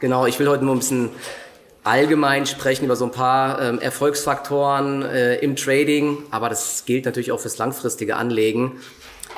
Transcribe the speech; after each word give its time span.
Genau, 0.00 0.26
ich 0.26 0.38
will 0.38 0.48
heute 0.48 0.64
nur 0.64 0.76
ein 0.76 0.78
bisschen 0.78 1.10
allgemein 1.82 2.46
sprechen 2.46 2.84
über 2.84 2.94
so 2.94 3.06
ein 3.06 3.10
paar 3.10 3.60
ähm, 3.60 3.80
Erfolgsfaktoren 3.80 5.02
äh, 5.02 5.36
im 5.38 5.56
Trading, 5.56 6.18
aber 6.30 6.48
das 6.48 6.84
gilt 6.86 7.04
natürlich 7.04 7.32
auch 7.32 7.40
fürs 7.40 7.58
langfristige 7.58 8.14
Anlegen, 8.14 8.80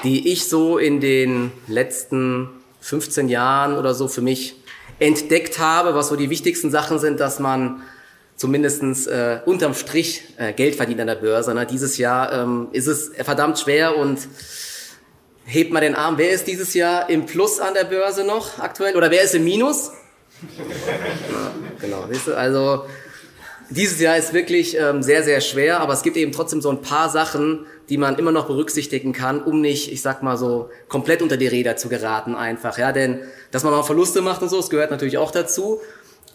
die 0.04 0.30
ich 0.30 0.50
so 0.50 0.76
in 0.76 1.00
den 1.00 1.50
letzten 1.66 2.50
15 2.80 3.30
Jahren 3.30 3.78
oder 3.78 3.94
so 3.94 4.06
für 4.06 4.20
mich 4.20 4.54
entdeckt 4.98 5.58
habe, 5.58 5.94
was 5.94 6.08
so 6.08 6.16
die 6.16 6.28
wichtigsten 6.28 6.70
Sachen 6.70 6.98
sind, 6.98 7.20
dass 7.20 7.38
man 7.38 7.80
zumindestens 8.36 9.06
äh, 9.06 9.40
unterm 9.46 9.72
Strich 9.72 10.24
äh, 10.36 10.52
Geld 10.52 10.74
verdient 10.74 11.00
an 11.00 11.06
der 11.06 11.14
Börse. 11.14 11.54
Ne? 11.54 11.64
Dieses 11.64 11.96
Jahr 11.96 12.32
ähm, 12.34 12.68
ist 12.72 12.86
es 12.86 13.12
verdammt 13.14 13.58
schwer 13.58 13.96
und 13.96 14.18
hebt 15.46 15.72
mal 15.72 15.80
den 15.80 15.94
Arm. 15.94 16.18
Wer 16.18 16.32
ist 16.32 16.46
dieses 16.46 16.74
Jahr 16.74 17.08
im 17.08 17.24
Plus 17.24 17.60
an 17.60 17.72
der 17.72 17.84
Börse 17.84 18.24
noch 18.24 18.58
aktuell 18.58 18.94
oder 18.94 19.10
wer 19.10 19.22
ist 19.22 19.34
im 19.34 19.44
Minus? 19.44 19.92
Genau, 21.80 22.04
siehst 22.10 22.26
du, 22.28 22.36
also 22.36 22.84
dieses 23.70 24.00
Jahr 24.00 24.16
ist 24.16 24.32
wirklich 24.32 24.76
ähm, 24.76 25.02
sehr, 25.02 25.22
sehr 25.22 25.40
schwer, 25.40 25.80
aber 25.80 25.92
es 25.92 26.02
gibt 26.02 26.16
eben 26.16 26.32
trotzdem 26.32 26.60
so 26.60 26.70
ein 26.70 26.82
paar 26.82 27.08
Sachen, 27.08 27.66
die 27.88 27.98
man 27.98 28.18
immer 28.18 28.32
noch 28.32 28.46
berücksichtigen 28.46 29.12
kann, 29.12 29.42
um 29.42 29.60
nicht, 29.60 29.92
ich 29.92 30.02
sag 30.02 30.22
mal 30.22 30.36
so, 30.36 30.70
komplett 30.88 31.22
unter 31.22 31.36
die 31.36 31.46
Räder 31.46 31.76
zu 31.76 31.88
geraten 31.88 32.34
einfach. 32.34 32.78
Ja, 32.78 32.92
denn 32.92 33.20
dass 33.50 33.62
man 33.62 33.72
mal 33.72 33.82
Verluste 33.82 34.22
macht 34.22 34.42
und 34.42 34.48
so, 34.48 34.56
das 34.56 34.70
gehört 34.70 34.90
natürlich 34.90 35.18
auch 35.18 35.30
dazu. 35.30 35.80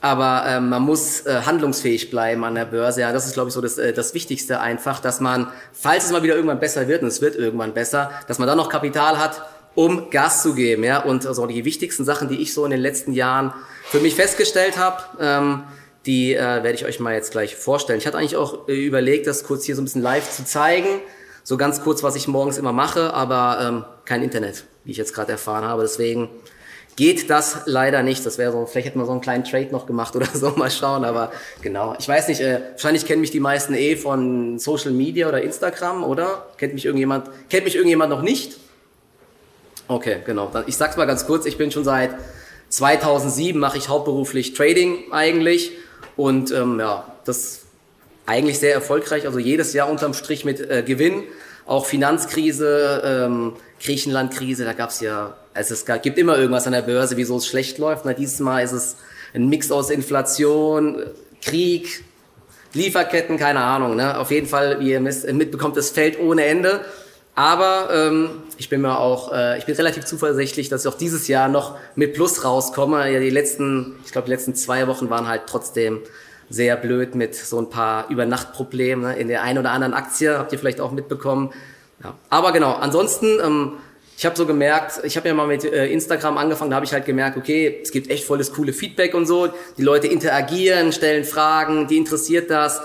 Aber 0.02 0.44
ähm, 0.48 0.70
man 0.70 0.84
muss 0.84 1.26
äh, 1.26 1.42
handlungsfähig 1.46 2.12
bleiben 2.12 2.44
an 2.44 2.56
der 2.56 2.66
Börse. 2.66 3.02
Ja, 3.02 3.12
das 3.12 3.26
ist, 3.26 3.34
glaube 3.34 3.48
ich, 3.48 3.54
so 3.54 3.62
das, 3.62 3.78
äh, 3.78 3.92
das 3.92 4.14
Wichtigste 4.14 4.60
einfach, 4.60 5.00
dass 5.00 5.20
man, 5.20 5.48
falls 5.74 6.06
es 6.06 6.12
mal 6.12 6.22
wieder 6.22 6.36
irgendwann 6.36 6.60
besser 6.60 6.88
wird, 6.88 7.02
und 7.02 7.08
es 7.08 7.22
wird 7.22 7.36
irgendwann 7.36 7.74
besser, 7.74 8.12
dass 8.28 8.38
man 8.38 8.48
dann 8.48 8.58
noch 8.58 8.70
Kapital 8.70 9.18
hat, 9.18 9.42
um 9.74 10.10
Gas 10.10 10.44
zu 10.44 10.54
geben. 10.54 10.84
Ja, 10.84 11.04
und 11.04 11.26
also 11.26 11.48
die 11.48 11.66
wichtigsten 11.66 12.06
Sachen, 12.06 12.30
die 12.30 12.42
ich 12.42 12.54
so 12.54 12.66
in 12.66 12.72
den 12.72 12.82
letzten 12.82 13.14
Jahren 13.14 13.54
für 13.90 14.00
mich 14.00 14.16
festgestellt 14.16 14.78
habe, 14.78 15.04
ähm, 15.20 15.64
die 16.06 16.34
äh, 16.34 16.40
werde 16.40 16.74
ich 16.74 16.86
euch 16.86 17.00
mal 17.00 17.14
jetzt 17.14 17.32
gleich 17.32 17.56
vorstellen. 17.56 18.00
Ich 18.00 18.06
hatte 18.06 18.18
eigentlich 18.18 18.36
auch 18.36 18.68
äh, 18.68 18.74
überlegt, 18.74 19.28
das 19.28 19.44
kurz 19.44 19.66
hier 19.66 19.76
so 19.76 19.82
ein 19.82 19.86
bisschen 19.86 20.02
live 20.02 20.30
zu 20.30 20.46
zeigen. 20.46 21.02
So 21.44 21.58
ganz 21.58 21.82
kurz, 21.82 22.02
was 22.04 22.16
ich 22.16 22.28
morgens 22.28 22.58
immer 22.58 22.74
mache, 22.74 23.14
aber 23.14 23.60
ähm, 23.62 23.86
kein 24.06 24.24
Internet, 24.24 24.64
wie 24.84 24.92
ich 24.92 24.98
jetzt 24.98 25.14
gerade 25.14 25.32
erfahren 25.32 25.64
habe. 25.64 25.84
Deswegen 25.84 26.30
geht 26.96 27.30
das 27.30 27.62
leider 27.66 28.04
nicht. 28.04 28.26
Das 28.26 28.38
wäre 28.38 28.52
so, 28.52 28.66
vielleicht 28.66 28.88
hätten 28.88 29.00
wir 29.00 29.06
so 29.06 29.12
einen 29.12 29.22
kleinen 29.22 29.44
Trade 29.44 29.68
noch 29.72 29.86
gemacht 29.86 30.16
oder 30.16 30.28
so, 30.34 30.52
mal 30.52 30.72
schauen. 30.72 31.06
Aber 31.06 31.32
genau, 31.62 31.96
ich 32.00 32.08
weiß 32.08 32.28
nicht, 32.28 32.42
äh, 32.42 32.62
wahrscheinlich 32.72 33.06
kennen 33.06 33.22
mich 33.22 33.32
die 33.32 33.40
meisten 33.40 33.74
eh 33.74 33.96
von 33.96 34.58
Social 34.60 34.92
Media 34.92 35.28
oder 35.28 35.42
Instagram, 35.42 36.04
oder? 36.04 36.48
Kennt 36.58 36.74
mich 36.74 36.86
irgendjemand, 36.86 37.30
kennt 37.50 37.66
mich 37.66 37.76
irgendjemand 37.76 38.10
noch 38.10 38.22
nicht? 38.22 38.58
Okay, 39.88 40.18
genau. 40.26 40.52
Ich 40.66 40.78
sag's 40.78 40.98
mal 40.98 41.06
ganz 41.06 41.28
kurz, 41.28 41.46
ich 41.46 41.58
bin 41.58 41.70
schon 41.72 41.84
seit 41.84 42.12
2007 42.70 43.60
mache 43.60 43.78
ich 43.78 43.90
hauptberuflich 43.90 44.54
Trading 44.54 45.12
eigentlich 45.12 45.72
und 46.16 46.52
ähm, 46.52 46.80
ja, 46.80 47.06
das 47.26 47.62
eigentlich 48.26 48.60
sehr 48.60 48.74
erfolgreich, 48.74 49.26
also 49.26 49.40
jedes 49.40 49.74
Jahr 49.74 49.90
unterm 49.90 50.14
Strich 50.14 50.46
mit 50.46 50.60
äh, 50.60 50.84
Gewinn. 50.84 51.24
Auch 51.66 51.86
Finanzkrise, 51.86 53.02
ähm, 53.04 53.54
Griechenlandkrise, 53.82 54.66
da 54.66 54.74
gab's 54.74 55.02
ja, 55.02 55.36
also 55.54 55.74
es 55.74 55.86
gibt 56.02 56.18
immer 56.18 56.38
irgendwas 56.38 56.68
an 56.68 56.74
der 56.74 56.84
Börse, 56.84 57.18
wieso 57.18 57.38
es 57.38 57.48
schlecht 57.48 57.78
läuft. 57.78 58.06
Na, 58.06 58.14
dieses 58.14 58.40
Mal 58.40 58.64
ist 58.64 58.72
es 58.72 58.98
ein 59.34 59.50
Mix 59.50 59.72
aus 59.72 59.90
Inflation, 59.90 61.04
Krieg, 61.42 62.04
Lieferketten, 62.74 63.38
keine 63.38 63.62
Ahnung. 63.62 63.96
Ne? 63.96 64.18
Auf 64.18 64.32
jeden 64.32 64.48
Fall, 64.48 64.80
wie 64.80 64.92
ihr 64.92 65.00
mitbekommt, 65.00 65.78
es 65.78 65.90
fällt 65.92 66.20
ohne 66.20 66.46
Ende. 66.46 66.82
Aber 67.36 67.90
ähm, 67.92 68.44
ich 68.58 68.70
bin 68.70 68.82
mir 68.82 69.00
auch, 69.00 69.32
äh, 69.32 69.58
ich 69.58 69.66
bin 69.66 69.76
relativ 69.76 70.06
zuversichtlich, 70.06 70.70
dass 70.70 70.86
ich 70.86 70.92
auch 70.92 70.98
dieses 70.98 71.28
Jahr 71.28 71.48
noch 71.48 71.78
mit 71.96 72.14
Plus 72.14 72.44
rauskomme. 72.44 73.12
Ja, 73.12 73.20
die 73.20 73.30
letzten, 73.30 73.96
ich 74.06 74.12
glaube, 74.12 74.26
die 74.26 74.32
letzten 74.32 74.56
zwei 74.56 74.88
Wochen 74.88 75.10
waren 75.10 75.28
halt 75.28 75.44
trotzdem 75.48 76.02
sehr 76.50 76.76
blöd 76.78 77.16
mit 77.16 77.36
so 77.36 77.60
ein 77.60 77.70
paar 77.70 78.10
Übernachtproblemen 78.10 79.12
ne? 79.12 79.18
in 79.18 79.28
der 79.28 79.44
einen 79.44 79.60
oder 79.60 79.72
anderen 79.72 79.94
Aktie, 79.94 80.38
habt 80.38 80.52
ihr 80.52 80.60
vielleicht 80.60 80.80
auch 80.80 80.92
mitbekommen. 80.92 81.52
Ja. 82.04 82.16
Aber 82.30 82.52
genau, 82.52 82.74
ansonsten, 82.74 83.40
ähm, 83.44 83.74
ich 84.18 84.26
habe 84.26 84.36
so 84.38 84.46
gemerkt, 84.46 85.02
ich 85.04 85.18
habe 85.18 85.28
ja 85.28 85.34
mal 85.34 85.48
mit 85.48 85.66
äh, 85.66 85.88
Instagram 85.88 86.38
angefangen, 86.38 86.70
da 86.70 86.76
habe 86.76 86.86
ich 86.86 86.94
halt 86.94 87.06
gemerkt, 87.06 87.38
okay, 87.38 87.80
es 87.82 87.92
gibt 87.92 88.10
echt 88.10 88.24
volles 88.24 88.54
coole 88.54 88.74
Feedback 88.74 89.14
und 89.14 89.26
so. 89.26 89.50
Die 89.78 89.84
Leute 89.84 90.08
interagieren, 90.08 90.92
stellen 90.92 91.26
Fragen, 91.26 91.88
die 91.88 91.98
interessiert 91.98 92.50
das 92.50 92.82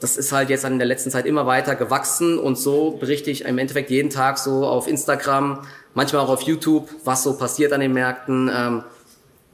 das 0.00 0.16
ist 0.16 0.32
halt 0.32 0.50
jetzt 0.50 0.64
in 0.64 0.78
der 0.78 0.86
letzten 0.86 1.10
Zeit 1.10 1.26
immer 1.26 1.46
weiter 1.46 1.74
gewachsen 1.74 2.38
und 2.38 2.58
so 2.58 2.92
berichte 2.92 3.30
ich 3.30 3.44
im 3.44 3.58
Endeffekt 3.58 3.90
jeden 3.90 4.10
Tag 4.10 4.38
so 4.38 4.66
auf 4.66 4.86
Instagram, 4.88 5.60
manchmal 5.94 6.22
auch 6.22 6.28
auf 6.28 6.42
YouTube, 6.42 6.88
was 7.04 7.22
so 7.22 7.38
passiert 7.38 7.72
an 7.72 7.80
den 7.80 7.92
Märkten, 7.92 8.50
ähm, 8.54 8.84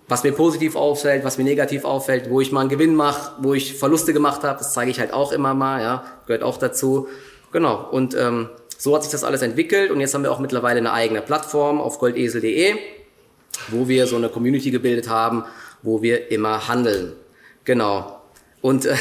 was 0.08 0.25
mir 0.25 0.32
positiv 0.32 0.75
auffällt, 0.75 1.25
was 1.25 1.38
mir 1.38 1.44
negativ 1.44 1.84
auffällt, 1.84 2.28
wo 2.28 2.41
ich 2.41 2.50
mal 2.50 2.60
einen 2.60 2.69
Gewinn 2.69 2.94
mache, 2.94 3.32
wo 3.41 3.54
ich 3.54 3.78
Verluste 3.78 4.12
gemacht 4.12 4.42
habe, 4.42 4.58
das 4.58 4.72
zeige 4.72 4.91
ich 4.91 4.98
halt 4.98 5.12
auch 5.12 5.32
immer 5.32 5.54
mal, 5.54 5.80
ja, 5.80 6.04
gehört 6.26 6.42
auch 6.42 6.59
dazu. 6.59 7.09
Genau, 7.53 7.88
und 7.91 8.14
ähm, 8.14 8.48
so 8.76 8.94
hat 8.97 9.04
sich 9.04 9.12
das 9.12 9.22
alles 9.22 9.42
entwickelt 9.42 9.92
und 9.92 10.00
jetzt 10.00 10.12
haben 10.12 10.24
wir 10.24 10.32
auch 10.32 10.41
mittlerweile 10.41 10.78
eine 10.78 10.92
eigene 10.92 11.22
Plattform 11.22 11.80
auf 11.80 12.00
goldesel.de, 12.00 12.74
wo 13.69 13.86
wir 13.86 14.09
so 14.09 14.16
eine 14.16 14.28
Community 14.28 14.72
gebildet 14.72 15.09
haben, 15.09 15.44
wo 15.82 16.03
wir 16.03 16.32
immer 16.32 16.66
handeln. 16.66 17.12
Genau. 17.64 18.20
Und 18.60 18.86
äh, 18.86 18.97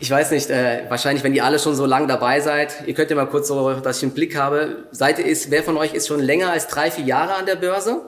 ich 0.00 0.10
weiß 0.10 0.30
nicht, 0.30 0.48
äh, 0.50 0.84
wahrscheinlich, 0.88 1.24
wenn 1.24 1.34
ihr 1.34 1.44
alle 1.44 1.58
schon 1.58 1.74
so 1.74 1.84
lang 1.84 2.06
dabei 2.06 2.40
seid, 2.40 2.86
ihr 2.86 2.94
könnt 2.94 3.10
ja 3.10 3.16
mal 3.16 3.26
kurz 3.26 3.48
so, 3.48 3.72
dass 3.74 3.98
ich 3.98 4.04
einen 4.04 4.12
Blick 4.12 4.36
habe. 4.36 4.84
Seid 4.92 5.18
ist, 5.18 5.50
wer 5.50 5.64
von 5.64 5.76
euch 5.76 5.92
ist 5.92 6.06
schon 6.06 6.20
länger 6.20 6.52
als 6.52 6.68
drei, 6.68 6.90
vier 6.90 7.04
Jahre 7.04 7.34
an 7.34 7.46
der 7.46 7.56
Börse? 7.56 8.02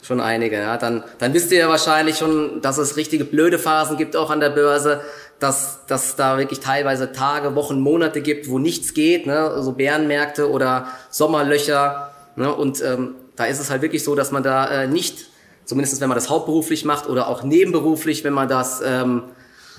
Schon 0.00 0.20
einige, 0.20 0.56
ja. 0.56 0.78
Dann, 0.78 1.04
dann 1.18 1.34
wisst 1.34 1.52
ihr 1.52 1.58
ja 1.58 1.68
wahrscheinlich 1.68 2.16
schon, 2.16 2.62
dass 2.62 2.78
es 2.78 2.96
richtige 2.96 3.26
blöde 3.26 3.58
Phasen 3.58 3.98
gibt 3.98 4.16
auch 4.16 4.30
an 4.30 4.40
der 4.40 4.48
Börse, 4.50 5.02
dass, 5.38 5.84
dass 5.86 6.16
da 6.16 6.38
wirklich 6.38 6.60
teilweise 6.60 7.12
Tage, 7.12 7.54
Wochen, 7.54 7.80
Monate 7.80 8.22
gibt, 8.22 8.48
wo 8.48 8.58
nichts 8.58 8.94
geht, 8.94 9.26
ne? 9.26 9.62
so 9.62 9.72
Bärenmärkte 9.72 10.50
oder 10.50 10.88
Sommerlöcher. 11.10 12.10
Ne? 12.36 12.54
Und 12.54 12.82
ähm, 12.82 13.16
da 13.36 13.44
ist 13.44 13.60
es 13.60 13.70
halt 13.70 13.82
wirklich 13.82 14.02
so, 14.02 14.14
dass 14.14 14.30
man 14.30 14.42
da 14.42 14.66
äh, 14.66 14.86
nicht, 14.86 15.26
zumindest 15.66 16.00
wenn 16.00 16.08
man 16.08 16.16
das 16.16 16.30
hauptberuflich 16.30 16.86
macht 16.86 17.06
oder 17.06 17.28
auch 17.28 17.42
nebenberuflich, 17.42 18.24
wenn 18.24 18.32
man 18.32 18.48
das 18.48 18.80
ähm, 18.82 19.24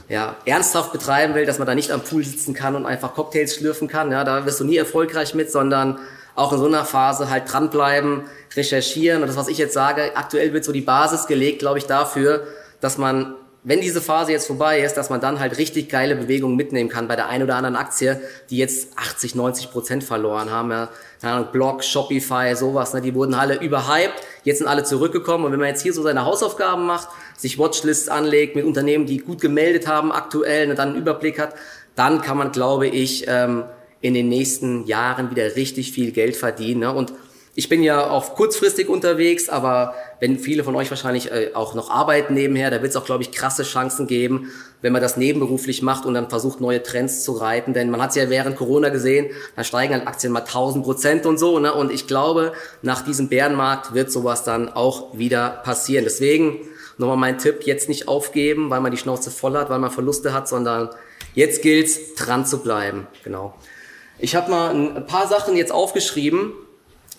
ja, 0.09 0.35
ernsthaft 0.45 0.91
betreiben 0.91 1.35
will, 1.35 1.45
dass 1.45 1.59
man 1.59 1.67
da 1.67 1.75
nicht 1.75 1.91
am 1.91 2.01
Pool 2.01 2.25
sitzen 2.25 2.53
kann 2.53 2.75
und 2.75 2.85
einfach 2.85 3.13
Cocktails 3.13 3.55
schlürfen 3.55 3.87
kann. 3.87 4.11
Ja, 4.11 4.23
da 4.23 4.45
wirst 4.45 4.59
du 4.59 4.65
nie 4.65 4.77
erfolgreich 4.77 5.35
mit, 5.35 5.51
sondern 5.51 5.99
auch 6.35 6.51
in 6.51 6.59
so 6.59 6.65
einer 6.65 6.83
Phase 6.83 7.29
halt 7.29 7.51
dranbleiben, 7.51 8.23
recherchieren. 8.55 9.21
Und 9.21 9.27
das, 9.27 9.37
was 9.37 9.47
ich 9.47 9.59
jetzt 9.59 9.73
sage, 9.73 10.11
aktuell 10.15 10.51
wird 10.51 10.65
so 10.65 10.71
die 10.71 10.81
Basis 10.81 11.27
gelegt, 11.27 11.59
glaube 11.59 11.77
ich, 11.77 11.85
dafür, 11.85 12.43
dass 12.81 12.97
man 12.97 13.35
wenn 13.63 13.81
diese 13.81 14.01
Phase 14.01 14.31
jetzt 14.31 14.47
vorbei 14.47 14.79
ist, 14.79 14.95
dass 14.95 15.09
man 15.09 15.19
dann 15.19 15.39
halt 15.39 15.57
richtig 15.57 15.89
geile 15.89 16.15
Bewegungen 16.15 16.55
mitnehmen 16.55 16.89
kann 16.89 17.09
bei 17.09 17.17
der 17.17 17.27
einen 17.27 17.43
oder 17.43 17.55
anderen 17.55 17.75
Aktie, 17.75 18.21
die 18.49 18.57
jetzt 18.57 18.97
80, 18.97 19.35
90 19.35 19.71
Prozent 19.71 20.03
verloren 20.03 20.49
haben. 20.49 20.71
Ja, 20.71 20.89
keine 21.21 21.43
Block, 21.43 21.83
Shopify, 21.83 22.55
sowas, 22.55 22.93
ne, 22.93 23.01
die 23.01 23.13
wurden 23.13 23.33
alle 23.33 23.59
überhyped, 23.59 24.15
jetzt 24.43 24.59
sind 24.59 24.67
alle 24.67 24.85
zurückgekommen. 24.85 25.45
Und 25.45 25.51
wenn 25.51 25.59
man 25.59 25.67
jetzt 25.67 25.81
hier 25.81 25.93
so 25.93 26.01
seine 26.01 26.23
Hausaufgaben 26.23 26.85
macht, 26.85 27.09
sich 27.39 27.57
Watchlists 27.57 28.09
anlegt 28.09 28.55
mit 28.55 28.65
Unternehmen, 28.65 29.05
die 29.05 29.19
gut 29.19 29.39
gemeldet 29.39 29.87
haben 29.87 30.11
aktuell, 30.11 30.67
ne, 30.67 30.75
dann 30.75 30.89
einen 30.89 30.97
Überblick 30.97 31.39
hat, 31.39 31.55
dann 31.95 32.21
kann 32.21 32.37
man, 32.37 32.51
glaube 32.51 32.87
ich, 32.87 33.25
ähm, 33.27 33.63
in 34.01 34.13
den 34.13 34.27
nächsten 34.27 34.85
Jahren 34.85 35.31
wieder 35.31 35.55
richtig 35.55 35.91
viel 35.93 36.11
Geld 36.11 36.35
verdienen. 36.35 36.81
Ne? 36.81 36.93
Und 36.93 37.13
ich 37.55 37.69
bin 37.69 37.81
ja 37.81 38.09
auch 38.09 38.35
kurzfristig 38.35 38.89
unterwegs, 38.89 39.49
aber 39.49 39.93
wenn 40.19 40.37
viele 40.37 40.63
von 40.63 40.75
euch 40.75 40.89
wahrscheinlich 40.89 41.31
äh, 41.31 41.51
auch 41.53 41.75
noch 41.75 41.89
arbeiten 41.89 42.33
nebenher, 42.33 42.71
da 42.71 42.81
wird 42.81 42.91
es 42.91 42.95
auch, 42.95 43.05
glaube 43.05 43.23
ich, 43.23 43.31
krasse 43.31 43.63
Chancen 43.63 44.07
geben, 44.07 44.51
wenn 44.81 44.93
man 44.93 45.01
das 45.01 45.17
nebenberuflich 45.17 45.81
macht 45.81 46.05
und 46.05 46.13
dann 46.13 46.29
versucht, 46.29 46.61
neue 46.61 46.81
Trends 46.81 47.23
zu 47.23 47.33
reiten. 47.33 47.73
Denn 47.73 47.89
man 47.91 48.01
hat 48.01 48.11
es 48.11 48.15
ja 48.15 48.29
während 48.29 48.55
Corona 48.55 48.89
gesehen, 48.89 49.31
da 49.55 49.63
steigen 49.63 49.93
halt 49.93 50.07
Aktien 50.07 50.31
mal 50.31 50.39
1000 50.39 50.83
Prozent 50.83 51.25
und 51.25 51.37
so. 51.37 51.59
Ne? 51.59 51.73
Und 51.73 51.91
ich 51.91 52.07
glaube, 52.07 52.53
nach 52.81 53.03
diesem 53.03 53.27
Bärenmarkt 53.27 53.93
wird 53.93 54.11
sowas 54.11 54.43
dann 54.43 54.69
auch 54.69 55.17
wieder 55.17 55.49
passieren. 55.63 56.05
Deswegen 56.05 56.59
nochmal 56.97 57.17
mein 57.17 57.37
Tipp, 57.37 57.63
jetzt 57.63 57.89
nicht 57.89 58.07
aufgeben, 58.07 58.69
weil 58.69 58.81
man 58.81 58.91
die 58.91 58.97
Schnauze 58.97 59.31
voll 59.31 59.57
hat, 59.57 59.69
weil 59.69 59.79
man 59.79 59.91
Verluste 59.91 60.33
hat, 60.33 60.47
sondern 60.47 60.89
jetzt 61.33 61.61
gilt's, 61.61 62.15
dran 62.15 62.45
zu 62.45 62.59
bleiben. 62.59 63.07
Genau. 63.23 63.55
Ich 64.17 64.35
habe 64.35 64.51
mal 64.51 64.75
ein 64.75 65.05
paar 65.07 65.27
Sachen 65.27 65.55
jetzt 65.55 65.71
aufgeschrieben, 65.71 66.51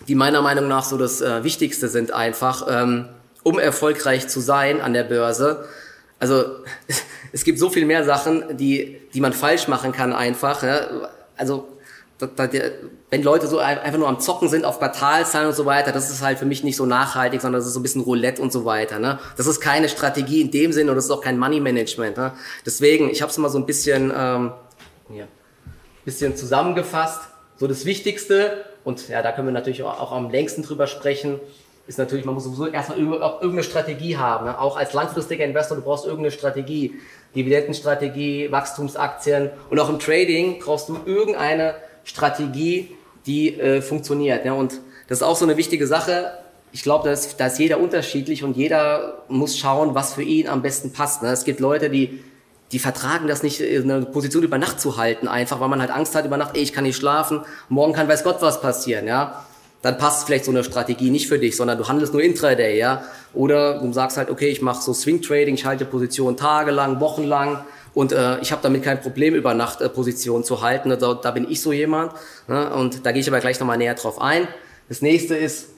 die 0.07 0.15
meiner 0.15 0.41
Meinung 0.41 0.67
nach 0.67 0.83
so 0.83 0.97
das 0.97 1.21
äh, 1.21 1.43
Wichtigste 1.43 1.89
sind 1.89 2.11
einfach, 2.11 2.67
ähm, 2.69 3.09
um 3.43 3.59
erfolgreich 3.59 4.27
zu 4.27 4.39
sein 4.39 4.81
an 4.81 4.93
der 4.93 5.03
Börse. 5.03 5.65
Also 6.19 6.45
es 7.31 7.43
gibt 7.43 7.59
so 7.59 7.69
viel 7.69 7.85
mehr 7.85 8.03
Sachen, 8.03 8.57
die, 8.57 8.97
die 9.13 9.21
man 9.21 9.33
falsch 9.33 9.67
machen 9.67 9.91
kann 9.91 10.13
einfach. 10.13 10.63
Ja? 10.63 11.09
Also 11.37 11.67
da, 12.17 12.27
da, 12.27 12.49
wenn 13.09 13.23
Leute 13.23 13.47
so 13.47 13.57
einfach 13.57 13.97
nur 13.97 14.07
am 14.07 14.19
Zocken 14.19 14.47
sind 14.47 14.65
auf 14.65 14.79
Quartalzahlen 14.79 15.47
und 15.47 15.55
so 15.55 15.65
weiter, 15.65 15.91
das 15.91 16.11
ist 16.11 16.21
halt 16.21 16.37
für 16.37 16.45
mich 16.45 16.63
nicht 16.63 16.75
so 16.75 16.85
nachhaltig, 16.85 17.41
sondern 17.41 17.59
das 17.59 17.67
ist 17.67 17.73
so 17.73 17.79
ein 17.79 17.83
bisschen 17.83 18.01
Roulette 18.01 18.41
und 18.41 18.51
so 18.51 18.65
weiter. 18.65 18.99
Ne? 18.99 19.19
Das 19.37 19.47
ist 19.47 19.59
keine 19.59 19.89
Strategie 19.89 20.41
in 20.41 20.51
dem 20.51 20.71
Sinne 20.71 20.91
und 20.91 20.95
das 20.95 21.05
ist 21.05 21.11
auch 21.11 21.21
kein 21.21 21.39
Money 21.39 21.59
Management. 21.59 22.17
Ne? 22.17 22.33
Deswegen, 22.65 23.09
ich 23.09 23.21
habe 23.21 23.31
es 23.31 23.37
mal 23.37 23.49
so 23.49 23.57
ein 23.57 23.65
bisschen, 23.65 24.13
ähm, 24.15 24.51
ja, 25.13 25.25
bisschen 26.05 26.35
zusammengefasst. 26.35 27.21
So 27.57 27.67
das 27.67 27.85
Wichtigste, 27.85 28.65
und 28.83 29.07
ja, 29.09 29.21
da 29.21 29.31
können 29.31 29.47
wir 29.47 29.53
natürlich 29.53 29.83
auch, 29.83 29.99
auch 29.99 30.11
am 30.11 30.29
längsten 30.29 30.63
drüber 30.63 30.87
sprechen, 30.87 31.39
ist 31.87 31.97
natürlich, 31.97 32.25
man 32.25 32.35
muss 32.35 32.43
sowieso 32.43 32.67
erstmal 32.67 32.99
irgendeine 32.99 33.63
Strategie 33.63 34.17
haben. 34.17 34.45
Ne? 34.45 34.59
Auch 34.59 34.77
als 34.77 34.93
langfristiger 34.93 35.45
Investor, 35.45 35.77
du 35.77 35.83
brauchst 35.83 36.05
irgendeine 36.05 36.31
Strategie. 36.31 36.95
Dividendenstrategie, 37.35 38.51
Wachstumsaktien 38.51 39.51
und 39.69 39.79
auch 39.79 39.89
im 39.89 39.99
Trading 39.99 40.59
brauchst 40.59 40.89
du 40.89 40.97
irgendeine 41.05 41.75
Strategie, 42.03 42.95
die 43.25 43.57
äh, 43.59 43.81
funktioniert. 43.81 44.43
Ne? 44.43 44.53
Und 44.53 44.81
das 45.07 45.19
ist 45.19 45.23
auch 45.23 45.37
so 45.37 45.45
eine 45.45 45.57
wichtige 45.57 45.87
Sache. 45.87 46.31
Ich 46.73 46.83
glaube, 46.83 47.05
da 47.05 47.13
ist, 47.13 47.39
da 47.39 47.47
ist 47.47 47.59
jeder 47.59 47.79
unterschiedlich 47.79 48.43
und 48.43 48.57
jeder 48.57 49.23
muss 49.29 49.57
schauen, 49.57 49.95
was 49.95 50.13
für 50.13 50.23
ihn 50.23 50.47
am 50.47 50.61
besten 50.61 50.91
passt. 50.91 51.23
Ne? 51.23 51.29
Es 51.29 51.45
gibt 51.45 51.59
Leute, 51.59 51.89
die 51.89 52.21
die 52.71 52.79
vertragen 52.79 53.27
das 53.27 53.43
nicht, 53.43 53.61
eine 53.61 54.05
Position 54.05 54.43
über 54.43 54.57
Nacht 54.57 54.79
zu 54.79 54.95
halten, 54.97 55.27
einfach 55.27 55.59
weil 55.59 55.67
man 55.67 55.81
halt 55.81 55.91
Angst 55.91 56.15
hat 56.15 56.25
über 56.25 56.37
Nacht, 56.37 56.55
ey, 56.55 56.63
ich 56.63 56.71
kann 56.71 56.85
nicht 56.85 56.95
schlafen, 56.95 57.41
morgen 57.67 57.91
kann 57.93 58.07
weiß 58.07 58.23
Gott 58.23 58.41
was 58.41 58.61
passieren, 58.61 59.07
ja. 59.07 59.45
Dann 59.81 59.97
passt 59.97 60.25
vielleicht 60.25 60.45
so 60.45 60.51
eine 60.51 60.63
Strategie 60.63 61.09
nicht 61.09 61.27
für 61.27 61.39
dich, 61.39 61.55
sondern 61.55 61.77
du 61.77 61.87
handelst 61.87 62.13
nur 62.13 62.21
Intraday, 62.21 62.77
ja. 62.77 63.03
Oder 63.33 63.79
du 63.79 63.91
sagst 63.93 64.17
halt, 64.17 64.29
okay, 64.29 64.49
ich 64.49 64.61
mache 64.61 64.81
so 64.81 64.93
Swing 64.93 65.21
Trading, 65.21 65.55
ich 65.55 65.65
halte 65.65 65.85
Positionen 65.85 66.37
tagelang, 66.37 66.99
wochenlang 66.99 67.63
und 67.93 68.11
äh, 68.11 68.39
ich 68.39 68.51
habe 68.51 68.61
damit 68.61 68.83
kein 68.83 69.01
Problem, 69.01 69.35
über 69.35 69.53
Nacht 69.53 69.81
äh, 69.81 69.89
Positionen 69.89 70.43
zu 70.43 70.61
halten. 70.61 70.89
Da, 70.89 71.13
da 71.13 71.31
bin 71.31 71.49
ich 71.49 71.61
so 71.61 71.73
jemand. 71.73 72.13
Ne? 72.47 72.73
Und 72.73 73.05
da 73.05 73.11
gehe 73.11 73.21
ich 73.21 73.27
aber 73.27 73.39
gleich 73.39 73.59
nochmal 73.59 73.77
näher 73.77 73.95
drauf 73.95 74.21
ein. 74.21 74.47
Das 74.87 75.01
nächste 75.01 75.35
ist, 75.35 75.69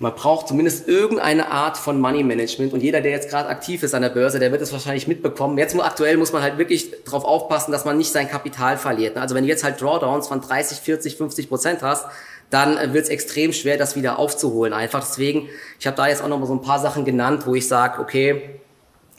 man 0.00 0.14
braucht 0.14 0.46
zumindest 0.46 0.86
irgendeine 0.86 1.50
Art 1.50 1.76
von 1.76 2.00
Money 2.00 2.22
Management 2.22 2.72
und 2.72 2.82
jeder, 2.82 3.00
der 3.00 3.10
jetzt 3.10 3.30
gerade 3.30 3.48
aktiv 3.48 3.82
ist 3.82 3.94
an 3.94 4.02
der 4.02 4.10
Börse, 4.10 4.38
der 4.38 4.52
wird 4.52 4.62
es 4.62 4.72
wahrscheinlich 4.72 5.08
mitbekommen. 5.08 5.58
Jetzt 5.58 5.78
aktuell 5.78 6.16
muss 6.16 6.32
man 6.32 6.42
halt 6.42 6.56
wirklich 6.56 6.92
darauf 7.04 7.24
aufpassen, 7.24 7.72
dass 7.72 7.84
man 7.84 7.98
nicht 7.98 8.12
sein 8.12 8.28
Kapital 8.28 8.76
verliert. 8.76 9.16
Also 9.16 9.34
wenn 9.34 9.42
du 9.42 9.48
jetzt 9.48 9.64
halt 9.64 9.80
Drawdowns 9.80 10.28
von 10.28 10.40
30, 10.40 10.78
40, 10.78 11.16
50 11.16 11.48
Prozent 11.48 11.82
hast, 11.82 12.06
dann 12.50 12.94
wird 12.94 13.04
es 13.04 13.10
extrem 13.10 13.52
schwer, 13.52 13.76
das 13.76 13.96
wieder 13.96 14.18
aufzuholen. 14.18 14.72
Einfach 14.72 15.00
deswegen, 15.00 15.48
ich 15.80 15.86
habe 15.86 15.96
da 15.96 16.06
jetzt 16.06 16.22
auch 16.22 16.28
noch 16.28 16.38
mal 16.38 16.46
so 16.46 16.54
ein 16.54 16.62
paar 16.62 16.78
Sachen 16.78 17.04
genannt, 17.04 17.42
wo 17.46 17.54
ich 17.56 17.66
sage, 17.66 18.00
okay, 18.00 18.60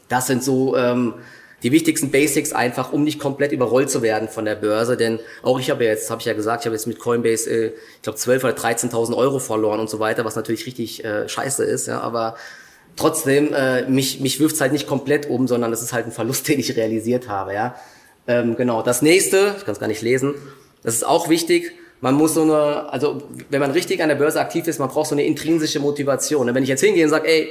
das 0.08 0.28
sind 0.28 0.44
so 0.44 0.78
ähm, 0.78 1.16
die 1.64 1.72
wichtigsten 1.72 2.12
Basics 2.12 2.54
einfach, 2.54 2.94
um 2.94 3.04
nicht 3.04 3.20
komplett 3.20 3.52
überrollt 3.52 3.90
zu 3.90 4.02
werden 4.02 4.30
von 4.30 4.46
der 4.46 4.56
Börse. 4.56 4.98
Denn 4.98 5.20
auch 5.44 5.60
ich 5.60 5.70
habe 5.70 5.84
ja 5.84 5.92
jetzt, 5.92 6.10
habe 6.10 6.22
ich 6.22 6.26
ja 6.26 6.34
gesagt, 6.34 6.64
ich 6.64 6.66
habe 6.66 6.76
jetzt 6.76 6.88
mit 6.88 7.00
Coinbase, 7.00 7.50
äh, 7.50 7.68
ich 7.68 8.02
glaube, 8.02 8.18
12 8.18 8.44
oder 8.44 8.54
13.000 8.54 9.16
Euro 9.16 9.40
verloren 9.40 9.80
und 9.80 9.90
so 9.90 10.00
weiter, 10.00 10.26
was 10.26 10.36
natürlich 10.36 10.66
richtig 10.66 11.04
äh, 11.04 11.28
scheiße 11.28 11.64
ist. 11.64 11.88
Ja, 11.88 12.00
aber 12.02 12.36
trotzdem, 12.96 13.54
äh, 13.54 13.84
mich, 13.90 14.20
mich 14.20 14.40
wirft's 14.40 14.62
halt 14.62 14.72
nicht 14.72 14.88
komplett 14.88 15.30
um, 15.30 15.48
sondern 15.48 15.72
das 15.72 15.82
ist 15.82 15.94
halt 15.94 16.06
ein 16.06 16.12
Verlust, 16.12 16.48
den 16.48 16.60
ich 16.60 16.76
realisiert 16.76 17.28
habe. 17.28 17.54
Ja, 17.54 17.76
ähm, 18.28 18.56
Genau, 18.56 18.82
das 18.82 19.02
nächste, 19.02 19.56
ich 19.58 19.66
kann 19.66 19.74
es 19.74 19.80
gar 19.80 19.88
nicht 19.88 20.02
lesen, 20.02 20.36
das 20.84 20.96
ist 20.96 21.06
auch 21.06 21.30
wichtig, 21.30 21.74
man 22.02 22.16
muss 22.16 22.34
so 22.34 22.44
eine, 22.44 22.92
also 22.92 23.22
wenn 23.50 23.60
man 23.60 23.72
richtig 23.72 24.02
an 24.02 24.10
der 24.10 24.16
Börse 24.16 24.40
aktiv 24.40 24.68
ist, 24.68 24.80
man 24.80 24.90
braucht 24.90 25.10
so 25.10 25.16
eine 25.16 25.26
intrinsische 25.26 25.80
Motivation. 25.80 26.48
Und 26.48 26.56
wenn 26.56 26.64
ich 26.64 26.70
jetzt 26.70 26.82
hingehe 26.82 27.04
und 27.04 27.10
sage, 27.10 27.28
ey, 27.28 27.50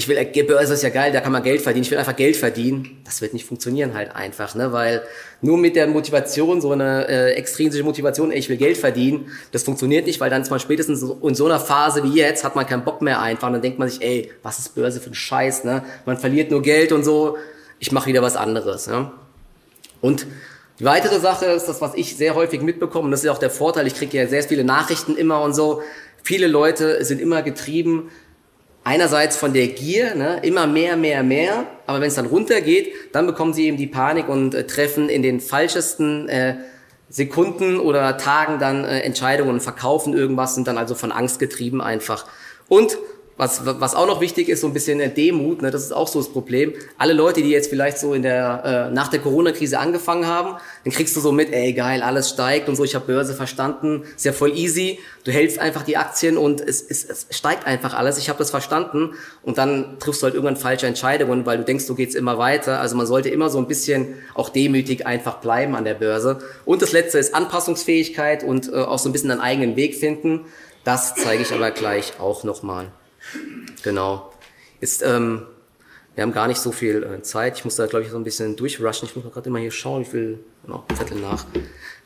ich 0.00 0.08
will, 0.08 0.44
Börse 0.46 0.72
ist 0.72 0.82
ja 0.82 0.88
geil, 0.88 1.12
da 1.12 1.20
kann 1.20 1.30
man 1.30 1.42
Geld 1.42 1.60
verdienen, 1.60 1.84
ich 1.84 1.90
will 1.90 1.98
einfach 1.98 2.16
Geld 2.16 2.34
verdienen. 2.34 3.02
Das 3.04 3.20
wird 3.20 3.34
nicht 3.34 3.44
funktionieren 3.44 3.92
halt 3.92 4.16
einfach, 4.16 4.54
ne? 4.54 4.72
Weil 4.72 5.02
nur 5.42 5.58
mit 5.58 5.76
der 5.76 5.86
Motivation, 5.88 6.62
so 6.62 6.72
eine 6.72 7.06
äh, 7.06 7.32
extrinsische 7.32 7.84
Motivation, 7.84 8.32
ey, 8.32 8.38
ich 8.38 8.48
will 8.48 8.56
Geld 8.56 8.78
verdienen, 8.78 9.30
das 9.52 9.62
funktioniert 9.62 10.06
nicht, 10.06 10.18
weil 10.18 10.30
dann 10.30 10.40
ist 10.40 10.48
man 10.48 10.58
spätestens 10.58 11.02
in 11.02 11.34
so 11.34 11.44
einer 11.44 11.60
Phase 11.60 12.02
wie 12.02 12.14
jetzt, 12.14 12.44
hat 12.44 12.56
man 12.56 12.66
keinen 12.66 12.82
Bock 12.82 13.02
mehr 13.02 13.20
einfach. 13.20 13.48
Und 13.48 13.52
dann 13.54 13.62
denkt 13.62 13.78
man 13.78 13.90
sich, 13.90 14.00
ey, 14.00 14.32
was 14.42 14.58
ist 14.58 14.74
Börse 14.74 15.00
für 15.00 15.10
ein 15.10 15.14
Scheiß, 15.14 15.64
ne? 15.64 15.84
Man 16.06 16.16
verliert 16.16 16.50
nur 16.50 16.62
Geld 16.62 16.92
und 16.92 17.04
so, 17.04 17.36
ich 17.78 17.92
mache 17.92 18.06
wieder 18.06 18.22
was 18.22 18.36
anderes, 18.36 18.86
ne? 18.86 19.10
Und 20.00 20.26
die 20.78 20.86
weitere 20.86 21.20
Sache 21.20 21.44
ist 21.44 21.66
das, 21.66 21.82
was 21.82 21.94
ich 21.94 22.16
sehr 22.16 22.34
häufig 22.34 22.62
mitbekomme, 22.62 23.04
und 23.04 23.10
das 23.10 23.22
ist 23.22 23.28
auch 23.28 23.36
der 23.36 23.50
Vorteil, 23.50 23.86
ich 23.86 23.96
kriege 23.96 24.16
ja 24.16 24.26
sehr 24.26 24.42
viele 24.44 24.64
Nachrichten 24.64 25.14
immer 25.14 25.42
und 25.42 25.52
so. 25.52 25.82
Viele 26.22 26.46
Leute 26.46 27.04
sind 27.04 27.20
immer 27.20 27.42
getrieben 27.42 28.08
einerseits 28.90 29.36
von 29.36 29.52
der 29.52 29.68
Gier, 29.68 30.16
ne, 30.16 30.40
immer 30.42 30.66
mehr, 30.66 30.96
mehr, 30.96 31.22
mehr, 31.22 31.64
aber 31.86 32.00
wenn 32.00 32.08
es 32.08 32.16
dann 32.16 32.26
runtergeht, 32.26 32.92
dann 33.12 33.24
bekommen 33.24 33.54
sie 33.54 33.66
eben 33.66 33.76
die 33.76 33.86
Panik 33.86 34.28
und 34.28 34.52
äh, 34.52 34.66
treffen 34.66 35.08
in 35.08 35.22
den 35.22 35.38
falschesten 35.38 36.28
äh, 36.28 36.56
Sekunden 37.08 37.78
oder 37.78 38.16
Tagen 38.16 38.58
dann 38.58 38.84
äh, 38.84 39.02
Entscheidungen 39.02 39.50
und 39.50 39.60
verkaufen 39.60 40.12
irgendwas, 40.12 40.56
sind 40.56 40.66
dann 40.66 40.76
also 40.76 40.96
von 40.96 41.12
Angst 41.12 41.38
getrieben 41.38 41.80
einfach. 41.80 42.26
Und 42.66 42.98
was, 43.40 43.62
was 43.64 43.94
auch 43.94 44.06
noch 44.06 44.20
wichtig 44.20 44.50
ist, 44.50 44.60
so 44.60 44.66
ein 44.66 44.74
bisschen 44.74 45.14
Demut, 45.14 45.62
ne, 45.62 45.70
das 45.70 45.82
ist 45.82 45.92
auch 45.92 46.08
so 46.08 46.20
das 46.20 46.28
Problem. 46.28 46.74
Alle 46.98 47.14
Leute, 47.14 47.40
die 47.40 47.48
jetzt 47.48 47.70
vielleicht 47.70 47.98
so 47.98 48.12
in 48.12 48.22
der, 48.22 48.88
äh, 48.90 48.94
nach 48.94 49.08
der 49.08 49.20
Corona-Krise 49.20 49.78
angefangen 49.78 50.26
haben, 50.26 50.58
dann 50.84 50.92
kriegst 50.92 51.16
du 51.16 51.20
so 51.20 51.32
mit, 51.32 51.50
ey 51.50 51.72
geil, 51.72 52.02
alles 52.02 52.28
steigt 52.28 52.68
und 52.68 52.76
so, 52.76 52.84
ich 52.84 52.94
habe 52.94 53.06
Börse 53.06 53.34
verstanden, 53.34 54.02
ist 54.14 54.26
ja 54.26 54.32
voll 54.32 54.56
easy. 54.56 54.98
Du 55.24 55.32
hältst 55.32 55.58
einfach 55.58 55.82
die 55.84 55.96
Aktien 55.96 56.36
und 56.36 56.60
es, 56.60 56.82
es, 56.82 57.04
es 57.04 57.26
steigt 57.30 57.66
einfach 57.66 57.94
alles, 57.94 58.18
ich 58.18 58.28
habe 58.28 58.38
das 58.38 58.50
verstanden 58.50 59.14
und 59.42 59.56
dann 59.56 59.98
triffst 59.98 60.20
du 60.20 60.24
halt 60.24 60.34
irgendwann 60.34 60.56
falsche 60.56 60.86
Entscheidungen, 60.86 61.46
weil 61.46 61.56
du 61.56 61.64
denkst, 61.64 61.86
du 61.86 61.94
geht's 61.94 62.14
immer 62.14 62.36
weiter. 62.36 62.78
Also 62.80 62.94
man 62.94 63.06
sollte 63.06 63.30
immer 63.30 63.48
so 63.48 63.56
ein 63.56 63.66
bisschen 63.66 64.16
auch 64.34 64.50
demütig 64.50 65.06
einfach 65.06 65.38
bleiben 65.38 65.74
an 65.74 65.84
der 65.84 65.94
Börse. 65.94 66.40
Und 66.66 66.82
das 66.82 66.92
letzte 66.92 67.18
ist 67.18 67.34
Anpassungsfähigkeit 67.34 68.44
und 68.44 68.70
äh, 68.70 68.76
auch 68.76 68.98
so 68.98 69.08
ein 69.08 69.12
bisschen 69.12 69.30
deinen 69.30 69.40
eigenen 69.40 69.76
Weg 69.76 69.94
finden. 69.94 70.44
Das 70.84 71.14
zeige 71.14 71.42
ich 71.42 71.52
aber 71.52 71.70
gleich 71.70 72.20
auch 72.20 72.44
nochmal. 72.44 72.92
Genau. 73.82 74.32
Ist, 74.80 75.02
ähm, 75.02 75.46
wir 76.14 76.22
haben 76.22 76.32
gar 76.32 76.48
nicht 76.48 76.60
so 76.60 76.72
viel 76.72 77.02
äh, 77.02 77.22
Zeit. 77.22 77.58
Ich 77.58 77.64
muss 77.64 77.76
da, 77.76 77.86
glaube 77.86 78.04
ich, 78.04 78.10
so 78.10 78.16
ein 78.16 78.24
bisschen 78.24 78.56
durchrushen. 78.56 79.08
Ich 79.08 79.16
muss 79.16 79.24
mal 79.24 79.30
gerade 79.30 79.48
immer 79.48 79.58
hier 79.58 79.70
schauen, 79.70 80.02
wie 80.02 80.10
viel 80.10 80.38
genau, 80.64 80.84
Zettel 80.96 81.18
nach. 81.18 81.46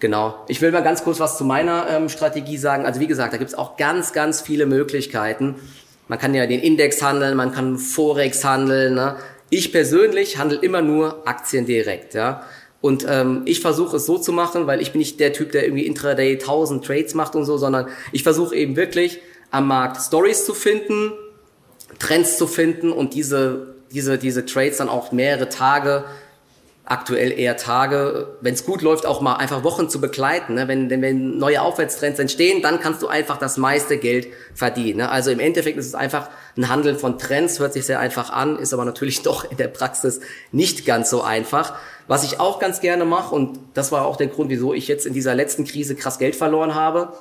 Genau. 0.00 0.44
Ich 0.48 0.60
will 0.60 0.72
mal 0.72 0.82
ganz 0.82 1.04
kurz 1.04 1.20
was 1.20 1.38
zu 1.38 1.44
meiner 1.44 1.88
ähm, 1.88 2.08
Strategie 2.08 2.58
sagen. 2.58 2.84
Also 2.84 3.00
wie 3.00 3.06
gesagt, 3.06 3.32
da 3.32 3.38
gibt 3.38 3.50
es 3.50 3.56
auch 3.56 3.76
ganz, 3.76 4.12
ganz 4.12 4.40
viele 4.40 4.66
Möglichkeiten. 4.66 5.56
Man 6.08 6.18
kann 6.18 6.34
ja 6.34 6.46
den 6.46 6.60
Index 6.60 7.02
handeln, 7.02 7.36
man 7.36 7.52
kann 7.52 7.78
Forex 7.78 8.44
handeln. 8.44 8.94
Ne? 8.94 9.16
Ich 9.48 9.72
persönlich 9.72 10.38
handle 10.38 10.58
immer 10.58 10.82
nur 10.82 11.26
Aktien 11.26 11.64
direkt. 11.64 12.14
Ja? 12.14 12.44
Und 12.80 13.06
ähm, 13.08 13.42
ich 13.46 13.60
versuche 13.60 13.96
es 13.96 14.04
so 14.04 14.18
zu 14.18 14.30
machen, 14.30 14.66
weil 14.66 14.82
ich 14.82 14.92
bin 14.92 14.98
nicht 14.98 15.18
der 15.18 15.32
Typ, 15.32 15.52
der 15.52 15.64
irgendwie 15.64 15.86
intraday 15.86 16.34
1000 16.34 16.84
Trades 16.84 17.14
macht 17.14 17.34
und 17.34 17.46
so, 17.46 17.56
sondern 17.56 17.88
ich 18.12 18.22
versuche 18.22 18.54
eben 18.54 18.76
wirklich 18.76 19.20
am 19.54 19.68
Markt 19.68 20.00
Stories 20.00 20.44
zu 20.44 20.54
finden, 20.54 21.12
Trends 21.98 22.36
zu 22.36 22.46
finden 22.46 22.92
und 22.92 23.14
diese, 23.14 23.74
diese, 23.92 24.18
diese 24.18 24.44
Trades 24.44 24.78
dann 24.78 24.88
auch 24.88 25.12
mehrere 25.12 25.48
Tage, 25.48 26.04
aktuell 26.86 27.32
eher 27.32 27.56
Tage, 27.56 28.36
wenn 28.42 28.52
es 28.52 28.66
gut 28.66 28.82
läuft, 28.82 29.06
auch 29.06 29.22
mal 29.22 29.36
einfach 29.36 29.64
Wochen 29.64 29.88
zu 29.88 30.02
begleiten. 30.02 30.54
Ne? 30.54 30.68
Wenn, 30.68 30.90
wenn 30.90 31.38
neue 31.38 31.62
Aufwärtstrends 31.62 32.18
entstehen, 32.18 32.60
dann 32.60 32.78
kannst 32.78 33.00
du 33.00 33.08
einfach 33.08 33.38
das 33.38 33.56
meiste 33.56 33.96
Geld 33.96 34.26
verdienen. 34.54 34.98
Ne? 34.98 35.08
Also 35.08 35.30
im 35.30 35.40
Endeffekt 35.40 35.78
ist 35.78 35.86
es 35.86 35.94
einfach 35.94 36.28
ein 36.58 36.68
Handel 36.68 36.96
von 36.96 37.18
Trends, 37.18 37.58
hört 37.58 37.72
sich 37.72 37.86
sehr 37.86 38.00
einfach 38.00 38.30
an, 38.30 38.58
ist 38.58 38.74
aber 38.74 38.84
natürlich 38.84 39.22
doch 39.22 39.50
in 39.50 39.56
der 39.56 39.68
Praxis 39.68 40.20
nicht 40.52 40.84
ganz 40.84 41.08
so 41.08 41.22
einfach. 41.22 41.74
Was 42.06 42.22
ich 42.22 42.38
auch 42.38 42.58
ganz 42.58 42.80
gerne 42.80 43.06
mache, 43.06 43.34
und 43.34 43.58
das 43.72 43.90
war 43.90 44.04
auch 44.04 44.16
der 44.16 44.26
Grund, 44.26 44.50
wieso 44.50 44.74
ich 44.74 44.86
jetzt 44.86 45.06
in 45.06 45.14
dieser 45.14 45.34
letzten 45.34 45.64
Krise 45.64 45.94
krass 45.94 46.18
Geld 46.18 46.36
verloren 46.36 46.74
habe, 46.74 47.14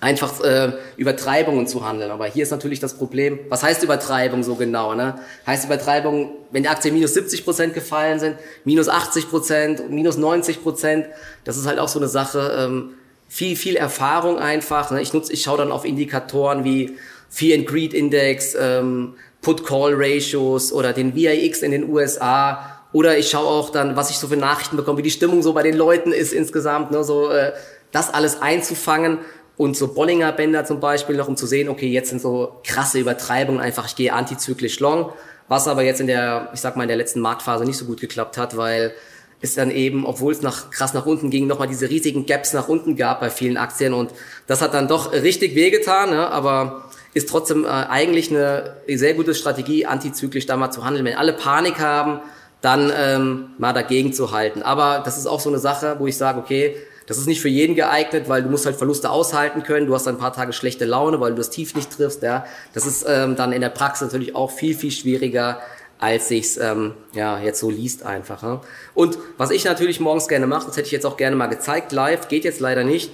einfach 0.00 0.40
äh, 0.40 0.72
Übertreibungen 0.96 1.66
zu 1.66 1.86
handeln. 1.86 2.10
Aber 2.10 2.26
hier 2.26 2.42
ist 2.42 2.50
natürlich 2.50 2.80
das 2.80 2.94
Problem, 2.94 3.38
was 3.48 3.62
heißt 3.62 3.82
Übertreibung 3.82 4.42
so 4.42 4.54
genau? 4.54 4.94
Ne? 4.94 5.18
Heißt 5.46 5.66
Übertreibung, 5.66 6.32
wenn 6.50 6.62
die 6.62 6.68
Aktien 6.68 6.94
minus 6.94 7.14
70 7.14 7.44
Prozent 7.44 7.74
gefallen 7.74 8.18
sind, 8.18 8.36
minus 8.64 8.88
80 8.88 9.28
Prozent, 9.28 9.90
minus 9.90 10.16
90 10.16 10.62
Prozent, 10.62 11.06
das 11.44 11.56
ist 11.56 11.66
halt 11.66 11.78
auch 11.78 11.88
so 11.88 11.98
eine 11.98 12.08
Sache, 12.08 12.56
ähm, 12.58 12.94
viel, 13.28 13.56
viel 13.56 13.76
Erfahrung 13.76 14.38
einfach. 14.38 14.90
Ne? 14.90 15.02
Ich 15.02 15.12
nutze, 15.12 15.32
ich 15.32 15.42
schaue 15.42 15.58
dann 15.58 15.70
auf 15.70 15.84
Indikatoren 15.84 16.64
wie 16.64 16.96
Fear 17.28 17.58
and 17.58 17.66
Greed 17.66 17.94
Index, 17.94 18.56
ähm, 18.58 19.14
Put-Call-Ratios 19.42 20.72
oder 20.72 20.92
den 20.92 21.14
VIX 21.14 21.62
in 21.62 21.70
den 21.70 21.88
USA. 21.88 22.80
Oder 22.92 23.18
ich 23.18 23.30
schaue 23.30 23.46
auch 23.46 23.70
dann, 23.70 23.94
was 23.96 24.10
ich 24.10 24.18
so 24.18 24.26
für 24.26 24.36
Nachrichten 24.36 24.76
bekomme, 24.76 24.98
wie 24.98 25.02
die 25.02 25.10
Stimmung 25.10 25.42
so 25.42 25.52
bei 25.52 25.62
den 25.62 25.76
Leuten 25.76 26.12
ist 26.12 26.32
insgesamt, 26.32 26.90
ne? 26.90 27.04
so 27.04 27.30
äh, 27.30 27.52
das 27.92 28.12
alles 28.12 28.42
einzufangen 28.42 29.18
und 29.60 29.76
so 29.76 29.88
Bollinger 29.88 30.32
Bänder 30.32 30.64
zum 30.64 30.80
Beispiel 30.80 31.16
noch, 31.16 31.28
um 31.28 31.36
zu 31.36 31.46
sehen, 31.46 31.68
okay, 31.68 31.86
jetzt 31.86 32.08
sind 32.08 32.22
so 32.22 32.60
krasse 32.64 32.98
Übertreibungen 32.98 33.60
einfach, 33.60 33.86
ich 33.86 33.94
gehe 33.94 34.10
antizyklisch 34.10 34.80
long, 34.80 35.12
was 35.48 35.68
aber 35.68 35.82
jetzt 35.82 36.00
in 36.00 36.06
der, 36.06 36.48
ich 36.54 36.62
sag 36.62 36.76
mal, 36.76 36.84
in 36.84 36.88
der 36.88 36.96
letzten 36.96 37.20
Marktphase 37.20 37.66
nicht 37.66 37.76
so 37.76 37.84
gut 37.84 38.00
geklappt 38.00 38.38
hat, 38.38 38.56
weil 38.56 38.94
es 39.42 39.56
dann 39.56 39.70
eben, 39.70 40.06
obwohl 40.06 40.32
es 40.32 40.40
nach, 40.40 40.70
krass 40.70 40.94
nach 40.94 41.04
unten 41.04 41.28
ging, 41.28 41.46
nochmal 41.46 41.68
diese 41.68 41.90
riesigen 41.90 42.24
Gaps 42.24 42.54
nach 42.54 42.68
unten 42.68 42.96
gab 42.96 43.20
bei 43.20 43.28
vielen 43.28 43.58
Aktien 43.58 43.92
und 43.92 44.12
das 44.46 44.62
hat 44.62 44.72
dann 44.72 44.88
doch 44.88 45.12
richtig 45.12 45.54
wehgetan, 45.54 46.08
ne? 46.08 46.30
aber 46.30 46.86
ist 47.12 47.28
trotzdem 47.28 47.66
äh, 47.66 47.68
eigentlich 47.68 48.30
eine 48.30 48.76
sehr 48.88 49.12
gute 49.12 49.34
Strategie, 49.34 49.84
antizyklisch 49.84 50.46
da 50.46 50.56
mal 50.56 50.70
zu 50.70 50.86
handeln. 50.86 51.04
Wenn 51.04 51.18
alle 51.18 51.34
Panik 51.34 51.80
haben, 51.80 52.20
dann 52.62 52.90
ähm, 52.96 53.50
mal 53.58 53.74
dagegen 53.74 54.14
zu 54.14 54.32
halten. 54.32 54.62
Aber 54.62 55.02
das 55.04 55.18
ist 55.18 55.26
auch 55.26 55.40
so 55.40 55.50
eine 55.50 55.58
Sache, 55.58 55.96
wo 55.98 56.06
ich 56.06 56.16
sage, 56.16 56.38
okay, 56.38 56.76
das 57.10 57.18
ist 57.18 57.26
nicht 57.26 57.40
für 57.40 57.48
jeden 57.48 57.74
geeignet, 57.74 58.28
weil 58.28 58.44
du 58.44 58.48
musst 58.48 58.66
halt 58.66 58.76
Verluste 58.76 59.10
aushalten 59.10 59.64
können. 59.64 59.88
Du 59.88 59.94
hast 59.96 60.06
ein 60.06 60.16
paar 60.16 60.32
Tage 60.32 60.52
schlechte 60.52 60.84
Laune, 60.84 61.20
weil 61.20 61.32
du 61.32 61.38
das 61.38 61.50
Tief 61.50 61.74
nicht 61.74 61.90
triffst. 61.90 62.22
Ja, 62.22 62.46
das 62.72 62.86
ist 62.86 63.04
ähm, 63.08 63.34
dann 63.34 63.50
in 63.50 63.62
der 63.62 63.68
Praxis 63.68 64.02
natürlich 64.02 64.36
auch 64.36 64.52
viel 64.52 64.76
viel 64.76 64.92
schwieriger, 64.92 65.58
als 65.98 66.28
sich's 66.28 66.56
ähm, 66.56 66.94
ja 67.12 67.40
jetzt 67.40 67.58
so 67.58 67.68
liest 67.68 68.04
einfach. 68.06 68.44
Ja? 68.44 68.60
Und 68.94 69.18
was 69.38 69.50
ich 69.50 69.64
natürlich 69.64 69.98
morgens 69.98 70.28
gerne 70.28 70.46
mache, 70.46 70.68
das 70.68 70.76
hätte 70.76 70.86
ich 70.86 70.92
jetzt 70.92 71.04
auch 71.04 71.16
gerne 71.16 71.34
mal 71.34 71.48
gezeigt 71.48 71.90
live, 71.90 72.28
geht 72.28 72.44
jetzt 72.44 72.60
leider 72.60 72.84
nicht. 72.84 73.10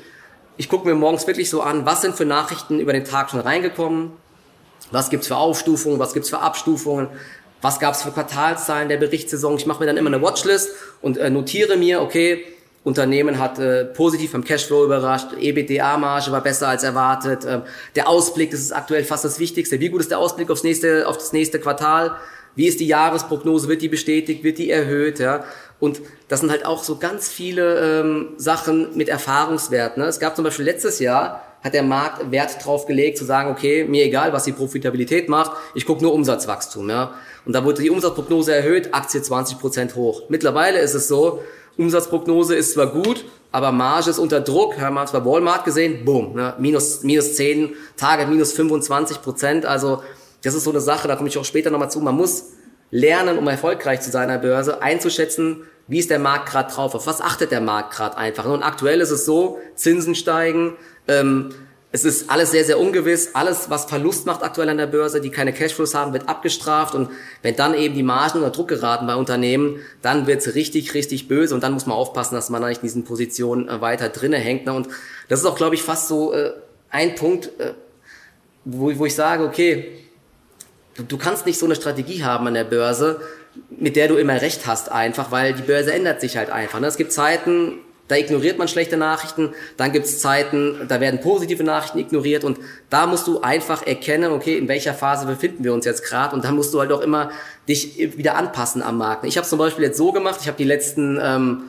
ich 0.59 0.69
gucke 0.69 0.87
mir 0.87 0.95
morgens 0.95 1.26
wirklich 1.26 1.49
so 1.49 1.62
an, 1.62 1.87
was 1.87 2.03
sind 2.03 2.17
für 2.17 2.26
Nachrichten 2.26 2.79
über 2.81 2.93
den 2.93 3.07
Tag 3.07 3.31
schon 3.31 3.41
reingekommen, 3.41 4.12
was 4.91 5.09
gibt's 5.09 5.26
für 5.26 5.37
Aufstufungen, 5.37 5.99
was 5.99 6.12
gibt's 6.12 6.29
für 6.29 6.41
Abstufungen, 6.41 7.09
was 7.62 7.81
gab's 7.81 8.03
für 8.03 8.11
Quartalszahlen 8.11 8.91
der 8.91 8.99
Berichtssaison. 8.99 9.57
Ich 9.57 9.65
mache 9.65 9.81
mir 9.81 9.87
dann 9.87 9.97
immer 9.97 10.11
eine 10.11 10.21
Watchlist 10.21 10.69
und 11.00 11.17
äh, 11.17 11.31
notiere 11.31 11.79
mir, 11.79 12.03
okay, 12.03 12.45
Unternehmen 12.87 13.40
hat 13.40 13.59
äh, 13.59 13.85
positiv 13.85 14.31
beim 14.31 14.45
Cashflow 14.45 14.85
überrascht, 14.85 15.33
EBITDA-Marge 15.40 16.31
war 16.31 16.40
besser 16.40 16.69
als 16.69 16.85
erwartet, 16.85 17.45
äh, 17.45 17.62
der 17.97 18.09
Ausblick, 18.09 18.52
das 18.52 18.61
ist 18.61 18.71
aktuell 18.71 19.02
fast 19.02 19.25
das 19.25 19.40
Wichtigste. 19.40 19.81
Wie 19.81 19.88
gut 19.88 20.02
ist 20.02 20.12
der 20.12 20.21
Ausblick 20.21 20.49
aufs 20.52 20.62
nächste, 20.62 21.09
auf 21.09 21.19
das 21.19 21.33
nächste 21.33 21.59
Quartal? 21.59 22.14
Wie 22.55 22.69
ist 22.69 22.78
die 22.78 22.87
Jahresprognose? 22.87 23.66
Wird 23.66 23.83
die 23.83 23.88
bestätigt? 23.88 24.45
Wird 24.45 24.59
die 24.59 24.71
erhöht? 24.71 25.19
Ja? 25.19 25.43
Und 25.81 26.00
das 26.28 26.38
sind 26.38 26.50
halt 26.52 26.64
auch 26.64 26.85
so 26.85 26.97
ganz 26.97 27.28
viele 27.28 28.00
ähm, 28.00 28.28
Sachen 28.37 28.97
mit 28.97 29.09
Erfahrungswert. 29.09 29.97
Ne? 29.97 30.05
Es 30.05 30.21
gab 30.21 30.37
zum 30.37 30.45
Beispiel 30.45 30.64
letztes 30.64 31.00
Jahr, 31.00 31.43
hat 31.64 31.75
der 31.75 31.83
Markt 31.83 32.31
Wert 32.31 32.64
drauf 32.64 32.87
gelegt, 32.87 33.19
zu 33.19 33.25
sagen, 33.25 33.50
okay, 33.50 33.85
mir 33.85 34.05
egal, 34.05 34.33
was 34.33 34.45
die 34.45 34.52
Profitabilität 34.52 35.28
macht, 35.28 35.50
ich 35.75 35.87
gucke 35.87 36.05
nur 36.05 36.14
Umsatzwachstum. 36.14 36.88
Ja? 36.88 37.14
Und 37.45 37.52
da 37.52 37.64
wurde 37.64 37.83
die 37.83 37.90
Umsatzprognose 37.90 38.55
erhöht, 38.55 38.95
Aktie 38.95 39.21
20 39.21 39.59
Prozent 39.59 39.97
hoch. 39.97 40.23
Mittlerweile 40.28 40.78
ist 40.78 40.95
es 40.95 41.09
so, 41.09 41.43
Umsatzprognose 41.78 42.54
ist 42.54 42.73
zwar 42.73 42.87
gut, 42.88 43.25
aber 43.52 43.73
Marge 43.73 44.11
ist 44.11 44.18
unter 44.18 44.40
Druck. 44.40 44.78
Haben 44.80 44.95
wir 44.95 45.04
bei 45.04 45.25
Walmart 45.25 45.64
gesehen, 45.64 46.04
boom, 46.04 46.35
ne? 46.35 46.54
minus, 46.59 47.02
minus 47.02 47.35
10, 47.35 47.75
Tage 47.97 48.26
minus 48.26 48.52
25 48.52 49.23
Prozent. 49.23 49.66
Also 49.66 50.02
das 50.42 50.54
ist 50.54 50.64
so 50.64 50.71
eine 50.71 50.80
Sache, 50.80 51.09
da 51.09 51.16
komme 51.16 51.28
ich 51.28 51.38
auch 51.38 51.45
später 51.45 51.71
nochmal 51.71 51.90
zu. 51.90 52.00
Man 52.00 52.16
muss 52.16 52.52
lernen, 52.90 53.38
um 53.38 53.49
erfolgreich 53.49 54.00
zu 54.00 54.11
sein 54.11 54.30
an 54.30 54.40
der 54.40 54.49
Börse, 54.49 54.83
einzuschätzen, 54.83 55.62
wie 55.88 55.99
ist 55.99 56.11
der 56.11 56.18
Markt 56.18 56.49
gerade 56.49 56.73
drauf, 56.73 56.95
auf 56.95 57.06
was 57.06 57.21
achtet 57.21 57.50
der 57.50 57.61
Markt 57.61 57.95
gerade 57.95 58.16
einfach. 58.16 58.45
Und 58.47 58.62
aktuell 58.62 59.00
ist 59.00 59.11
es 59.11 59.25
so, 59.25 59.59
Zinsen 59.75 60.14
steigen, 60.14 60.76
ähm, 61.09 61.50
es 61.93 62.05
ist 62.05 62.31
alles 62.31 62.50
sehr, 62.50 62.64
sehr 62.64 62.78
ungewiss. 62.78 63.31
Alles, 63.35 63.71
was 63.71 63.85
Verlust 63.87 64.26
macht 64.26 64.43
aktuell 64.43 64.69
an 64.69 64.76
der 64.76 64.87
Börse, 64.87 65.21
die 65.21 65.31
keine 65.31 65.52
Cashflows 65.52 65.95
haben, 65.95 66.12
wird 66.12 66.28
abgestraft. 66.28 66.95
Und 66.95 67.11
wenn 67.43 67.57
dann 67.57 67.75
eben 67.75 67.95
die 67.95 68.02
Margen 68.02 68.38
unter 68.38 68.50
Druck 68.50 68.69
geraten 68.69 69.07
bei 69.07 69.14
Unternehmen, 69.14 69.81
dann 70.02 70.26
wird's 70.26 70.55
richtig, 70.55 70.95
richtig 70.95 71.28
böse. 71.28 71.55
Und 71.55 71.62
dann 71.62 71.73
muss 71.73 71.87
man 71.87 71.97
aufpassen, 71.97 72.35
dass 72.35 72.50
man 72.50 72.61
da 72.61 72.69
nicht 72.69 72.83
in 72.83 72.88
diesen 72.88 73.05
Positionen 73.05 73.69
äh, 73.69 73.81
weiter 73.81 74.09
drinnen 74.09 74.40
hängt. 74.40 74.66
Ne? 74.66 74.73
Und 74.73 74.88
das 75.28 75.40
ist 75.40 75.47
auch, 75.47 75.57
glaube 75.57 75.75
ich, 75.75 75.83
fast 75.83 76.09
so 76.09 76.33
äh, 76.35 76.52
ein 76.90 77.14
Punkt, 77.14 77.50
äh, 77.61 77.73
wo, 78.64 78.99
wo 78.99 79.07
ich 79.07 79.14
sage, 79.14 79.45
okay, 79.45 79.93
du, 80.97 81.05
du 81.05 81.16
kannst 81.16 81.47
nicht 81.47 81.59
so 81.59 81.66
eine 81.66 81.76
Strategie 81.76 82.25
haben 82.25 82.47
an 82.49 82.55
der 82.55 82.64
Börse, 82.64 83.21
mit 83.71 83.97
der 83.97 84.09
du 84.09 84.16
immer 84.16 84.43
recht 84.43 84.66
hast 84.66 84.90
einfach, 84.90 85.31
weil 85.31 85.55
die 85.55 85.62
Börse 85.62 85.93
ändert 85.95 86.21
sich 86.21 86.37
halt 86.37 86.50
einfach. 86.50 86.81
Ne? 86.81 86.88
Es 86.88 86.97
gibt 86.97 87.12
Zeiten, 87.12 87.78
da 88.08 88.16
ignoriert 88.16 88.58
man 88.58 88.68
schlechte 88.68 88.96
Nachrichten, 88.96 89.54
dann 89.76 89.92
gibt 89.92 90.06
es 90.06 90.20
Zeiten, 90.20 90.86
da 90.88 91.00
werden 91.00 91.20
positive 91.20 91.64
Nachrichten 91.64 91.98
ignoriert. 91.98 92.44
Und 92.44 92.58
da 92.88 93.06
musst 93.06 93.26
du 93.26 93.40
einfach 93.40 93.86
erkennen, 93.86 94.32
okay, 94.32 94.56
in 94.58 94.68
welcher 94.68 94.94
Phase 94.94 95.26
befinden 95.26 95.64
wir 95.64 95.72
uns 95.72 95.84
jetzt 95.84 96.04
gerade 96.04 96.34
und 96.34 96.44
da 96.44 96.52
musst 96.52 96.72
du 96.72 96.80
halt 96.80 96.92
auch 96.92 97.00
immer 97.00 97.30
dich 97.68 98.16
wieder 98.16 98.36
anpassen 98.36 98.82
am 98.82 98.98
Markt. 98.98 99.25
Ich 99.25 99.36
habe 99.36 99.46
zum 99.46 99.58
Beispiel 99.58 99.84
jetzt 99.84 99.98
so 99.98 100.12
gemacht, 100.12 100.38
ich 100.40 100.48
habe 100.48 100.56
die 100.56 100.64
letzten 100.64 101.18
ähm, 101.20 101.62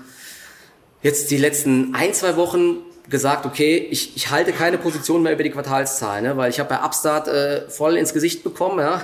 jetzt 1.01 1.32
die 1.32 1.38
letzten 1.38 1.96
ein 1.96 2.13
zwei 2.13 2.36
Wochen 2.36 2.77
gesagt, 3.10 3.46
okay, 3.46 3.77
ich, 3.89 4.15
ich 4.15 4.32
halte 4.32 4.51
keine 4.51 4.77
Position 4.77 5.24
mehr 5.24 5.34
über 5.34 5.44
die 5.44 5.50
Quartalszahlen, 5.50 6.25
ne, 6.25 6.38
weil 6.38 6.50
ich 6.50 6.60
habe 6.60 6.70
bei 6.70 6.84
Upstart 6.84 7.27
äh, 7.27 7.70
voll 7.70 7.96
ins 7.96 8.13
Gesicht 8.13 8.44
bekommen, 8.44 8.79
ja, 8.79 9.01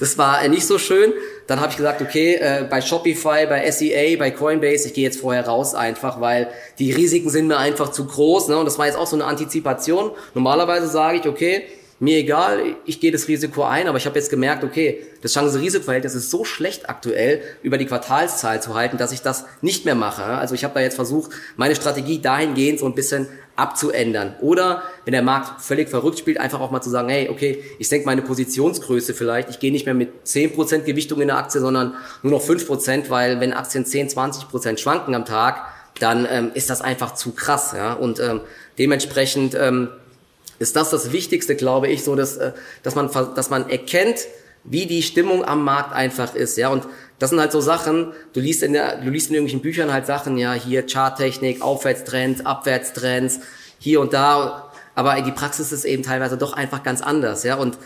das 0.00 0.18
war 0.18 0.42
äh, 0.42 0.48
nicht 0.48 0.66
so 0.66 0.78
schön. 0.78 1.12
Dann 1.46 1.60
habe 1.60 1.70
ich 1.70 1.76
gesagt, 1.76 2.02
okay, 2.02 2.34
äh, 2.34 2.66
bei 2.68 2.80
Shopify, 2.80 3.46
bei 3.46 3.70
SEA, 3.70 4.16
bei 4.18 4.30
Coinbase, 4.30 4.88
ich 4.88 4.94
gehe 4.94 5.04
jetzt 5.04 5.20
vorher 5.20 5.46
raus 5.46 5.74
einfach, 5.74 6.20
weil 6.20 6.48
die 6.78 6.92
Risiken 6.92 7.30
sind 7.30 7.48
mir 7.48 7.58
einfach 7.58 7.90
zu 7.90 8.06
groß. 8.06 8.48
Ne? 8.48 8.58
Und 8.58 8.66
das 8.66 8.78
war 8.78 8.86
jetzt 8.86 8.96
auch 8.96 9.06
so 9.06 9.16
eine 9.16 9.24
Antizipation. 9.24 10.10
Normalerweise 10.34 10.88
sage 10.88 11.18
ich, 11.18 11.26
okay, 11.26 11.64
mir 11.98 12.18
egal, 12.18 12.76
ich 12.84 13.00
gehe 13.00 13.10
das 13.10 13.26
Risiko 13.26 13.62
ein, 13.62 13.88
aber 13.88 13.96
ich 13.96 14.04
habe 14.04 14.18
jetzt 14.18 14.28
gemerkt, 14.28 14.64
okay, 14.64 15.06
das 15.22 15.32
Chance-Risiko-Verhältnis 15.32 16.14
ist 16.14 16.30
so 16.30 16.44
schlecht 16.44 16.90
aktuell, 16.90 17.40
über 17.62 17.78
die 17.78 17.86
Quartalszahl 17.86 18.60
zu 18.60 18.74
halten, 18.74 18.98
dass 18.98 19.12
ich 19.12 19.22
das 19.22 19.46
nicht 19.62 19.86
mehr 19.86 19.94
mache. 19.94 20.24
Also 20.24 20.54
ich 20.54 20.64
habe 20.64 20.74
da 20.74 20.80
jetzt 20.80 20.96
versucht, 20.96 21.30
meine 21.56 21.74
Strategie 21.74 22.20
dahingehend 22.20 22.80
so 22.80 22.86
ein 22.86 22.94
bisschen 22.94 23.28
abzuändern. 23.56 24.34
Oder 24.40 24.82
wenn 25.04 25.12
der 25.12 25.22
Markt 25.22 25.62
völlig 25.62 25.88
verrückt 25.88 26.18
spielt, 26.18 26.38
einfach 26.38 26.60
auch 26.60 26.70
mal 26.70 26.82
zu 26.82 26.90
sagen, 26.90 27.08
hey, 27.08 27.28
okay, 27.28 27.64
ich 27.78 27.88
senke 27.88 28.06
meine 28.06 28.22
Positionsgröße 28.22 29.14
vielleicht, 29.14 29.50
ich 29.50 29.58
gehe 29.58 29.72
nicht 29.72 29.86
mehr 29.86 29.94
mit 29.94 30.10
10% 30.26 30.80
Gewichtung 30.80 31.20
in 31.20 31.28
der 31.28 31.38
Aktie, 31.38 31.60
sondern 31.60 31.94
nur 32.22 32.32
noch 32.32 32.42
5%, 32.42 33.08
weil 33.08 33.40
wenn 33.40 33.52
Aktien 33.52 33.84
10, 33.84 34.10
20% 34.10 34.78
schwanken 34.78 35.14
am 35.14 35.24
Tag, 35.24 35.66
dann 35.98 36.26
ähm, 36.30 36.50
ist 36.54 36.70
das 36.70 36.82
einfach 36.82 37.14
zu 37.14 37.32
krass. 37.32 37.72
Ja? 37.74 37.94
Und 37.94 38.20
ähm, 38.20 38.42
dementsprechend 38.78 39.54
ähm, 39.54 39.88
ist 40.58 40.76
das 40.76 40.90
das 40.90 41.12
Wichtigste, 41.12 41.56
glaube 41.56 41.88
ich, 41.88 42.04
so 42.04 42.14
dass, 42.14 42.36
äh, 42.36 42.52
dass, 42.82 42.94
man, 42.94 43.10
dass 43.34 43.50
man 43.50 43.68
erkennt, 43.68 44.26
wie 44.68 44.86
die 44.86 45.02
Stimmung 45.02 45.44
am 45.44 45.64
Markt 45.64 45.92
einfach 45.92 46.34
ist, 46.34 46.56
ja, 46.56 46.68
und 46.68 46.86
das 47.18 47.30
sind 47.30 47.40
halt 47.40 47.52
so 47.52 47.60
Sachen, 47.60 48.12
du 48.32 48.40
liest 48.40 48.62
in 48.62 48.72
der, 48.72 48.96
du 48.96 49.10
liest 49.10 49.28
in 49.28 49.34
irgendwelchen 49.34 49.62
Büchern 49.62 49.92
halt 49.92 50.06
Sachen, 50.06 50.36
ja, 50.38 50.52
hier 50.52 50.86
Charttechnik, 50.86 51.62
Aufwärtstrends, 51.62 52.44
Abwärtstrends, 52.44 53.40
hier 53.78 54.00
und 54.00 54.12
da, 54.12 54.70
aber 54.94 55.20
die 55.22 55.32
Praxis 55.32 55.72
ist 55.72 55.84
eben 55.84 56.02
teilweise 56.02 56.36
doch 56.36 56.52
einfach 56.52 56.82
ganz 56.82 57.00
anders, 57.00 57.42
ja, 57.42 57.56
und 57.56 57.78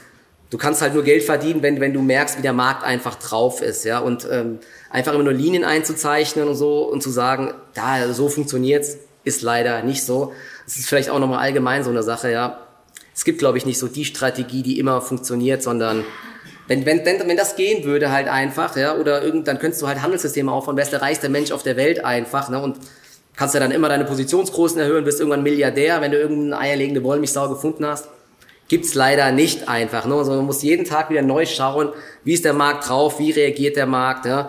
du 0.50 0.58
kannst 0.58 0.82
halt 0.82 0.94
nur 0.94 1.04
Geld 1.04 1.22
verdienen, 1.22 1.62
wenn, 1.62 1.80
wenn 1.80 1.92
du 1.92 2.02
merkst, 2.02 2.38
wie 2.38 2.42
der 2.42 2.52
Markt 2.52 2.84
einfach 2.84 3.16
drauf 3.16 3.62
ist, 3.62 3.84
ja, 3.84 4.00
und 4.00 4.26
ähm, 4.30 4.58
einfach 4.90 5.12
immer 5.14 5.24
nur 5.24 5.32
Linien 5.32 5.64
einzuzeichnen 5.64 6.48
und 6.48 6.56
so 6.56 6.82
und 6.90 7.02
zu 7.02 7.10
sagen, 7.10 7.54
da, 7.74 8.12
so 8.12 8.28
funktioniert's, 8.28 8.98
ist 9.24 9.42
leider 9.42 9.82
nicht 9.82 10.04
so. 10.04 10.32
Es 10.66 10.76
ist 10.78 10.88
vielleicht 10.88 11.10
auch 11.10 11.18
nochmal 11.18 11.40
allgemein 11.40 11.84
so 11.84 11.90
eine 11.90 12.02
Sache, 12.02 12.30
ja. 12.30 12.66
Es 13.14 13.24
gibt, 13.24 13.38
glaube 13.38 13.58
ich, 13.58 13.66
nicht 13.66 13.78
so 13.78 13.86
die 13.88 14.04
Strategie, 14.04 14.62
die 14.62 14.78
immer 14.78 15.00
funktioniert, 15.02 15.62
sondern 15.62 16.04
wenn, 16.70 16.86
wenn, 16.86 17.04
wenn, 17.04 17.18
wenn 17.26 17.36
das 17.36 17.56
gehen 17.56 17.82
würde 17.82 18.12
halt 18.12 18.28
einfach, 18.28 18.76
ja, 18.76 18.94
oder 18.94 19.24
irgend, 19.24 19.48
dann 19.48 19.58
könntest 19.58 19.82
du 19.82 19.88
halt 19.88 20.02
Handelssysteme 20.02 20.52
aufbauen, 20.52 20.76
wärst 20.76 20.92
der 20.92 21.02
reichste 21.02 21.28
Mensch 21.28 21.50
auf 21.50 21.64
der 21.64 21.76
Welt 21.76 22.04
einfach, 22.04 22.48
ne, 22.48 22.62
und 22.62 22.76
kannst 23.34 23.54
ja 23.54 23.60
dann 23.60 23.72
immer 23.72 23.88
deine 23.88 24.04
Positionsgrößen 24.04 24.78
erhöhen, 24.78 25.02
bist 25.02 25.18
irgendwann 25.18 25.42
Milliardär, 25.42 26.00
wenn 26.00 26.12
du 26.12 26.18
irgendeine 26.18 26.58
eierlegende 26.58 27.02
Wollmilchsau 27.02 27.48
gefunden 27.48 27.84
hast. 27.84 28.06
Gibt's 28.68 28.94
leider 28.94 29.32
nicht 29.32 29.68
einfach, 29.68 30.06
ne, 30.06 30.14
also 30.14 30.30
man 30.30 30.46
muss 30.46 30.62
jeden 30.62 30.84
Tag 30.84 31.10
wieder 31.10 31.22
neu 31.22 31.44
schauen, 31.44 31.88
wie 32.22 32.34
ist 32.34 32.44
der 32.44 32.52
Markt 32.52 32.88
drauf, 32.88 33.18
wie 33.18 33.32
reagiert 33.32 33.74
der 33.74 33.86
Markt, 33.86 34.26
ja, 34.26 34.48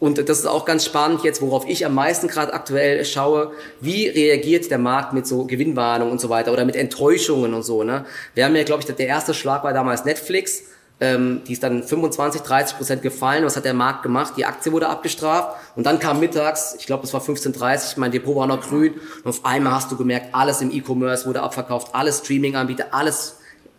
und 0.00 0.26
das 0.30 0.38
ist 0.38 0.46
auch 0.46 0.64
ganz 0.64 0.86
spannend 0.86 1.22
jetzt, 1.22 1.42
worauf 1.42 1.68
ich 1.68 1.84
am 1.84 1.94
meisten 1.94 2.28
gerade 2.28 2.54
aktuell 2.54 3.04
schaue, 3.04 3.52
wie 3.82 4.08
reagiert 4.08 4.70
der 4.70 4.78
Markt 4.78 5.12
mit 5.12 5.26
so 5.26 5.44
Gewinnwarnungen 5.44 6.10
und 6.12 6.20
so 6.20 6.30
weiter 6.30 6.50
oder 6.50 6.64
mit 6.64 6.76
Enttäuschungen 6.76 7.52
und 7.52 7.62
so. 7.62 7.84
Ne? 7.84 8.06
Wir 8.34 8.46
haben 8.46 8.56
ja, 8.56 8.64
glaube 8.64 8.82
ich, 8.82 8.92
der 8.92 9.06
erste 9.06 9.32
Schlag 9.32 9.62
war 9.62 9.72
damals 9.72 10.04
Netflix. 10.04 10.64
Ähm, 11.00 11.42
die 11.46 11.54
ist 11.54 11.62
dann 11.62 11.82
25, 11.82 12.42
30 12.42 12.76
Prozent 12.76 13.02
gefallen. 13.02 13.44
Was 13.44 13.56
hat 13.56 13.64
der 13.64 13.74
Markt 13.74 14.02
gemacht? 14.02 14.34
Die 14.36 14.44
Aktie 14.44 14.72
wurde 14.72 14.88
abgestraft. 14.88 15.56
Und 15.74 15.84
dann 15.84 15.98
kam 15.98 16.20
mittags, 16.20 16.76
ich 16.78 16.86
glaube, 16.86 17.04
es 17.04 17.12
war 17.12 17.20
15.30 17.20 17.94
mein 17.96 18.12
Depot 18.12 18.36
war 18.36 18.46
noch 18.46 18.60
grün. 18.60 18.94
Und 19.24 19.28
auf 19.28 19.44
einmal 19.44 19.72
hast 19.72 19.90
du 19.90 19.96
gemerkt, 19.96 20.34
alles 20.34 20.60
im 20.60 20.70
E-Commerce 20.70 21.26
wurde 21.26 21.42
abverkauft, 21.42 21.94
alles 21.94 22.18
Streaming-Anbieter, 22.18 22.86
alles 22.92 23.36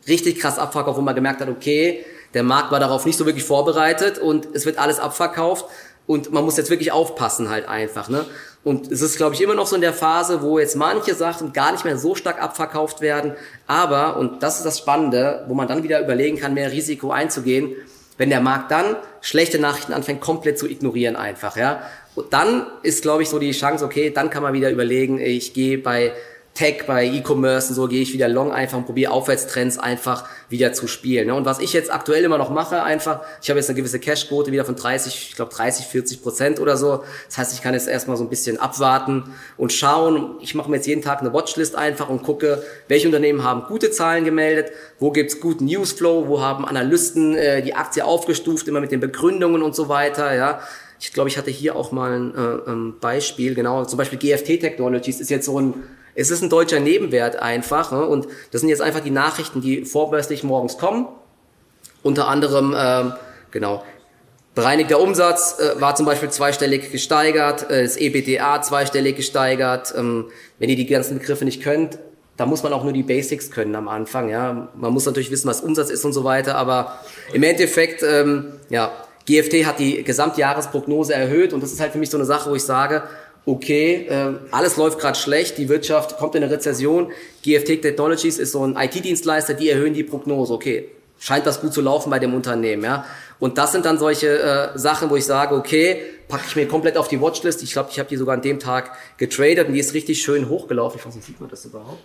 richtig 0.08 0.40
krass 0.40 0.60
abverkauft, 0.60 0.98
wo 0.98 1.02
man 1.02 1.16
gemerkt 1.16 1.42
hat, 1.42 1.50
okay, 1.50 2.06
der 2.34 2.44
Markt 2.44 2.72
war 2.72 2.80
darauf 2.80 3.06
nicht 3.06 3.18
so 3.18 3.26
wirklich 3.26 3.44
vorbereitet 3.44 4.18
und 4.18 4.48
es 4.54 4.66
wird 4.66 4.78
alles 4.78 5.00
abverkauft. 5.00 5.66
Und 6.06 6.34
man 6.34 6.44
muss 6.44 6.58
jetzt 6.58 6.70
wirklich 6.70 6.92
aufpassen 6.92 7.50
halt 7.50 7.68
einfach. 7.70 8.10
Ne? 8.10 8.26
Und 8.64 8.92
es 8.92 9.02
ist, 9.02 9.18
glaube 9.18 9.36
ich, 9.36 9.42
immer 9.42 9.56
noch 9.56 9.68
so 9.68 9.76
in 9.76 9.82
der 9.82 9.94
Phase, 9.94 10.42
wo 10.42 10.58
jetzt 10.58 10.76
manche 10.76 11.16
Sachen 11.16 11.52
gar 11.52 11.74
nicht 11.74 11.84
mehr 11.84 11.98
so 11.98 12.16
stark 12.16 12.42
abverkauft 12.42 13.02
werden. 13.02 13.34
Aber, 13.68 14.18
und 14.18 14.42
das 14.42 14.58
ist 14.58 14.66
das 14.66 14.78
Spannende, 14.78 15.44
wo 15.48 15.54
man 15.54 15.68
dann 15.68 15.84
wieder 15.84 16.00
überlegen 16.00 16.38
kann, 16.38 16.54
mehr 16.54 16.72
Risiko 16.72 17.12
einzugehen, 17.12 17.76
wenn 18.18 18.30
der 18.30 18.40
Markt 18.40 18.72
dann 18.72 18.96
schlechte 19.20 19.60
Nachrichten 19.60 19.92
anfängt, 19.92 20.22
komplett 20.22 20.58
zu 20.58 20.68
ignorieren 20.68 21.16
einfach. 21.16 21.58
ja. 21.58 21.82
Und 22.16 22.32
dann 22.32 22.68
ist, 22.84 23.02
glaube 23.02 23.24
ich, 23.24 23.30
so 23.30 23.40
die 23.40 23.52
Chance, 23.52 23.84
okay, 23.84 24.12
dann 24.12 24.30
kann 24.30 24.44
man 24.44 24.54
wieder 24.54 24.70
überlegen, 24.70 25.20
ich 25.20 25.54
gehe 25.54 25.78
bei 25.80 26.14
Tech, 26.54 26.84
bei 26.86 27.06
E-Commerce 27.06 27.70
und 27.70 27.76
so 27.76 27.88
gehe 27.88 28.04
ich 28.04 28.14
wieder 28.14 28.28
long 28.28 28.52
einfach 28.52 28.78
und 28.78 28.86
probiere 28.86 29.12
Aufwärtstrends 29.12 29.80
einfach 29.80 30.30
wieder 30.50 30.72
zu 30.72 30.86
spielen. 30.86 31.28
Ne? 31.28 31.34
Und 31.34 31.46
was 31.46 31.58
ich 31.60 31.74
jetzt 31.74 31.92
aktuell 31.92 32.24
immer 32.24 32.38
noch 32.38 32.52
mache, 32.52 32.84
einfach, 32.84 33.22
ich 33.42 33.50
habe 33.50 33.60
jetzt 33.60 33.70
eine 33.70 33.78
gewisse 33.78 34.00
Cashquote 34.00 34.52
wieder 34.52 34.64
von 34.64 34.76
30, 34.76 35.30
ich 35.30 35.36
glaube 35.36 35.52
30, 35.52 35.88
40 35.88 36.22
Prozent 36.22 36.60
oder 36.60 36.78
so. 36.78 37.04
Das 37.26 37.40
heißt, 37.40 37.54
ich 37.54 37.64
kann 37.64 37.74
jetzt 37.74 37.88
erstmal 37.88 38.18
so 38.18 38.24
ein 38.24 38.30
bisschen 38.30 38.60
abwarten 38.60 39.34
und 39.58 39.74
schauen. 39.74 40.36
Ich 40.42 40.54
mache 40.54 40.70
mir 40.70 40.76
jetzt 40.76 40.86
jeden 40.86 41.02
Tag 41.02 41.22
eine 41.22 41.34
Watchlist 41.34 41.76
einfach 41.76 42.08
und 42.10 42.22
gucke, 42.22 42.62
welche 42.88 43.08
Unternehmen 43.08 43.44
haben 43.44 43.64
gute 43.64 43.90
Zahlen 43.90 44.24
gemeldet, 44.24 44.72
wo 45.00 45.10
gibt's 45.10 45.40
guten 45.40 45.66
Newsflow, 45.66 46.28
wo 46.28 46.42
haben 46.42 46.66
Analysten 46.66 47.36
äh, 47.36 47.64
die 47.64 47.74
Aktie 47.74 48.06
aufgestuft, 48.06 48.68
immer 48.68 48.80
mit 48.80 48.92
den 48.92 49.00
Begründungen 49.00 49.64
und 49.64 49.76
so 49.76 49.90
weiter. 49.90 50.36
Ja, 50.36 50.62
ich 51.00 51.14
glaube, 51.14 51.30
ich 51.30 51.38
hatte 51.40 51.50
hier 51.50 51.76
auch 51.76 51.92
mal 51.92 52.14
ein 52.14 52.90
äh, 52.92 52.94
Beispiel, 53.02 53.56
genau, 53.56 53.86
zum 53.86 53.98
Beispiel 53.98 54.20
GFT 54.20 54.60
Technologies 54.60 55.20
ist 55.20 55.32
jetzt 55.32 55.48
so 55.48 55.60
ein 55.60 55.74
es 56.16 56.32
ist 56.32 56.42
ein 56.42 56.50
deutscher 56.50 56.80
Nebenwert 56.80 57.38
einfach. 57.38 57.92
Ne? 57.92 58.06
Und 58.06 58.28
das 58.52 58.62
sind 58.62 58.70
jetzt 58.70 58.82
einfach 58.82 59.02
die 59.02 59.12
Nachrichten, 59.12 59.62
die 59.62 59.86
vorbörslich 59.86 60.44
morgens 60.44 60.78
kommen. 60.78 61.08
Unter 62.02 62.28
anderem, 62.28 62.76
ähm, 62.78 63.14
genau, 63.52 63.84
bereinigter 64.56 65.00
Umsatz 65.00 65.60
äh, 65.60 65.80
war 65.82 65.96
zum 65.96 66.06
Beispiel 66.06 66.30
zweistellig 66.30 66.92
gesteigert, 66.92 67.70
äh, 67.70 67.84
das 67.84 67.98
EBTA 67.98 68.62
zweistellig 68.62 69.16
gesteigert. 69.16 69.94
Ähm, 69.98 70.26
wenn 70.60 70.70
ihr 70.70 70.76
die 70.76 70.86
ganzen 70.86 71.18
Begriffe 71.18 71.46
nicht 71.46 71.64
könnt, 71.64 71.98
da 72.38 72.46
muss 72.46 72.64
man 72.64 72.74
auch 72.74 72.84
nur 72.84 72.94
die 72.94 73.04
Basics 73.04 73.52
können 73.52 73.76
am 73.76 73.88
Anfang. 73.88 74.30
Ja, 74.30 74.70
man 74.76 74.94
muss 74.94 75.06
natürlich 75.06 75.32
wissen, 75.32 75.48
was 75.48 75.62
Umsatz 75.62 75.90
ist 75.90 76.04
und 76.04 76.14
so 76.14 76.24
weiter. 76.24 76.56
Aber 76.56 77.00
im 77.32 77.44
Endeffekt, 77.44 78.04
ähm, 78.04 78.54
ja, 78.70 78.92
GFT 79.26 79.66
hat 79.66 79.80
die 79.80 80.04
Gesamtjahresprognose 80.04 81.14
erhöht 81.14 81.54
und 81.54 81.64
das 81.64 81.72
ist 81.72 81.80
halt 81.80 81.94
für 81.94 81.98
mich 81.98 82.10
so 82.10 82.18
eine 82.18 82.26
Sache, 82.26 82.50
wo 82.50 82.56
ich 82.56 82.64
sage, 82.64 83.04
okay, 83.46 84.08
äh, 84.08 84.34
alles 84.52 84.78
läuft 84.78 85.00
gerade 85.00 85.18
schlecht, 85.18 85.58
die 85.58 85.70
Wirtschaft 85.70 86.18
kommt 86.18 86.36
in 86.36 86.44
eine 86.44 86.52
Rezession. 86.52 87.12
GFT 87.44 87.82
Technologies 87.82 88.40
ist 88.40 88.52
so 88.52 88.66
ein 88.66 88.76
IT-Dienstleister, 88.76 89.54
die 89.54 89.70
erhöhen 89.70 89.94
die 89.94 90.04
Prognose. 90.04 90.54
Okay, 90.54 90.90
scheint 91.20 91.46
das 91.46 91.62
gut 91.62 91.74
zu 91.74 91.82
laufen 91.82 92.10
bei 92.10 92.20
dem 92.20 92.34
Unternehmen, 92.34 92.84
ja. 92.84 93.06
Und 93.40 93.58
das 93.58 93.74
sind 93.74 93.86
dann 93.86 93.98
solche 93.98 94.40
äh, 94.40 94.78
Sachen, 94.78 95.10
wo 95.10 95.18
ich 95.18 95.26
sage, 95.26 95.56
okay, 95.56 96.02
packe 96.30 96.44
ich 96.48 96.56
mir 96.56 96.68
komplett 96.68 96.98
auf 96.98 97.10
die 97.10 97.20
Watchlist. 97.20 97.62
Ich 97.64 97.74
glaube, 97.74 97.90
ich 97.92 98.00
habe 98.00 98.08
die 98.08 98.16
sogar 98.16 98.36
an 98.36 98.42
dem 98.42 98.60
Tag 98.60 98.92
getradet 99.18 99.68
und 99.68 99.74
die 99.74 99.80
ist 99.80 99.94
richtig 99.94 100.22
schön 100.22 100.48
hochgelaufen. 100.48 101.00
Ich 101.00 101.06
weiß 101.06 101.16
nicht, 101.16 101.26
sieht 101.26 101.42
man 101.42 101.50
das 101.50 101.66
überhaupt? 101.66 102.02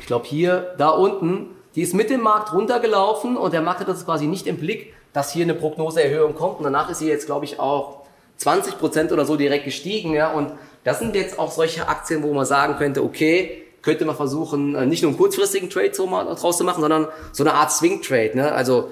Ich 0.00 0.06
glaube 0.06 0.26
hier, 0.26 0.74
da 0.78 0.88
unten, 0.88 1.50
die 1.76 1.82
ist 1.82 1.94
mit 1.94 2.10
dem 2.10 2.20
Markt 2.20 2.52
runtergelaufen 2.52 3.36
und 3.36 3.52
der 3.52 3.62
Markt 3.62 3.80
hat 3.80 3.88
das 3.88 4.04
quasi 4.04 4.26
nicht 4.26 4.46
im 4.46 4.56
Blick, 4.56 4.92
dass 5.12 5.32
hier 5.32 5.44
eine 5.44 5.54
Prognoseerhöhung 5.54 6.34
kommt. 6.34 6.58
Und 6.58 6.64
danach 6.64 6.90
ist 6.90 6.98
sie 6.98 7.08
jetzt, 7.08 7.26
glaube 7.26 7.44
ich, 7.44 7.60
auch 7.60 8.03
20 8.38 8.78
Prozent 8.78 9.12
oder 9.12 9.24
so 9.24 9.36
direkt 9.36 9.64
gestiegen. 9.64 10.12
Ja? 10.12 10.32
Und 10.32 10.52
das 10.84 10.98
sind 10.98 11.14
jetzt 11.14 11.38
auch 11.38 11.50
solche 11.50 11.88
Aktien, 11.88 12.22
wo 12.22 12.32
man 12.32 12.46
sagen 12.46 12.76
könnte, 12.76 13.02
okay, 13.02 13.62
könnte 13.82 14.04
man 14.04 14.16
versuchen, 14.16 14.74
äh, 14.74 14.86
nicht 14.86 15.02
nur 15.02 15.10
einen 15.10 15.18
kurzfristigen 15.18 15.70
Trade 15.70 15.94
so 15.94 16.06
mal 16.06 16.24
draus 16.34 16.56
zu 16.56 16.64
machen, 16.64 16.80
sondern 16.80 17.08
so 17.32 17.44
eine 17.44 17.54
Art 17.54 17.70
Swing 17.70 18.02
Trade. 18.02 18.32
Ne? 18.34 18.50
Also 18.52 18.88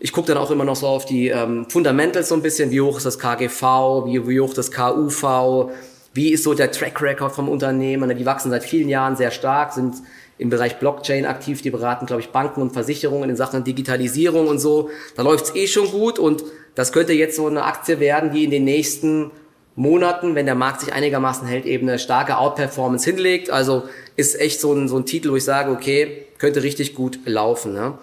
ich 0.00 0.12
gucke 0.12 0.28
dann 0.28 0.38
auch 0.38 0.50
immer 0.50 0.64
noch 0.64 0.76
so 0.76 0.86
auf 0.86 1.06
die 1.06 1.28
ähm, 1.28 1.66
Fundamentals 1.68 2.28
so 2.28 2.34
ein 2.34 2.42
bisschen, 2.42 2.70
wie 2.70 2.80
hoch 2.80 2.96
ist 2.96 3.06
das 3.06 3.18
KGV, 3.18 3.62
wie, 4.06 4.28
wie 4.28 4.40
hoch 4.40 4.54
das 4.54 4.70
KUV, 4.70 5.70
wie 6.14 6.30
ist 6.30 6.44
so 6.44 6.54
der 6.54 6.70
Track 6.70 7.00
Record 7.00 7.32
vom 7.32 7.48
Unternehmen. 7.48 8.16
Die 8.16 8.26
wachsen 8.26 8.50
seit 8.50 8.64
vielen 8.64 8.88
Jahren 8.88 9.16
sehr 9.16 9.30
stark, 9.30 9.72
sind 9.72 9.96
im 10.38 10.50
Bereich 10.50 10.78
Blockchain 10.78 11.26
aktiv, 11.26 11.62
die 11.62 11.70
beraten, 11.70 12.06
glaube 12.06 12.22
ich, 12.22 12.30
Banken 12.30 12.62
und 12.62 12.72
Versicherungen 12.72 13.28
in 13.28 13.36
Sachen 13.36 13.64
Digitalisierung 13.64 14.46
und 14.46 14.60
so. 14.60 14.90
Da 15.16 15.22
läuft's 15.22 15.54
eh 15.56 15.66
schon 15.66 15.90
gut 15.90 16.18
und 16.20 16.44
das 16.78 16.92
könnte 16.92 17.12
jetzt 17.12 17.34
so 17.34 17.48
eine 17.48 17.64
Aktie 17.64 17.98
werden, 17.98 18.30
die 18.30 18.44
in 18.44 18.52
den 18.52 18.62
nächsten 18.62 19.32
Monaten, 19.74 20.36
wenn 20.36 20.46
der 20.46 20.54
Markt 20.54 20.82
sich 20.82 20.92
einigermaßen 20.92 21.44
hält, 21.44 21.66
eben 21.66 21.88
eine 21.88 21.98
starke 21.98 22.38
Outperformance 22.38 23.04
hinlegt. 23.04 23.50
Also 23.50 23.88
ist 24.14 24.38
echt 24.40 24.60
so 24.60 24.72
ein, 24.74 24.86
so 24.86 24.96
ein 24.96 25.04
Titel, 25.04 25.32
wo 25.32 25.34
ich 25.34 25.42
sage, 25.42 25.72
okay, 25.72 26.26
könnte 26.38 26.62
richtig 26.62 26.94
gut 26.94 27.18
laufen. 27.24 27.72
Ne? 27.72 27.98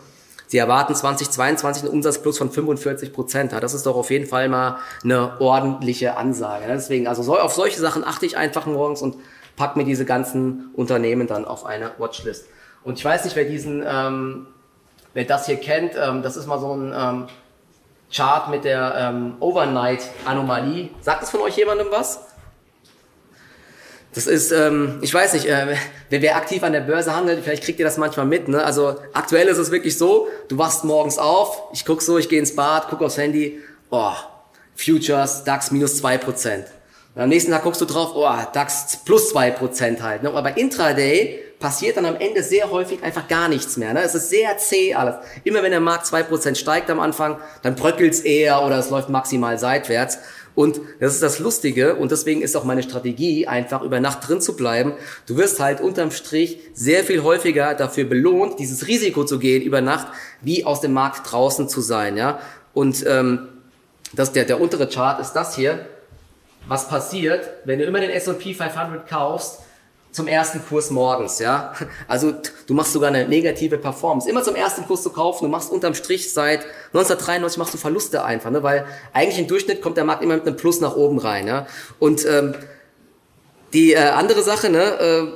Sie 0.47 0.57
erwarten 0.57 0.93
2022 0.93 1.83
einen 1.83 1.93
Umsatzplus 1.93 2.37
von 2.37 2.51
45 2.51 3.13
Prozent. 3.13 3.53
Das 3.53 3.73
ist 3.73 3.85
doch 3.85 3.95
auf 3.95 4.11
jeden 4.11 4.27
Fall 4.27 4.49
mal 4.49 4.79
eine 5.05 5.39
ordentliche 5.39 6.17
Ansage. 6.17 6.67
Ne? 6.67 6.73
Deswegen, 6.73 7.07
also 7.07 7.33
auf 7.39 7.53
solche 7.53 7.79
Sachen 7.79 8.03
achte 8.03 8.25
ich 8.25 8.35
einfach 8.35 8.65
morgens 8.65 9.01
und 9.01 9.15
pack 9.55 9.77
mir 9.77 9.85
diese 9.85 10.03
ganzen 10.03 10.71
Unternehmen 10.73 11.27
dann 11.27 11.45
auf 11.45 11.65
eine 11.65 11.91
Watchlist. 11.97 12.47
Und 12.83 12.99
ich 12.99 13.05
weiß 13.05 13.23
nicht, 13.23 13.37
wer 13.37 13.45
diesen, 13.45 13.85
ähm, 13.87 14.47
wer 15.13 15.23
das 15.23 15.45
hier 15.45 15.55
kennt, 15.55 15.93
ähm, 15.97 16.23
das 16.23 16.35
ist 16.35 16.45
mal 16.45 16.59
so 16.59 16.73
ein 16.73 16.93
ähm, 16.93 17.27
Chart 18.11 18.49
mit 18.49 18.63
der 18.63 18.95
ähm, 18.97 19.35
Overnight-Anomalie. 19.39 20.89
Sagt 21.01 21.23
es 21.23 21.29
von 21.29 21.41
euch 21.41 21.57
jemandem 21.57 21.87
was? 21.89 22.19
Das 24.15 24.27
ist, 24.27 24.51
ähm, 24.51 24.99
ich 25.01 25.13
weiß 25.13 25.33
nicht, 25.33 25.45
äh, 25.45 25.75
wer, 26.09 26.21
wer 26.21 26.37
aktiv 26.37 26.63
an 26.63 26.71
der 26.71 26.79
Börse 26.79 27.13
handelt, 27.13 27.43
vielleicht 27.43 27.63
kriegt 27.63 27.79
ihr 27.79 27.85
das 27.85 27.97
manchmal 27.97 28.25
mit. 28.25 28.47
Ne? 28.47 28.63
Also 28.63 28.95
aktuell 29.11 29.47
ist 29.47 29.57
es 29.57 29.71
wirklich 29.71 29.97
so, 29.97 30.29
du 30.47 30.57
wachst 30.57 30.85
morgens 30.85 31.17
auf, 31.17 31.63
ich 31.73 31.83
guck 31.83 32.01
so, 32.01 32.17
ich 32.17 32.29
gehe 32.29 32.39
ins 32.39 32.55
Bad, 32.55 32.87
guck 32.89 33.01
aufs 33.01 33.17
Handy, 33.17 33.59
oh, 33.89 34.13
Futures, 34.73 35.43
DAX 35.43 35.71
minus 35.71 35.97
zwei 35.97 36.17
Prozent. 36.17 36.65
Am 37.15 37.27
nächsten 37.27 37.51
Tag 37.51 37.63
guckst 37.63 37.81
du 37.81 37.85
drauf, 37.85 38.11
oh, 38.15 38.29
DAX 38.53 38.99
plus 39.03 39.29
zwei 39.29 39.51
Prozent 39.51 40.01
halt. 40.01 40.23
Ne? 40.23 40.29
Aber 40.29 40.55
Intraday 40.55 41.41
passiert 41.65 41.97
dann 41.97 42.05
am 42.05 42.17
Ende 42.17 42.43
sehr 42.43 42.69
häufig 42.69 43.01
einfach 43.01 43.27
gar 43.27 43.49
nichts 43.49 43.75
mehr. 43.75 43.91
Ne? 43.91 44.03
Es 44.03 44.13
ist 44.13 44.29
sehr 44.29 44.55
zäh 44.59 44.93
alles. 44.93 45.15
Immer 45.45 45.63
wenn 45.63 45.71
der 45.71 45.79
Markt 45.79 46.05
zwei 46.05 46.21
Prozent 46.21 46.59
steigt 46.59 46.91
am 46.91 46.99
Anfang, 46.99 47.39
dann 47.63 47.73
bröckelt's 47.73 48.19
eher 48.19 48.61
oder 48.61 48.77
es 48.77 48.91
läuft 48.91 49.09
maximal 49.09 49.57
seitwärts. 49.57 50.19
Und 50.53 50.79
das 50.99 51.15
ist 51.15 51.23
das 51.23 51.39
Lustige 51.39 51.95
und 51.95 52.11
deswegen 52.11 52.43
ist 52.43 52.55
auch 52.55 52.65
meine 52.65 52.83
Strategie, 52.83 53.47
einfach 53.47 53.81
über 53.81 53.99
Nacht 53.99 54.27
drin 54.27 54.41
zu 54.41 54.55
bleiben. 54.55 54.93
Du 55.25 55.37
wirst 55.37 55.59
halt 55.59 55.81
unterm 55.81 56.11
Strich 56.11 56.59
sehr 56.75 57.03
viel 57.03 57.23
häufiger 57.23 57.73
dafür 57.73 58.03
belohnt, 58.03 58.59
dieses 58.59 58.85
Risiko 58.85 59.23
zu 59.23 59.39
gehen 59.39 59.63
über 59.63 59.81
Nacht, 59.81 60.05
wie 60.41 60.65
aus 60.65 60.81
dem 60.81 60.93
Markt 60.93 61.31
draußen 61.31 61.67
zu 61.67 61.81
sein. 61.81 62.15
Ja? 62.15 62.41
Und 62.75 63.03
ähm, 63.07 63.47
das, 64.13 64.33
der, 64.33 64.45
der 64.45 64.61
untere 64.61 64.87
Chart 64.87 65.19
ist 65.19 65.33
das 65.33 65.55
hier. 65.55 65.87
Was 66.67 66.87
passiert, 66.87 67.49
wenn 67.63 67.79
du 67.79 67.85
immer 67.85 68.01
den 68.01 68.11
S&P 68.11 68.53
500 68.53 69.09
kaufst, 69.09 69.61
zum 70.15 70.27
ersten 70.27 70.65
Kurs 70.65 70.91
morgens, 70.91 71.39
ja. 71.39 71.73
Also 72.07 72.33
du 72.67 72.73
machst 72.73 72.93
sogar 72.93 73.09
eine 73.09 73.27
negative 73.27 73.77
Performance. 73.77 74.29
Immer 74.29 74.43
zum 74.43 74.55
ersten 74.55 74.85
Kurs 74.85 75.03
zu 75.03 75.09
kaufen, 75.09 75.43
du 75.43 75.51
machst 75.51 75.69
unterm 75.69 75.93
Strich 75.93 76.31
seit 76.31 76.61
1993 76.93 77.57
machst 77.57 77.73
du 77.73 77.77
Verluste 77.77 78.23
einfach, 78.23 78.49
ne? 78.49 78.63
weil 78.63 78.85
eigentlich 79.11 79.39
im 79.39 79.47
Durchschnitt 79.47 79.81
kommt 79.81 79.97
der 79.97 80.05
Markt 80.05 80.23
immer 80.23 80.35
mit 80.35 80.47
einem 80.47 80.55
Plus 80.55 80.79
nach 80.79 80.95
oben 80.95 81.19
rein. 81.19 81.47
Ja? 81.47 81.67
Und 81.99 82.25
ähm, 82.25 82.55
die 83.73 83.91
äh, 83.91 83.97
andere 83.97 84.41
Sache, 84.41 84.69
ne, 84.69 84.83
äh, 84.99 85.27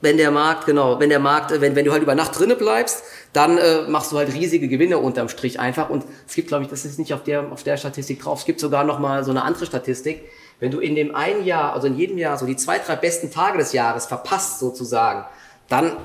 wenn 0.00 0.18
der 0.18 0.30
Markt, 0.30 0.66
genau, 0.66 1.00
wenn 1.00 1.08
der 1.08 1.18
Markt, 1.18 1.60
wenn, 1.60 1.74
wenn 1.74 1.84
du 1.84 1.90
halt 1.90 2.02
über 2.02 2.14
Nacht 2.14 2.38
drinne 2.38 2.54
bleibst, 2.54 3.02
dann 3.32 3.58
äh, 3.58 3.88
machst 3.88 4.12
du 4.12 4.18
halt 4.18 4.32
riesige 4.32 4.68
Gewinne 4.68 4.98
unterm 4.98 5.28
Strich 5.28 5.58
einfach. 5.58 5.90
Und 5.90 6.04
es 6.28 6.34
gibt, 6.36 6.46
glaube 6.46 6.62
ich, 6.62 6.70
das 6.70 6.84
ist 6.84 7.00
nicht 7.00 7.12
auf 7.12 7.24
der, 7.24 7.50
auf 7.50 7.64
der 7.64 7.76
Statistik 7.76 8.22
drauf. 8.22 8.38
Es 8.38 8.44
gibt 8.44 8.60
sogar 8.60 8.84
noch 8.84 9.00
mal 9.00 9.24
so 9.24 9.32
eine 9.32 9.42
andere 9.42 9.66
Statistik 9.66 10.22
wenn 10.60 10.70
du 10.70 10.80
in 10.80 10.94
dem 10.94 11.14
einen 11.14 11.44
Jahr, 11.44 11.72
also 11.74 11.86
in 11.86 11.96
jedem 11.96 12.18
Jahr 12.18 12.36
so 12.38 12.46
die 12.46 12.56
zwei, 12.56 12.78
drei 12.78 12.96
besten 12.96 13.30
Tage 13.30 13.58
des 13.58 13.72
Jahres 13.72 14.06
verpasst 14.06 14.58
sozusagen, 14.58 15.24
dann 15.68 15.96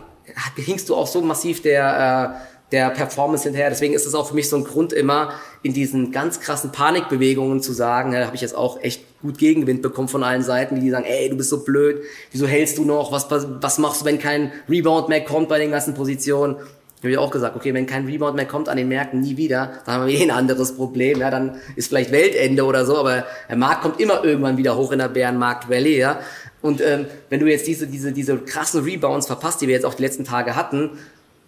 hinkst 0.56 0.90
du 0.90 0.96
auch 0.96 1.08
so 1.08 1.22
massiv 1.22 1.62
der, 1.62 2.36
äh, 2.42 2.52
der 2.72 2.90
Performance 2.90 3.44
hinterher. 3.44 3.70
Deswegen 3.70 3.94
ist 3.94 4.06
es 4.06 4.16
auch 4.16 4.30
für 4.30 4.36
mich 4.36 4.50
so 4.50 4.56
ein 4.56 4.64
Grund 4.64 4.94
immer, 4.94 5.34
in 5.64 5.74
diesen 5.74 6.12
ganz 6.12 6.40
krassen 6.40 6.72
Panikbewegungen 6.72 7.62
zu 7.62 7.74
sagen, 7.74 8.12
da 8.12 8.26
habe 8.26 8.36
ich 8.36 8.42
jetzt 8.42 8.56
auch 8.56 8.82
echt 8.82 9.04
gut 9.22 9.38
Gegenwind 9.38 9.82
bekommen 9.82 10.08
von 10.08 10.24
allen 10.24 10.42
Seiten, 10.42 10.80
die 10.80 10.90
sagen, 10.90 11.06
ey, 11.06 11.30
du 11.30 11.38
bist 11.38 11.50
so 11.50 11.64
blöd, 11.64 12.02
wieso 12.32 12.48
hältst 12.48 12.78
du 12.78 12.86
noch, 12.86 13.12
was, 13.12 13.28
was 13.30 13.78
machst 13.78 14.02
du, 14.02 14.06
wenn 14.06 14.20
kein 14.20 14.52
Rebound 14.70 15.10
mehr 15.10 15.24
kommt 15.24 15.50
bei 15.50 15.60
den 15.60 15.72
ganzen 15.72 15.94
Positionen? 15.94 16.58
Habe 17.02 17.12
ich 17.12 17.18
auch 17.18 17.32
gesagt, 17.32 17.56
okay, 17.56 17.74
wenn 17.74 17.88
kein 17.88 18.06
Rebound 18.06 18.36
mehr 18.36 18.46
kommt 18.46 18.70
an 18.70 18.78
den 18.78 18.88
Märkten 18.88 19.22
nie 19.22 19.38
wieder, 19.38 19.72
dann 19.86 19.96
haben 19.96 20.08
wir 20.08 20.14
eh 20.14 20.22
ein 20.22 20.32
anderes 20.32 20.76
Problem. 20.76 21.20
Ja, 21.20 21.32
dann 21.32 21.56
ist 21.76 21.88
vielleicht 21.88 22.12
Weltende 22.12 22.64
oder 22.64 22.86
so, 22.86 22.98
aber 22.98 23.26
der 23.50 23.58
Markt 23.58 23.82
kommt 23.82 24.00
immer 24.00 24.24
irgendwann 24.24 24.58
wieder 24.58 24.78
hoch 24.78 24.92
in 24.92 25.00
der 25.00 25.08
Bärenmarkt 25.10 25.70
Rallye. 25.70 25.98
Ja. 25.98 26.20
Und 26.62 26.80
ähm, 26.82 27.08
wenn 27.30 27.40
du 27.40 27.48
jetzt 27.48 27.66
diese, 27.66 27.88
diese, 27.88 28.12
diese 28.12 28.38
krassen 28.38 28.84
Rebounds 28.84 29.26
verpasst, 29.26 29.62
die 29.62 29.68
wir 29.68 29.74
jetzt 29.74 29.86
auch 29.86 29.96
die 29.96 30.04
letzten 30.04 30.26
Tage 30.26 30.56
hatten, 30.56 30.92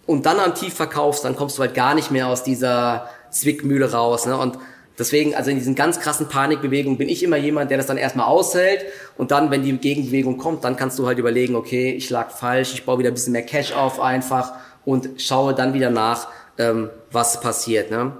und 0.06 0.26
dann 0.26 0.38
am 0.38 0.54
Tief 0.54 0.74
verkaufst, 0.74 1.24
dann 1.24 1.36
kommst 1.36 1.58
du 1.58 1.62
halt 1.62 1.74
gar 1.74 1.94
nicht 1.94 2.10
mehr 2.10 2.28
aus 2.28 2.44
dieser 2.44 3.08
Zwickmühle 3.30 3.92
raus. 3.92 4.26
Ne? 4.26 4.36
Und 4.36 4.58
deswegen, 4.98 5.34
also 5.34 5.50
in 5.50 5.56
diesen 5.56 5.74
ganz 5.74 6.00
krassen 6.00 6.28
Panikbewegungen 6.28 6.98
bin 6.98 7.08
ich 7.08 7.22
immer 7.22 7.36
jemand, 7.36 7.70
der 7.70 7.78
das 7.78 7.86
dann 7.86 7.96
erstmal 7.96 8.26
aushält 8.26 8.84
und 9.16 9.30
dann, 9.30 9.50
wenn 9.50 9.62
die 9.62 9.76
Gegenbewegung 9.76 10.36
kommt, 10.38 10.64
dann 10.64 10.76
kannst 10.76 10.98
du 10.98 11.06
halt 11.06 11.18
überlegen, 11.18 11.56
okay, 11.56 11.92
ich 11.92 12.10
lag 12.10 12.30
falsch, 12.30 12.74
ich 12.74 12.84
baue 12.84 12.98
wieder 12.98 13.10
ein 13.10 13.14
bisschen 13.14 13.32
mehr 13.32 13.42
Cash 13.42 13.72
auf 13.72 14.00
einfach 14.00 14.52
und 14.84 15.20
schaue 15.20 15.54
dann 15.54 15.74
wieder 15.74 15.90
nach, 15.90 16.28
ähm, 16.58 16.90
was 17.10 17.40
passiert. 17.40 17.90
Ne? 17.90 18.12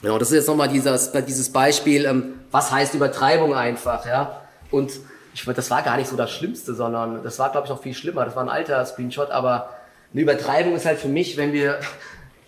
Genau, 0.00 0.18
das 0.18 0.30
ist 0.30 0.36
jetzt 0.36 0.48
nochmal 0.48 0.68
dieses, 0.68 1.12
dieses 1.12 1.52
Beispiel, 1.52 2.04
ähm, 2.04 2.34
was 2.50 2.70
heißt 2.70 2.94
Übertreibung 2.94 3.54
einfach, 3.54 4.06
ja. 4.06 4.40
Und 4.70 4.92
ich, 5.34 5.44
das 5.44 5.70
war 5.70 5.82
gar 5.82 5.96
nicht 5.96 6.08
so 6.08 6.16
das 6.16 6.30
Schlimmste, 6.30 6.74
sondern 6.74 7.22
das 7.22 7.38
war, 7.38 7.50
glaube 7.50 7.66
ich, 7.66 7.70
noch 7.70 7.82
viel 7.82 7.94
schlimmer. 7.94 8.24
Das 8.24 8.36
war 8.36 8.42
ein 8.42 8.48
alter 8.48 8.84
Screenshot, 8.84 9.30
aber 9.30 9.70
eine 10.12 10.22
Übertreibung 10.22 10.74
ist 10.74 10.84
halt 10.84 10.98
für 10.98 11.08
mich, 11.08 11.36
wenn 11.36 11.52
wir 11.52 11.80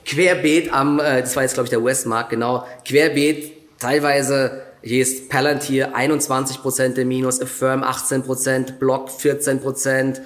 querbeet 0.04 0.72
am, 0.72 0.98
äh, 0.98 1.22
das 1.22 1.37
war 1.37 1.42
jetzt, 1.42 1.54
glaube 1.54 1.66
ich, 1.66 1.70
der 1.70 1.85
Westmark, 1.85 2.30
genau, 2.30 2.66
querbeet 2.85 3.52
teilweise 3.78 4.62
hier 4.83 5.00
ist 5.00 5.30
Palantir 5.30 5.96
21% 5.96 6.96
im 6.96 7.09
Minus, 7.09 7.40
Affirm 7.40 7.83
18%, 7.83 8.72
Block 8.78 9.09
14%, 9.09 10.20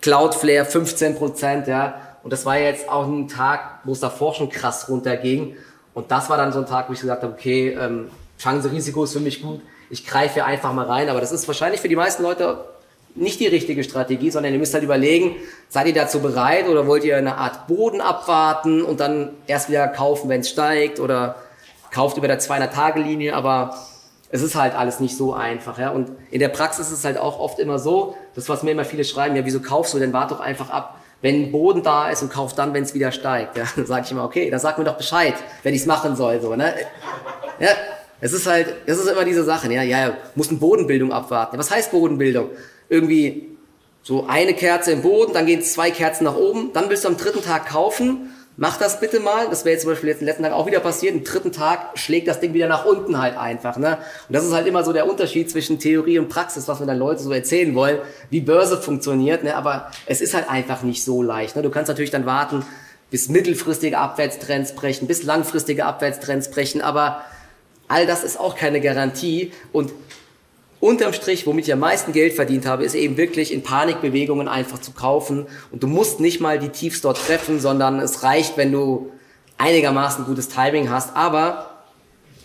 Cloudflare 0.00 0.64
15%, 0.64 1.68
ja. 1.68 2.09
Und 2.22 2.32
das 2.32 2.44
war 2.46 2.58
jetzt 2.58 2.88
auch 2.88 3.06
ein 3.06 3.28
Tag, 3.28 3.80
wo 3.84 3.92
es 3.92 4.00
davor 4.00 4.34
schon 4.34 4.48
krass 4.50 4.88
runterging. 4.88 5.56
Und 5.94 6.10
das 6.10 6.30
war 6.30 6.36
dann 6.36 6.52
so 6.52 6.60
ein 6.60 6.66
Tag, 6.66 6.88
wo 6.88 6.92
ich 6.92 7.00
gesagt 7.00 7.22
habe, 7.22 7.32
okay, 7.32 7.76
ähm, 7.78 8.10
Chancenrisiko 8.38 9.04
ist 9.04 9.12
für 9.12 9.20
mich 9.20 9.42
gut. 9.42 9.60
Ich 9.90 10.06
greife 10.06 10.44
einfach 10.44 10.72
mal 10.72 10.86
rein. 10.86 11.08
Aber 11.08 11.20
das 11.20 11.32
ist 11.32 11.46
wahrscheinlich 11.48 11.80
für 11.80 11.88
die 11.88 11.96
meisten 11.96 12.22
Leute 12.22 12.64
nicht 13.14 13.40
die 13.40 13.46
richtige 13.46 13.82
Strategie, 13.82 14.30
sondern 14.30 14.52
ihr 14.52 14.58
müsst 14.58 14.74
halt 14.74 14.84
überlegen, 14.84 15.36
seid 15.68 15.86
ihr 15.86 15.94
dazu 15.94 16.20
bereit 16.20 16.68
oder 16.68 16.86
wollt 16.86 17.04
ihr 17.04 17.16
eine 17.16 17.36
Art 17.36 17.66
Boden 17.66 18.00
abwarten 18.00 18.82
und 18.82 19.00
dann 19.00 19.30
erst 19.46 19.68
wieder 19.68 19.88
kaufen, 19.88 20.28
wenn 20.28 20.42
es 20.42 20.50
steigt 20.50 21.00
oder 21.00 21.36
kauft 21.90 22.16
über 22.16 22.28
der 22.28 22.40
200-Tage-Linie, 22.40 23.34
aber 23.34 23.76
es 24.30 24.42
ist 24.42 24.54
halt 24.54 24.74
alles 24.74 25.00
nicht 25.00 25.16
so 25.16 25.34
einfach. 25.34 25.78
Ja? 25.78 25.90
Und 25.90 26.12
in 26.30 26.38
der 26.38 26.48
Praxis 26.48 26.86
ist 26.86 26.98
es 26.98 27.04
halt 27.04 27.18
auch 27.18 27.40
oft 27.40 27.58
immer 27.58 27.80
so, 27.80 28.14
das 28.34 28.48
was 28.48 28.62
mir 28.62 28.70
immer 28.70 28.84
viele 28.84 29.04
schreiben, 29.04 29.34
ja, 29.34 29.44
wieso 29.44 29.60
kaufst 29.60 29.92
du 29.92 29.98
denn, 29.98 30.12
wart 30.12 30.30
doch 30.30 30.40
einfach 30.40 30.70
ab, 30.70 30.99
wenn 31.22 31.52
Boden 31.52 31.82
da 31.82 32.10
ist 32.10 32.22
und 32.22 32.30
kauft 32.30 32.58
dann, 32.58 32.72
wenn 32.74 32.82
es 32.82 32.94
wieder 32.94 33.12
steigt. 33.12 33.56
Ja, 33.56 33.64
dann 33.76 33.86
sage 33.86 34.04
ich 34.06 34.12
immer, 34.12 34.24
okay, 34.24 34.50
dann 34.50 34.60
sag 34.60 34.78
mir 34.78 34.84
doch 34.84 34.96
Bescheid, 34.96 35.34
wenn 35.62 35.74
ich 35.74 35.82
es 35.82 35.86
machen 35.86 36.16
soll. 36.16 36.40
So, 36.40 36.56
ne? 36.56 36.74
Ja, 37.58 37.70
es 38.20 38.32
ist 38.32 38.46
halt, 38.46 38.74
es 38.86 38.98
ist 38.98 39.08
immer 39.08 39.24
diese 39.24 39.44
Sache, 39.44 39.72
ja, 39.72 39.82
ja, 39.82 40.16
muss 40.34 40.48
eine 40.48 40.58
Bodenbildung 40.58 41.12
abwarten. 41.12 41.58
Was 41.58 41.70
heißt 41.70 41.90
Bodenbildung? 41.90 42.50
Irgendwie 42.88 43.48
so 44.02 44.26
eine 44.26 44.54
Kerze 44.54 44.92
im 44.92 45.02
Boden, 45.02 45.32
dann 45.32 45.46
gehen 45.46 45.62
zwei 45.62 45.90
Kerzen 45.90 46.24
nach 46.24 46.36
oben, 46.36 46.72
dann 46.72 46.88
willst 46.88 47.04
du 47.04 47.08
am 47.08 47.16
dritten 47.16 47.42
Tag 47.42 47.68
kaufen, 47.68 48.32
mach 48.60 48.76
das 48.76 49.00
bitte 49.00 49.20
mal. 49.20 49.48
Das 49.48 49.64
wäre 49.64 49.72
jetzt 49.72 49.82
zum 49.82 49.90
Beispiel 49.90 50.10
jetzt 50.10 50.20
letzten 50.20 50.42
Tag 50.42 50.52
auch 50.52 50.66
wieder 50.66 50.80
passiert. 50.80 51.14
Am 51.14 51.24
dritten 51.24 51.50
Tag 51.50 51.98
schlägt 51.98 52.28
das 52.28 52.40
Ding 52.40 52.52
wieder 52.52 52.68
nach 52.68 52.84
unten 52.84 53.18
halt 53.18 53.36
einfach. 53.36 53.78
Ne? 53.78 53.96
Und 54.28 54.34
das 54.34 54.44
ist 54.44 54.52
halt 54.52 54.66
immer 54.66 54.84
so 54.84 54.92
der 54.92 55.08
Unterschied 55.08 55.50
zwischen 55.50 55.78
Theorie 55.78 56.18
und 56.18 56.28
Praxis, 56.28 56.68
was 56.68 56.78
wir 56.78 56.86
dann 56.86 56.98
Leute 56.98 57.22
so 57.22 57.32
erzählen 57.32 57.74
wollen, 57.74 57.98
wie 58.28 58.40
Börse 58.40 58.76
funktioniert. 58.76 59.44
Ne? 59.44 59.56
Aber 59.56 59.90
es 60.04 60.20
ist 60.20 60.34
halt 60.34 60.50
einfach 60.50 60.82
nicht 60.82 61.02
so 61.02 61.22
leicht. 61.22 61.56
Ne? 61.56 61.62
Du 61.62 61.70
kannst 61.70 61.88
natürlich 61.88 62.10
dann 62.10 62.26
warten, 62.26 62.62
bis 63.10 63.30
mittelfristige 63.30 63.96
Abwärtstrends 63.96 64.74
brechen, 64.74 65.08
bis 65.08 65.22
langfristige 65.22 65.86
Abwärtstrends 65.86 66.50
brechen. 66.50 66.82
Aber 66.82 67.22
all 67.88 68.06
das 68.06 68.22
ist 68.24 68.38
auch 68.38 68.56
keine 68.56 68.82
Garantie. 68.82 69.52
Und 69.72 69.90
unterm 70.80 71.12
Strich, 71.12 71.46
womit 71.46 71.66
ich 71.66 71.72
am 71.72 71.80
meisten 71.80 72.12
Geld 72.12 72.32
verdient 72.32 72.66
habe, 72.66 72.84
ist 72.84 72.94
eben 72.94 73.16
wirklich 73.16 73.52
in 73.52 73.62
Panikbewegungen 73.62 74.48
einfach 74.48 74.80
zu 74.80 74.92
kaufen. 74.92 75.46
Und 75.70 75.82
du 75.82 75.86
musst 75.86 76.20
nicht 76.20 76.40
mal 76.40 76.58
die 76.58 76.70
Tiefs 76.70 77.02
dort 77.02 77.18
treffen, 77.18 77.60
sondern 77.60 78.00
es 78.00 78.22
reicht, 78.22 78.56
wenn 78.56 78.72
du 78.72 79.12
einigermaßen 79.58 80.24
gutes 80.24 80.48
Timing 80.48 80.90
hast. 80.90 81.14
Aber 81.16 81.84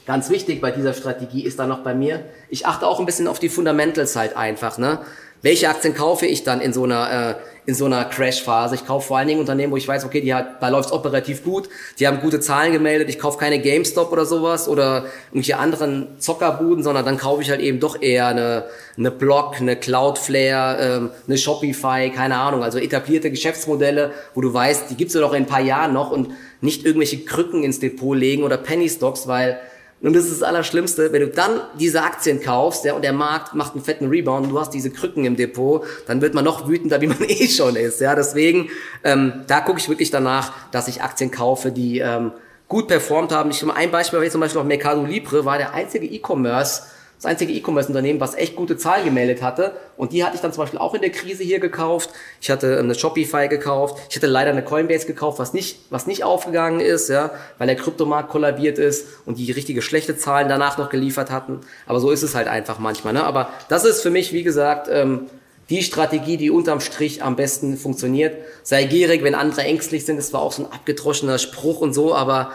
ganz 0.06 0.30
wichtig 0.30 0.62
bei 0.62 0.72
dieser 0.72 0.94
Strategie 0.94 1.44
ist 1.44 1.60
dann 1.60 1.70
noch 1.70 1.80
bei 1.80 1.94
mir, 1.94 2.26
ich 2.50 2.68
achte 2.68 2.86
auch 2.86 3.00
ein 3.00 3.06
bisschen 3.06 3.28
auf 3.28 3.40
die 3.40 3.50
Fundamentals 3.50 4.16
halt 4.16 4.36
einfach. 4.36 4.78
Ne? 4.78 5.00
welche 5.46 5.70
Aktien 5.70 5.94
kaufe 5.94 6.26
ich 6.26 6.44
dann 6.44 6.60
in 6.60 6.74
so 6.74 6.86
einer, 6.86 7.12
äh, 7.30 7.36
in 7.66 7.76
so 7.76 7.86
einer 7.86 8.06
Crash-Phase? 8.06 8.76
Ich 8.76 8.86
kaufe 8.86 9.08
vor 9.08 9.18
allen 9.18 9.28
Dingen 9.28 9.40
Unternehmen, 9.40 9.72
wo 9.72 9.78
ich 9.78 9.88
weiß, 9.88 10.06
okay, 10.06 10.22
die 10.22 10.34
hat, 10.34 10.62
da 10.62 10.70
läuft's 10.70 10.92
operativ 10.92 11.44
gut, 11.44 11.70
die 12.00 12.08
haben 12.08 12.20
gute 12.20 12.40
Zahlen 12.40 12.72
gemeldet, 12.72 13.10
ich 13.10 13.20
kaufe 13.20 13.38
keine 13.38 13.60
GameStop 13.60 14.12
oder 14.12 14.26
sowas 14.26 14.68
oder 14.68 15.06
irgendwelche 15.30 15.58
anderen 15.58 16.08
Zockerbuden, 16.20 16.84
sondern 16.84 17.06
dann 17.06 17.18
kaufe 17.18 17.42
ich 17.42 17.50
halt 17.50 17.62
eben 17.62 17.80
doch 17.80 18.02
eher 18.02 18.28
eine, 18.28 18.66
eine 18.98 19.12
Block, 19.12 19.56
eine 19.60 19.76
Cloudflare, 19.76 20.78
ähm, 20.82 21.10
eine 21.28 21.38
Shopify, 21.38 22.12
keine 22.16 22.38
Ahnung, 22.38 22.64
also 22.64 22.78
etablierte 22.78 23.32
Geschäftsmodelle, 23.32 24.12
wo 24.34 24.42
du 24.42 24.54
weißt, 24.54 24.90
die 24.90 24.96
gibt's 24.96 25.14
ja 25.14 25.22
doch 25.22 25.34
in 25.34 25.44
ein 25.44 25.48
paar 25.48 25.62
Jahren 25.62 25.94
noch 25.94 26.12
und 26.12 26.32
nicht 26.62 26.86
irgendwelche 26.86 27.24
Krücken 27.26 27.64
ins 27.64 27.80
Depot 27.80 28.18
legen 28.18 28.44
oder 28.44 28.58
Penny 28.58 28.90
Stocks, 28.90 29.28
weil 29.28 29.60
und 30.02 30.14
das 30.14 30.26
ist 30.26 30.42
das 30.42 30.44
Allerschlimmste, 30.44 31.12
wenn 31.14 31.22
du 31.22 31.28
dann 31.30 31.62
diese 31.80 32.04
Aktien 32.04 32.42
kaufst 32.42 32.86
ja, 32.86 32.94
und 32.94 33.04
der 33.04 33.14
Markt 33.14 33.54
macht 33.56 33.74
einen 33.74 33.84
fetten 33.84 34.08
Rebound 34.08 34.46
und 34.46 34.52
du 34.52 34.60
hast 34.60 34.72
diese 34.72 34.92
Krücken 34.92 35.26
im 35.26 35.36
Depot, 35.36 35.84
dann 36.06 36.22
wird 36.22 36.34
man 36.34 36.44
noch 36.44 36.68
wütender, 36.68 37.02
wie 37.02 37.08
man 37.08 37.24
eh 37.28 37.48
schon 37.48 37.76
ist. 37.76 38.02
Ja, 38.02 38.14
Deswegen, 38.14 38.70
ähm, 39.04 39.44
da 39.48 39.62
gucke 39.62 39.80
ich 39.80 39.90
wirklich 39.90 40.12
danach, 40.12 40.52
dass 40.72 40.88
ich 40.88 41.02
Aktien 41.02 41.32
kaufe, 41.32 41.72
die 41.72 42.00
ähm, 42.00 42.32
gut 42.68 42.88
performt 42.88 43.32
haben. 43.32 43.52
Ich 43.52 43.64
ein 43.68 43.92
Beispiel 43.92 44.22
jetzt 44.22 44.34
zum 44.34 44.42
Beispiel 44.42 44.62
noch 44.62 44.68
Mercado 44.68 45.04
Libre, 45.04 45.46
war 45.46 45.58
der 45.58 45.74
einzige 45.74 46.06
E-Commerce, 46.06 46.84
das 47.26 47.32
einzige 47.32 47.54
E-Commerce-Unternehmen, 47.54 48.20
was 48.20 48.36
echt 48.36 48.56
gute 48.56 48.78
Zahlen 48.78 49.04
gemeldet 49.04 49.42
hatte. 49.42 49.74
Und 49.98 50.14
die 50.14 50.24
hatte 50.24 50.36
ich 50.36 50.42
dann 50.42 50.54
zum 50.54 50.64
Beispiel 50.64 50.80
auch 50.80 50.94
in 50.94 51.02
der 51.02 51.10
Krise 51.10 51.44
hier 51.44 51.60
gekauft. 51.60 52.12
Ich 52.40 52.52
hatte 52.52 52.76
ähm, 52.76 52.86
eine 52.86 52.96
Shopify 52.96 53.48
gekauft. 53.48 53.98
Ich 54.10 54.16
hatte 54.16 54.28
leider 54.28 54.52
eine 54.52 54.64
Coinbase 54.64 55.08
gekauft, 55.08 55.40
was 55.40 55.54
nicht, 55.54 55.80
was 55.90 56.06
nicht 56.06 56.24
aufgegangen 56.24 56.80
ist, 56.80 57.10
ja, 57.10 57.32
weil 57.58 57.68
der 57.68 57.76
Kryptomarkt 57.76 58.30
kollabiert 58.30 58.78
ist 58.78 59.08
und 59.26 59.40
die 59.40 59.52
richtige 59.52 59.82
schlechte 59.82 60.18
Zahlen 60.18 60.48
danach 60.48 60.78
noch 60.78 60.90
geliefert 60.90 61.32
hatten. 61.32 61.62
Aber 61.88 62.00
so 62.00 62.12
ist 62.12 62.22
es 62.22 62.36
halt 62.36 62.48
einfach 62.48 62.80
manchmal. 62.80 63.14
Ne? 63.14 63.24
Aber 63.24 63.50
das 63.70 63.86
ist 63.86 64.02
für 64.02 64.12
mich, 64.12 64.32
wie 64.32 64.44
gesagt, 64.44 64.88
ähm, 64.92 65.28
die 65.72 65.82
Strategie, 65.82 66.38
die 66.38 66.52
unterm 66.52 66.80
Strich 66.80 67.24
am 67.24 67.36
besten 67.36 67.76
funktioniert. 67.78 68.38
Sei 68.62 68.84
gierig, 68.84 69.24
wenn 69.24 69.34
andere 69.34 69.64
ängstlich 69.64 70.06
sind. 70.06 70.18
Das 70.18 70.32
war 70.32 70.42
auch 70.42 70.52
so 70.52 70.64
ein 70.64 70.72
abgedroschener 70.72 71.40
Spruch 71.40 71.82
und 71.82 71.94
so, 71.94 72.14
aber 72.14 72.52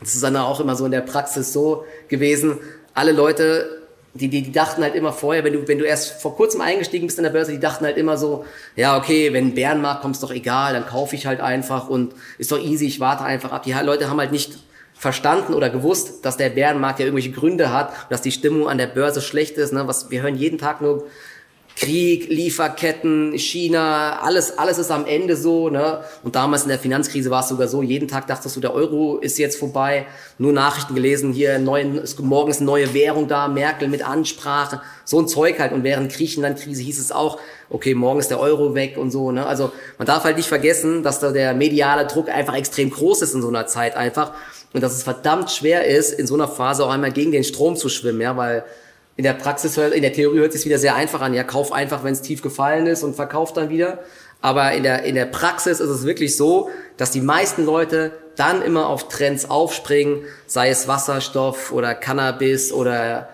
das 0.00 0.14
ist 0.14 0.24
dann 0.24 0.36
auch 0.36 0.58
immer 0.58 0.74
so 0.74 0.84
in 0.84 0.90
der 0.90 1.00
Praxis 1.00 1.52
so 1.52 1.84
gewesen 2.08 2.58
alle 2.98 3.12
Leute, 3.12 3.78
die, 4.14 4.28
die, 4.28 4.42
die 4.42 4.52
dachten 4.52 4.82
halt 4.82 4.94
immer 4.94 5.12
vorher, 5.12 5.44
wenn 5.44 5.52
du, 5.52 5.68
wenn 5.68 5.78
du 5.78 5.84
erst 5.84 6.20
vor 6.20 6.34
kurzem 6.34 6.60
eingestiegen 6.60 7.06
bist 7.06 7.18
in 7.18 7.24
der 7.24 7.30
Börse, 7.30 7.52
die 7.52 7.60
dachten 7.60 7.84
halt 7.84 7.96
immer 7.96 8.16
so, 8.16 8.44
ja, 8.74 8.98
okay, 8.98 9.32
wenn 9.32 9.54
Bärenmarkt 9.54 10.02
kommt, 10.02 10.16
ist 10.16 10.22
doch 10.22 10.32
egal, 10.32 10.72
dann 10.72 10.86
kaufe 10.86 11.14
ich 11.14 11.26
halt 11.26 11.40
einfach 11.40 11.88
und 11.88 12.14
ist 12.38 12.50
doch 12.50 12.58
easy, 12.58 12.86
ich 12.86 13.00
warte 13.00 13.24
einfach 13.24 13.52
ab. 13.52 13.62
Die 13.62 13.72
Leute 13.72 14.10
haben 14.10 14.18
halt 14.18 14.32
nicht 14.32 14.58
verstanden 14.94 15.54
oder 15.54 15.70
gewusst, 15.70 16.24
dass 16.24 16.36
der 16.36 16.50
Bärenmarkt 16.50 16.98
ja 16.98 17.04
irgendwelche 17.04 17.30
Gründe 17.30 17.72
hat, 17.72 17.92
dass 18.10 18.20
die 18.20 18.32
Stimmung 18.32 18.68
an 18.68 18.78
der 18.78 18.88
Börse 18.88 19.20
schlecht 19.20 19.56
ist. 19.56 19.72
Ne? 19.72 19.86
Was, 19.86 20.10
wir 20.10 20.22
hören 20.22 20.34
jeden 20.34 20.58
Tag 20.58 20.80
nur 20.80 21.06
Krieg, 21.78 22.28
Lieferketten, 22.28 23.38
China, 23.38 24.18
alles, 24.20 24.58
alles 24.58 24.78
ist 24.78 24.90
am 24.90 25.06
Ende 25.06 25.36
so, 25.36 25.70
ne? 25.70 26.00
Und 26.24 26.34
damals 26.34 26.64
in 26.64 26.70
der 26.70 26.78
Finanzkrise 26.80 27.30
war 27.30 27.42
es 27.42 27.48
sogar 27.48 27.68
so, 27.68 27.82
jeden 27.82 28.08
Tag 28.08 28.26
dachtest 28.26 28.56
du, 28.56 28.60
der 28.60 28.74
Euro 28.74 29.18
ist 29.18 29.38
jetzt 29.38 29.56
vorbei. 29.56 30.04
Nur 30.38 30.52
Nachrichten 30.52 30.96
gelesen, 30.96 31.32
hier 31.32 31.60
neuen, 31.60 32.02
morgen 32.18 32.50
ist 32.50 32.58
eine 32.58 32.66
neue 32.66 32.94
Währung 32.94 33.28
da, 33.28 33.46
Merkel 33.46 33.86
mit 33.86 34.04
Ansprache, 34.04 34.80
so 35.04 35.20
ein 35.20 35.28
Zeug 35.28 35.60
halt. 35.60 35.70
Und 35.70 35.84
während 35.84 36.12
Griechenland-Krise 36.12 36.82
hieß 36.82 36.98
es 36.98 37.12
auch, 37.12 37.38
okay, 37.70 37.94
morgen 37.94 38.18
ist 38.18 38.32
der 38.32 38.40
Euro 38.40 38.74
weg 38.74 38.96
und 38.98 39.12
so, 39.12 39.30
ne? 39.30 39.46
Also 39.46 39.70
man 39.98 40.06
darf 40.06 40.24
halt 40.24 40.36
nicht 40.36 40.48
vergessen, 40.48 41.04
dass 41.04 41.20
da 41.20 41.30
der 41.30 41.54
mediale 41.54 42.08
Druck 42.08 42.28
einfach 42.28 42.56
extrem 42.56 42.90
groß 42.90 43.22
ist 43.22 43.34
in 43.34 43.42
so 43.42 43.48
einer 43.48 43.68
Zeit 43.68 43.96
einfach. 43.96 44.32
Und 44.72 44.82
dass 44.82 44.96
es 44.96 45.04
verdammt 45.04 45.52
schwer 45.52 45.86
ist, 45.86 46.12
in 46.12 46.26
so 46.26 46.34
einer 46.34 46.48
Phase 46.48 46.84
auch 46.84 46.90
einmal 46.90 47.12
gegen 47.12 47.30
den 47.30 47.44
Strom 47.44 47.76
zu 47.76 47.88
schwimmen, 47.88 48.20
ja, 48.20 48.36
weil 48.36 48.64
in 49.18 49.24
der 49.24 49.32
Praxis, 49.32 49.76
in 49.76 50.02
der 50.02 50.12
Theorie 50.12 50.38
hört 50.38 50.54
es 50.54 50.64
wieder 50.64 50.78
sehr 50.78 50.94
einfach 50.94 51.20
an. 51.20 51.34
Ja, 51.34 51.42
kauf 51.42 51.72
einfach, 51.72 52.04
wenn 52.04 52.12
es 52.12 52.22
tief 52.22 52.40
gefallen 52.40 52.86
ist 52.86 53.02
und 53.02 53.16
verkauf 53.16 53.52
dann 53.52 53.68
wieder. 53.68 53.98
Aber 54.40 54.72
in 54.74 54.84
der, 54.84 55.02
in 55.02 55.16
der 55.16 55.26
Praxis 55.26 55.80
ist 55.80 55.90
es 55.90 56.04
wirklich 56.04 56.36
so, 56.36 56.70
dass 56.96 57.10
die 57.10 57.20
meisten 57.20 57.66
Leute 57.66 58.12
dann 58.36 58.62
immer 58.62 58.86
auf 58.86 59.08
Trends 59.08 59.50
aufspringen, 59.50 60.20
sei 60.46 60.70
es 60.70 60.86
Wasserstoff 60.86 61.72
oder 61.72 61.96
Cannabis 61.96 62.72
oder 62.72 63.28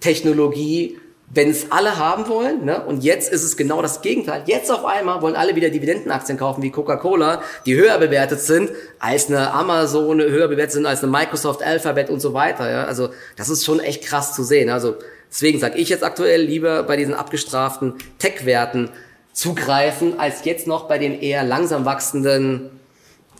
Technologie, 0.00 0.98
wenn 1.32 1.48
es 1.48 1.72
alle 1.72 1.96
haben 1.96 2.28
wollen. 2.28 2.66
Ne? 2.66 2.84
Und 2.84 3.02
jetzt 3.02 3.32
ist 3.32 3.42
es 3.42 3.56
genau 3.56 3.80
das 3.80 4.02
Gegenteil. 4.02 4.42
Jetzt 4.44 4.70
auf 4.70 4.84
einmal 4.84 5.22
wollen 5.22 5.36
alle 5.36 5.56
wieder 5.56 5.70
Dividendenaktien 5.70 6.36
kaufen 6.36 6.62
wie 6.62 6.70
Coca-Cola, 6.70 7.40
die 7.64 7.76
höher 7.76 7.96
bewertet 7.96 8.40
sind 8.40 8.68
als 8.98 9.28
eine 9.28 9.54
Amazon, 9.54 10.20
höher 10.20 10.48
bewertet 10.48 10.72
sind 10.72 10.84
als 10.84 11.02
eine 11.02 11.10
Microsoft, 11.10 11.62
Alphabet 11.62 12.10
und 12.10 12.20
so 12.20 12.34
weiter. 12.34 12.70
Ja? 12.70 12.84
Also 12.84 13.08
das 13.36 13.48
ist 13.48 13.64
schon 13.64 13.80
echt 13.80 14.04
krass 14.04 14.34
zu 14.34 14.42
sehen. 14.42 14.68
Also 14.68 14.96
Deswegen 15.30 15.60
sage 15.60 15.78
ich 15.78 15.88
jetzt 15.88 16.02
aktuell 16.02 16.42
lieber 16.42 16.82
bei 16.82 16.96
diesen 16.96 17.14
abgestraften 17.14 17.94
Tech-Werten 18.18 18.90
zugreifen, 19.32 20.18
als 20.18 20.44
jetzt 20.44 20.66
noch 20.66 20.88
bei 20.88 20.98
den 20.98 21.20
eher 21.20 21.44
langsam 21.44 21.84
wachsenden 21.84 22.70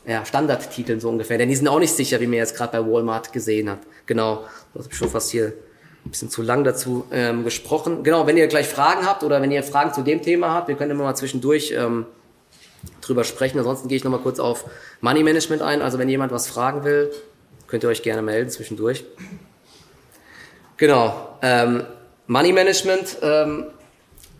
ja, 0.07 0.25
Standardtiteln 0.25 1.01
so 1.01 1.09
ungefähr. 1.09 1.37
Denn 1.37 1.49
die 1.49 1.57
sind 1.57 1.69
auch 1.69 1.81
nicht 1.81 1.95
sicher, 1.95 2.21
wie 2.21 2.27
man 2.27 2.37
jetzt 2.37 2.57
gerade 2.57 2.81
bei 2.81 2.91
Walmart 2.91 3.33
gesehen 3.33 3.69
hat. 3.69 3.81
Genau, 4.07 4.45
das 4.73 4.85
habe 4.85 4.93
ich 4.93 4.99
schon 4.99 5.11
fast 5.11 5.31
hier 5.31 5.53
ein 6.05 6.11
bisschen 6.11 6.31
zu 6.31 6.43
lang 6.43 6.65
dazu 6.65 7.07
ähm, 7.11 7.45
gesprochen. 7.45 8.03
Genau, 8.03 8.27
wenn 8.27 8.37
ihr 8.37 8.47
gleich 8.47 8.69
Fragen 8.69 9.05
habt 9.07 9.23
oder 9.23 9.43
wenn 9.43 9.51
ihr 9.51 9.63
Fragen 9.63 9.93
zu 9.93 10.03
dem 10.03 10.23
Thema 10.23 10.55
habt, 10.55 10.69
wir 10.69 10.77
können 10.77 10.93
immer 10.93 11.05
mal 11.05 11.17
zwischendurch 11.17 11.75
ähm, 11.77 12.07
drüber 13.03 13.25
sprechen. 13.25 13.59
Ansonsten 13.59 13.89
gehe 13.89 13.97
ich 13.97 14.05
nochmal 14.05 14.21
kurz 14.21 14.39
auf 14.39 14.65
Money 15.01 15.23
Management 15.23 15.61
ein. 15.61 15.83
Also 15.83 15.99
wenn 15.99 16.09
jemand 16.09 16.33
was 16.33 16.49
fragen 16.49 16.85
will, 16.85 17.11
könnt 17.67 17.85
ihr 17.85 17.91
euch 17.91 18.03
gerne 18.03 18.23
melden 18.23 18.51
zwischendurch. 18.51 19.05
Genau. 20.81 21.37
Ähm, 21.43 21.85
Money 22.27 22.55
Management, 22.55 23.19
ähm, 23.21 23.67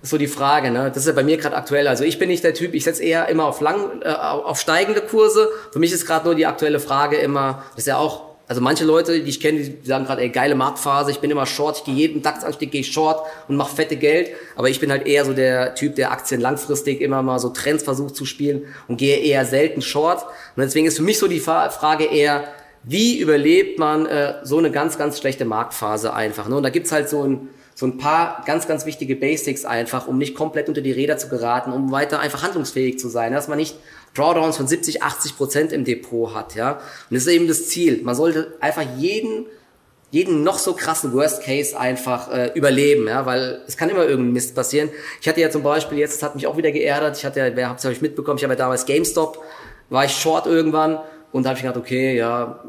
so 0.01 0.17
die 0.17 0.27
Frage, 0.27 0.71
ne? 0.71 0.89
Das 0.89 1.03
ist 1.03 1.07
ja 1.07 1.13
bei 1.13 1.23
mir 1.23 1.37
gerade 1.37 1.55
aktuell. 1.55 1.87
Also 1.87 2.03
ich 2.03 2.19
bin 2.19 2.31
nicht 2.31 2.43
der 2.43 2.55
Typ, 2.55 2.73
ich 2.73 2.85
setze 2.85 3.05
eher 3.05 3.29
immer 3.29 3.45
auf 3.45 3.61
lang, 3.61 4.01
äh, 4.01 4.09
auf 4.09 4.59
steigende 4.59 5.03
Kurse. 5.03 5.51
Für 5.71 5.79
mich 5.79 5.93
ist 5.93 6.07
gerade 6.07 6.25
nur 6.25 6.35
die 6.35 6.47
aktuelle 6.47 6.81
Frage 6.81 7.19
immer, 7.19 7.65
das 7.73 7.81
ist 7.81 7.89
ja 7.89 7.99
auch, 7.99 8.23
also 8.49 8.63
manche 8.63 8.87
Leute, 8.87 9.21
die 9.21 9.29
ich 9.29 9.39
kenne, 9.39 9.61
die 9.61 9.87
sagen 9.87 10.07
gerade, 10.07 10.23
ey, 10.23 10.31
geile 10.31 10.55
Marktphase, 10.55 11.11
ich 11.11 11.19
bin 11.19 11.31
immer 11.31 11.45
Short, 11.45 11.77
ich 11.77 11.85
gehe 11.85 11.95
jeden 11.95 12.23
DAX-Anstieg, 12.23 12.71
gehe 12.71 12.85
Short 12.85 13.27
und 13.47 13.57
mache 13.57 13.77
fette 13.77 13.97
Geld. 13.97 14.31
Aber 14.57 14.71
ich 14.71 14.81
bin 14.81 14.91
halt 14.91 15.07
eher 15.07 15.27
so 15.27 15.35
der 15.35 15.75
Typ, 15.75 15.95
der 15.97 16.11
Aktien 16.11 16.41
langfristig 16.41 17.03
immer 17.03 17.23
mal 17.23 17.39
so 17.39 17.51
Trends 17.51 17.85
versucht 17.85 18.17
zu 18.17 18.25
spielen 18.25 18.63
und 18.89 18.97
gehe 18.97 19.19
eher 19.19 19.45
selten 19.45 19.83
Short. 19.83 20.25
Und 20.57 20.63
deswegen 20.63 20.87
ist 20.87 20.97
für 20.97 21.03
mich 21.03 21.19
so 21.19 21.29
die 21.29 21.39
Frage 21.39 22.05
eher, 22.05 22.45
wie 22.83 23.19
überlebt 23.19 23.79
man 23.79 24.07
äh, 24.07 24.35
so 24.43 24.59
eine 24.59 24.71
ganz, 24.71 24.97
ganz 24.99 25.19
schlechte 25.19 25.45
Marktphase 25.45 26.15
einfach. 26.15 26.49
Ne? 26.49 26.57
Und 26.57 26.63
da 26.63 26.71
gibt's 26.71 26.93
halt 26.93 27.09
so 27.09 27.25
ein, 27.25 27.49
so 27.75 27.87
ein 27.87 27.99
paar 27.99 28.43
ganz, 28.47 28.67
ganz 28.67 28.87
wichtige 28.87 29.17
Basics 29.17 29.65
einfach, 29.65 30.07
um 30.07 30.19
nicht 30.19 30.35
komplett 30.35 30.69
unter 30.69 30.81
die 30.81 30.93
Räder 30.93 31.19
zu 31.19 31.29
geraten, 31.29 31.73
um 31.73 31.93
weiter 31.93 32.21
einfach 32.21 32.43
handlungsfähig 32.43 32.99
zu 32.99 33.09
sein, 33.09 33.33
dass 33.33 33.49
man 33.49 33.59
nicht 33.59 33.77
Drawdowns 34.15 34.57
von 34.57 34.67
70, 34.67 35.03
80 35.03 35.37
Prozent 35.37 35.73
im 35.73 35.85
Depot 35.85 36.35
hat. 36.35 36.55
ja. 36.55 36.73
Und 36.73 36.81
das 37.11 37.23
ist 37.23 37.29
eben 37.29 37.49
das 37.49 37.69
Ziel. 37.69 38.01
Man 38.03 38.15
sollte 38.15 38.55
einfach 38.61 38.85
jeden 38.99 39.47
jeden 40.11 40.43
noch 40.43 40.59
so 40.59 40.75
krassen 40.75 41.13
Worst 41.13 41.45
Case 41.45 41.79
einfach 41.79 42.33
äh, 42.33 42.51
überleben, 42.55 43.07
ja, 43.07 43.27
weil 43.27 43.63
es 43.67 43.77
kann 43.77 43.89
immer 43.89 44.05
irgendein 44.05 44.33
Mist 44.33 44.55
passieren. 44.55 44.91
Ich 45.21 45.29
hatte 45.29 45.41
ja 45.41 45.51
zum 45.51 45.63
Beispiel 45.63 45.99
jetzt, 45.99 46.17
das 46.17 46.23
hat 46.25 46.35
mich 46.35 46.47
auch 46.47 46.57
wieder 46.57 46.73
geärgert, 46.73 47.17
ich 47.17 47.25
hatte 47.25 47.39
ja, 47.41 47.55
wer 47.55 47.69
hab's 47.69 47.87
euch 47.87 48.01
mitbekommen, 48.01 48.39
ich 48.39 48.43
habe 48.43 48.55
ja 48.55 48.59
damals 48.59 48.87
GameStop, 48.87 49.41
war 49.89 50.05
ich 50.05 50.13
short 50.13 50.47
irgendwann 50.47 50.99
und 51.33 51.45
da 51.45 51.51
habe 51.51 51.59
ich 51.59 51.63
gedacht, 51.63 51.79
okay, 51.79 52.17
ja, 52.17 52.61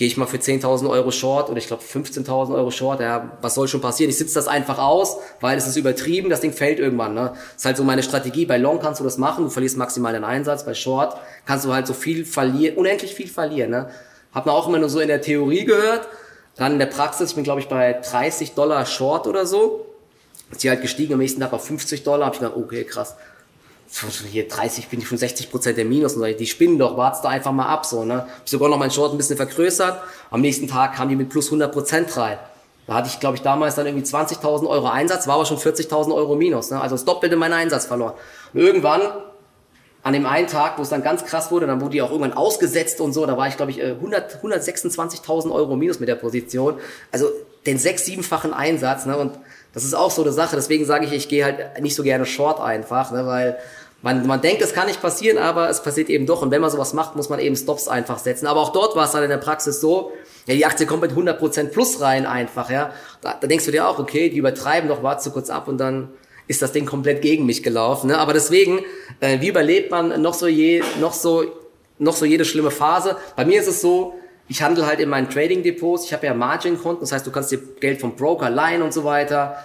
gehe 0.00 0.06
ich 0.06 0.16
mal 0.16 0.24
für 0.24 0.38
10.000 0.38 0.88
Euro 0.88 1.10
Short 1.10 1.50
oder 1.50 1.58
ich 1.58 1.66
glaube 1.66 1.82
15.000 1.82 2.54
Euro 2.54 2.70
Short, 2.70 3.00
ja, 3.00 3.32
was 3.42 3.54
soll 3.54 3.68
schon 3.68 3.82
passieren? 3.82 4.08
Ich 4.08 4.16
sitze 4.16 4.34
das 4.34 4.48
einfach 4.48 4.78
aus, 4.78 5.18
weil 5.42 5.58
es 5.58 5.66
ist 5.66 5.76
übertrieben, 5.76 6.30
das 6.30 6.40
Ding 6.40 6.54
fällt 6.54 6.78
irgendwann. 6.78 7.12
Ne? 7.12 7.34
Ist 7.54 7.66
halt 7.66 7.76
so 7.76 7.84
meine 7.84 8.02
Strategie. 8.02 8.46
Bei 8.46 8.56
Long 8.56 8.80
kannst 8.80 9.00
du 9.00 9.04
das 9.04 9.18
machen, 9.18 9.44
du 9.44 9.50
verlierst 9.50 9.76
maximal 9.76 10.14
den 10.14 10.24
Einsatz. 10.24 10.64
Bei 10.64 10.72
Short 10.72 11.18
kannst 11.44 11.66
du 11.66 11.74
halt 11.74 11.86
so 11.86 11.92
viel 11.92 12.24
verlieren, 12.24 12.78
unendlich 12.78 13.14
viel 13.14 13.28
verlieren. 13.28 13.72
Ne? 13.72 13.90
Hat 14.32 14.46
man 14.46 14.54
auch 14.54 14.68
immer 14.68 14.78
nur 14.78 14.88
so 14.88 15.00
in 15.00 15.08
der 15.08 15.20
Theorie 15.20 15.66
gehört. 15.66 16.08
Dann 16.56 16.72
in 16.72 16.78
der 16.78 16.86
Praxis, 16.86 17.28
ich 17.28 17.34
bin 17.34 17.44
glaube 17.44 17.60
ich 17.60 17.68
bei 17.68 17.92
30 17.92 18.54
Dollar 18.54 18.86
Short 18.86 19.26
oder 19.26 19.44
so. 19.44 19.84
ist 20.50 20.62
die 20.62 20.70
halt 20.70 20.80
gestiegen 20.80 21.12
am 21.12 21.18
nächsten 21.18 21.42
Tag 21.42 21.52
auf 21.52 21.66
50 21.66 22.04
Dollar. 22.04 22.24
Hab 22.24 22.32
ich 22.32 22.40
gedacht, 22.40 22.56
okay, 22.56 22.84
krass. 22.84 23.16
Hier 24.30 24.46
30 24.46 24.88
bin 24.88 25.00
ich 25.00 25.08
schon 25.08 25.18
60 25.18 25.50
Prozent 25.50 25.76
der 25.76 25.84
Minus. 25.84 26.14
Und 26.14 26.24
die 26.38 26.46
spinnen 26.46 26.78
doch, 26.78 26.96
wart's 26.96 27.22
da 27.22 27.28
einfach 27.28 27.52
mal 27.52 27.66
ab. 27.66 27.84
So, 27.84 28.04
ne? 28.04 28.26
Hab 28.38 28.48
sogar 28.48 28.68
noch 28.68 28.78
meinen 28.78 28.90
Short 28.90 29.12
ein 29.12 29.16
bisschen 29.16 29.36
vergrößert. 29.36 30.00
Am 30.30 30.40
nächsten 30.40 30.68
Tag 30.68 30.94
kamen 30.94 31.10
die 31.10 31.16
mit 31.16 31.28
plus 31.28 31.46
100 31.46 31.72
Prozent 31.72 32.16
rein. 32.16 32.38
Da 32.86 32.94
hatte 32.94 33.08
ich, 33.08 33.20
glaube 33.20 33.36
ich, 33.36 33.42
damals 33.42 33.74
dann 33.76 33.86
irgendwie 33.86 34.04
20.000 34.04 34.68
Euro 34.68 34.88
Einsatz, 34.88 35.28
war 35.28 35.36
aber 35.36 35.46
schon 35.46 35.58
40.000 35.58 36.14
Euro 36.14 36.34
Minus. 36.34 36.70
Ne? 36.70 36.80
Also 36.80 36.96
das 36.96 37.04
Doppelte 37.04 37.36
meinen 37.36 37.52
Einsatz 37.52 37.86
verloren. 37.86 38.14
Und 38.52 38.60
irgendwann, 38.60 39.02
an 40.02 40.12
dem 40.12 40.26
einen 40.26 40.46
Tag, 40.46 40.78
wo 40.78 40.82
es 40.82 40.88
dann 40.88 41.02
ganz 41.02 41.24
krass 41.24 41.50
wurde, 41.50 41.66
dann 41.66 41.80
wurde 41.80 41.92
die 41.92 42.02
auch 42.02 42.10
irgendwann 42.10 42.32
ausgesetzt 42.32 43.00
und 43.00 43.12
so, 43.12 43.26
da 43.26 43.36
war 43.36 43.46
ich, 43.46 43.56
glaube 43.56 43.70
ich, 43.70 43.82
100, 43.82 44.42
126.000 44.42 45.52
Euro 45.52 45.76
Minus 45.76 46.00
mit 46.00 46.08
der 46.08 46.16
Position. 46.16 46.78
Also 47.12 47.28
den 47.66 47.78
sechs-, 47.78 48.06
siebenfachen 48.06 48.52
Einsatz. 48.52 49.06
Ne? 49.06 49.16
Und 49.16 49.38
das 49.72 49.84
ist 49.84 49.94
auch 49.94 50.10
so 50.10 50.22
eine 50.22 50.32
Sache. 50.32 50.56
Deswegen 50.56 50.84
sage 50.84 51.04
ich, 51.04 51.12
ich 51.12 51.28
gehe 51.28 51.44
halt 51.44 51.80
nicht 51.80 51.94
so 51.94 52.02
gerne 52.02 52.26
Short 52.26 52.60
einfach, 52.60 53.12
ne? 53.12 53.26
weil 53.26 53.58
man, 54.02 54.26
man 54.26 54.40
denkt, 54.40 54.62
es 54.62 54.72
kann 54.72 54.86
nicht 54.86 55.02
passieren, 55.02 55.38
aber 55.38 55.68
es 55.68 55.82
passiert 55.82 56.08
eben 56.08 56.26
doch. 56.26 56.42
Und 56.42 56.50
wenn 56.50 56.60
man 56.60 56.70
sowas 56.70 56.94
macht, 56.94 57.16
muss 57.16 57.28
man 57.28 57.38
eben 57.38 57.54
Stops 57.54 57.86
einfach 57.86 58.18
setzen. 58.18 58.46
Aber 58.46 58.60
auch 58.60 58.72
dort 58.72 58.96
war 58.96 59.04
es 59.04 59.12
dann 59.12 59.22
in 59.22 59.28
der 59.28 59.36
Praxis 59.36 59.80
so, 59.80 60.12
ja, 60.46 60.54
die 60.54 60.64
Aktie 60.64 60.86
kommt 60.86 61.02
mit 61.02 61.12
100% 61.12 61.68
plus 61.68 62.00
rein 62.00 62.24
einfach, 62.26 62.70
ja. 62.70 62.92
Da, 63.20 63.36
da 63.38 63.46
denkst 63.46 63.66
du 63.66 63.70
dir 63.70 63.86
auch, 63.86 63.98
okay, 63.98 64.30
die 64.30 64.38
übertreiben 64.38 64.88
doch, 64.88 65.02
warte 65.02 65.30
kurz 65.30 65.50
ab 65.50 65.68
und 65.68 65.78
dann 65.78 66.08
ist 66.48 66.62
das 66.62 66.72
Ding 66.72 66.86
komplett 66.86 67.22
gegen 67.22 67.46
mich 67.46 67.62
gelaufen. 67.62 68.08
Ne? 68.08 68.18
Aber 68.18 68.32
deswegen, 68.32 68.80
äh, 69.20 69.40
wie 69.40 69.48
überlebt 69.48 69.90
man 69.90 70.20
noch 70.20 70.34
so 70.34 70.48
je, 70.48 70.82
noch 70.98 71.12
so, 71.12 71.44
noch 71.98 72.16
so 72.16 72.24
jede 72.24 72.44
schlimme 72.44 72.72
Phase? 72.72 73.16
Bei 73.36 73.44
mir 73.44 73.60
ist 73.60 73.68
es 73.68 73.80
so, 73.80 74.14
ich 74.48 74.62
handle 74.62 74.84
halt 74.84 74.98
in 74.98 75.08
meinen 75.08 75.30
Trading 75.30 75.62
Depots, 75.62 76.06
ich 76.06 76.12
habe 76.12 76.26
ja 76.26 76.34
Margin-Konten, 76.34 77.02
das 77.02 77.12
heißt, 77.12 77.24
du 77.24 77.30
kannst 77.30 77.52
dir 77.52 77.58
Geld 77.78 78.00
vom 78.00 78.16
Broker 78.16 78.50
leihen 78.50 78.82
und 78.82 78.92
so 78.92 79.04
weiter. 79.04 79.58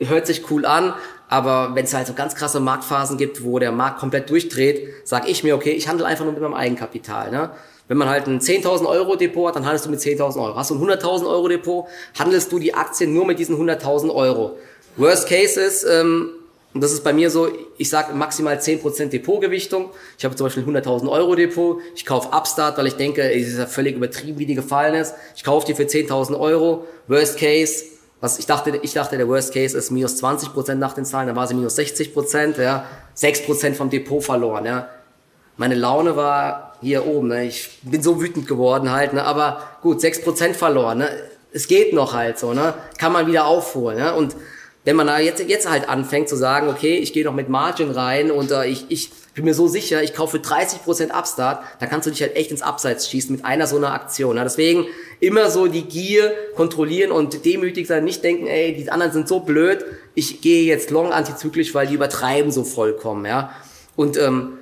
Hört 0.00 0.26
sich 0.26 0.50
cool 0.50 0.64
an, 0.64 0.94
aber 1.28 1.74
wenn 1.74 1.84
es 1.84 1.94
halt 1.94 2.06
so 2.06 2.14
ganz 2.14 2.34
krasse 2.34 2.60
Marktphasen 2.60 3.18
gibt, 3.18 3.42
wo 3.44 3.58
der 3.58 3.72
Markt 3.72 4.00
komplett 4.00 4.30
durchdreht, 4.30 4.88
sage 5.04 5.28
ich 5.28 5.42
mir, 5.42 5.54
okay, 5.54 5.72
ich 5.72 5.88
handle 5.88 6.06
einfach 6.06 6.24
nur 6.24 6.32
mit 6.32 6.42
meinem 6.42 6.54
Eigenkapital. 6.54 7.30
Ne? 7.30 7.50
Wenn 7.88 7.96
man 7.96 8.08
halt 8.08 8.26
ein 8.26 8.40
10.000 8.40 8.86
Euro 8.86 9.16
Depot 9.16 9.48
hat, 9.48 9.56
dann 9.56 9.64
handelst 9.64 9.86
du 9.86 9.90
mit 9.90 10.00
10.000 10.00 10.42
Euro. 10.42 10.56
Hast 10.56 10.70
du 10.70 10.74
ein 10.74 10.80
100.000 10.80 11.26
Euro 11.26 11.48
Depot, 11.48 11.86
handelst 12.18 12.52
du 12.52 12.58
die 12.58 12.74
Aktien 12.74 13.12
nur 13.12 13.26
mit 13.26 13.38
diesen 13.38 13.56
100.000 13.56 14.14
Euro. 14.14 14.56
Worst 14.96 15.28
Case 15.28 15.60
ist, 15.60 15.84
ähm, 15.84 16.30
und 16.74 16.82
das 16.82 16.92
ist 16.92 17.02
bei 17.02 17.12
mir 17.12 17.30
so, 17.30 17.48
ich 17.78 17.88
sage 17.88 18.14
maximal 18.14 18.56
10% 18.56 19.06
Depotgewichtung. 19.06 19.90
Ich 20.18 20.24
habe 20.24 20.36
zum 20.36 20.46
Beispiel 20.46 20.62
ein 20.62 20.76
100.000 20.76 21.10
Euro 21.10 21.34
Depot. 21.34 21.80
Ich 21.96 22.04
kaufe 22.04 22.28
Upstart, 22.28 22.76
weil 22.76 22.86
ich 22.86 22.94
denke, 22.94 23.22
es 23.32 23.48
ist 23.48 23.58
ja 23.58 23.66
völlig 23.66 23.96
übertrieben, 23.96 24.38
wie 24.38 24.46
die 24.46 24.54
gefallen 24.54 24.94
ist. 24.94 25.14
Ich 25.34 25.44
kaufe 25.44 25.66
die 25.66 25.74
für 25.74 25.84
10.000 25.84 26.38
Euro. 26.38 26.86
Worst 27.06 27.38
Case, 27.38 27.84
was 28.20 28.38
ich 28.38 28.46
dachte, 28.46 28.78
ich 28.82 28.94
dachte, 28.94 29.16
der 29.16 29.28
Worst 29.28 29.54
Case 29.54 29.76
ist 29.76 29.90
minus 29.90 30.22
20% 30.22 30.74
nach 30.74 30.94
den 30.94 31.04
Zahlen, 31.04 31.28
dann 31.28 31.36
war 31.36 31.46
sie 31.46 31.54
minus 31.54 31.78
60%, 31.78 32.60
ja. 32.60 32.84
6% 33.16 33.74
vom 33.74 33.90
Depot 33.90 34.22
verloren, 34.22 34.64
ja. 34.64 34.88
Meine 35.56 35.74
Laune 35.74 36.14
war 36.14 36.68
hier 36.80 37.06
oben. 37.06 37.28
Ne? 37.28 37.44
Ich 37.46 37.80
bin 37.82 38.02
so 38.02 38.20
wütend 38.20 38.46
geworden 38.46 38.90
halt, 38.92 39.12
ne? 39.12 39.24
aber 39.24 39.62
gut, 39.82 40.00
6% 40.00 40.54
verloren. 40.54 40.98
Ne? 40.98 41.10
Es 41.52 41.66
geht 41.66 41.92
noch 41.92 42.14
halt 42.14 42.38
so, 42.38 42.54
ne? 42.54 42.74
kann 42.96 43.12
man 43.12 43.26
wieder 43.26 43.46
aufholen. 43.46 43.98
Ne? 43.98 44.14
Und 44.14 44.36
wenn 44.88 44.96
man 44.96 45.06
da 45.06 45.18
jetzt, 45.18 45.46
jetzt 45.46 45.68
halt 45.68 45.86
anfängt 45.86 46.30
zu 46.30 46.36
sagen, 46.36 46.66
okay, 46.68 46.96
ich 46.96 47.12
gehe 47.12 47.22
noch 47.22 47.34
mit 47.34 47.50
Margin 47.50 47.90
rein 47.90 48.30
und 48.30 48.50
äh, 48.50 48.64
ich, 48.64 48.86
ich 48.88 49.10
bin 49.34 49.44
mir 49.44 49.52
so 49.52 49.68
sicher, 49.68 50.02
ich 50.02 50.14
kaufe 50.14 50.38
30% 50.38 51.10
Upstart, 51.10 51.62
dann 51.78 51.90
kannst 51.90 52.06
du 52.06 52.10
dich 52.10 52.22
halt 52.22 52.34
echt 52.36 52.50
ins 52.50 52.62
Abseits 52.62 53.06
schießen 53.10 53.36
mit 53.36 53.44
einer 53.44 53.66
so 53.66 53.76
einer 53.76 53.92
Aktion. 53.92 54.36
Ne? 54.36 54.44
Deswegen 54.44 54.86
immer 55.20 55.50
so 55.50 55.66
die 55.66 55.82
Gier 55.82 56.32
kontrollieren 56.56 57.12
und 57.12 57.44
demütig 57.44 57.86
sein, 57.86 58.02
nicht 58.02 58.24
denken, 58.24 58.46
ey, 58.46 58.74
die 58.74 58.90
anderen 58.90 59.12
sind 59.12 59.28
so 59.28 59.40
blöd, 59.40 59.84
ich 60.14 60.40
gehe 60.40 60.64
jetzt 60.64 60.90
long 60.90 61.12
antizyklisch, 61.12 61.74
weil 61.74 61.86
die 61.86 61.94
übertreiben 61.94 62.50
so 62.50 62.64
vollkommen. 62.64 63.26
ja. 63.26 63.52
Und 63.94 64.16
ähm, 64.16 64.54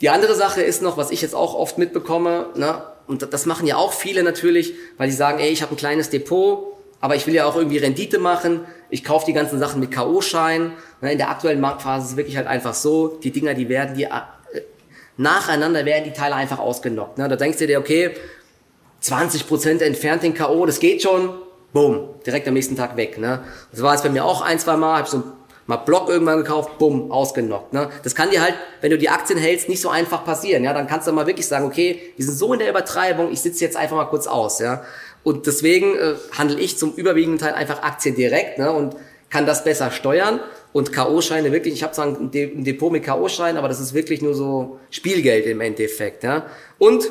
die 0.00 0.08
andere 0.08 0.34
Sache 0.34 0.60
ist 0.60 0.82
noch, 0.82 0.96
was 0.96 1.12
ich 1.12 1.22
jetzt 1.22 1.36
auch 1.36 1.54
oft 1.54 1.78
mitbekomme, 1.78 2.46
ne, 2.56 2.82
und 3.06 3.32
das 3.32 3.46
machen 3.46 3.68
ja 3.68 3.76
auch 3.76 3.92
viele 3.92 4.24
natürlich, 4.24 4.74
weil 4.96 5.08
die 5.08 5.14
sagen, 5.14 5.38
ey, 5.38 5.50
ich 5.50 5.62
habe 5.62 5.72
ein 5.72 5.78
kleines 5.78 6.10
Depot, 6.10 6.74
aber 7.00 7.14
ich 7.14 7.28
will 7.28 7.34
ja 7.34 7.46
auch 7.46 7.54
irgendwie 7.54 7.78
Rendite 7.78 8.18
machen. 8.18 8.66
Ich 8.90 9.04
kaufe 9.04 9.26
die 9.26 9.32
ganzen 9.32 9.58
Sachen 9.58 9.80
mit 9.80 9.90
K.O.-Schein. 9.90 10.72
Ne, 11.00 11.12
in 11.12 11.18
der 11.18 11.30
aktuellen 11.30 11.60
Marktphase 11.60 12.04
ist 12.04 12.10
es 12.12 12.16
wirklich 12.16 12.36
halt 12.36 12.46
einfach 12.46 12.74
so, 12.74 13.08
die 13.08 13.30
Dinger, 13.30 13.54
die 13.54 13.68
werden 13.68 13.96
die 13.96 14.04
äh, 14.04 14.10
nacheinander 15.16 15.84
werden 15.84 16.04
die 16.04 16.12
Teile 16.12 16.34
einfach 16.34 16.58
ausgenockt. 16.58 17.18
Ne? 17.18 17.28
Da 17.28 17.36
denkst 17.36 17.58
du 17.58 17.66
dir, 17.66 17.78
okay, 17.78 18.12
20% 19.02 19.80
entfernt 19.82 20.22
den 20.22 20.34
K.O., 20.34 20.64
das 20.64 20.80
geht 20.80 21.02
schon, 21.02 21.30
boom, 21.72 22.08
direkt 22.24 22.48
am 22.48 22.54
nächsten 22.54 22.76
Tag 22.76 22.96
weg. 22.96 23.18
Ne? 23.18 23.42
Das 23.70 23.82
war 23.82 23.92
jetzt 23.92 24.02
bei 24.02 24.10
mir 24.10 24.24
auch 24.24 24.40
ein, 24.40 24.58
zwei 24.58 24.76
Mal, 24.76 24.98
hab 24.98 25.08
so 25.08 25.22
mal 25.68 25.76
Block 25.76 26.08
irgendwann 26.08 26.38
gekauft, 26.38 26.78
bumm, 26.78 27.12
ausgenockt. 27.12 27.74
Ne? 27.74 27.90
Das 28.02 28.14
kann 28.14 28.30
dir 28.30 28.40
halt, 28.40 28.54
wenn 28.80 28.90
du 28.90 28.96
die 28.96 29.10
Aktien 29.10 29.38
hältst, 29.38 29.68
nicht 29.68 29.82
so 29.82 29.90
einfach 29.90 30.24
passieren. 30.24 30.64
Ja, 30.64 30.72
dann 30.72 30.86
kannst 30.86 31.06
du 31.06 31.12
mal 31.12 31.26
wirklich 31.26 31.46
sagen, 31.46 31.66
okay, 31.66 32.14
wir 32.16 32.24
sind 32.24 32.36
so 32.36 32.54
in 32.54 32.58
der 32.58 32.70
Übertreibung, 32.70 33.30
ich 33.30 33.42
sitze 33.42 33.64
jetzt 33.64 33.76
einfach 33.76 33.96
mal 33.96 34.06
kurz 34.06 34.26
aus. 34.26 34.60
Ja, 34.60 34.82
und 35.28 35.46
deswegen 35.46 35.94
äh, 35.94 36.14
handle 36.38 36.58
ich 36.58 36.78
zum 36.78 36.94
überwiegenden 36.94 37.38
Teil 37.38 37.52
einfach 37.52 37.82
Aktien 37.82 38.14
direkt 38.14 38.56
ne? 38.56 38.72
und 38.72 38.96
kann 39.28 39.44
das 39.44 39.62
besser 39.62 39.90
steuern. 39.90 40.40
Und 40.72 40.90
K.O.-Scheine 40.90 41.52
wirklich, 41.52 41.74
ich 41.74 41.82
habe 41.82 41.92
zwar 41.92 42.06
ein, 42.06 42.30
Depot 42.30 42.90
mit 42.90 43.04
K.O.-Scheinen, 43.04 43.58
aber 43.58 43.68
das 43.68 43.78
ist 43.78 43.92
wirklich 43.92 44.22
nur 44.22 44.32
so 44.32 44.80
Spielgeld 44.90 45.44
im 45.44 45.60
Endeffekt. 45.60 46.24
Ja? 46.24 46.46
Und 46.78 47.10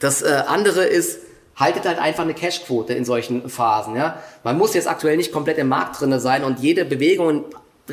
das 0.00 0.22
äh, 0.22 0.42
andere 0.46 0.86
ist, 0.86 1.18
haltet 1.54 1.84
halt 1.84 1.98
einfach 1.98 2.22
eine 2.22 2.32
Cashquote 2.32 2.94
in 2.94 3.04
solchen 3.04 3.50
Phasen. 3.50 3.94
Ja? 3.94 4.22
Man 4.42 4.56
muss 4.56 4.72
jetzt 4.72 4.88
aktuell 4.88 5.18
nicht 5.18 5.30
komplett 5.30 5.58
im 5.58 5.68
Markt 5.68 6.00
drinne 6.00 6.20
sein 6.20 6.44
und 6.44 6.60
jede 6.60 6.86
Bewegung 6.86 7.28
in 7.28 7.44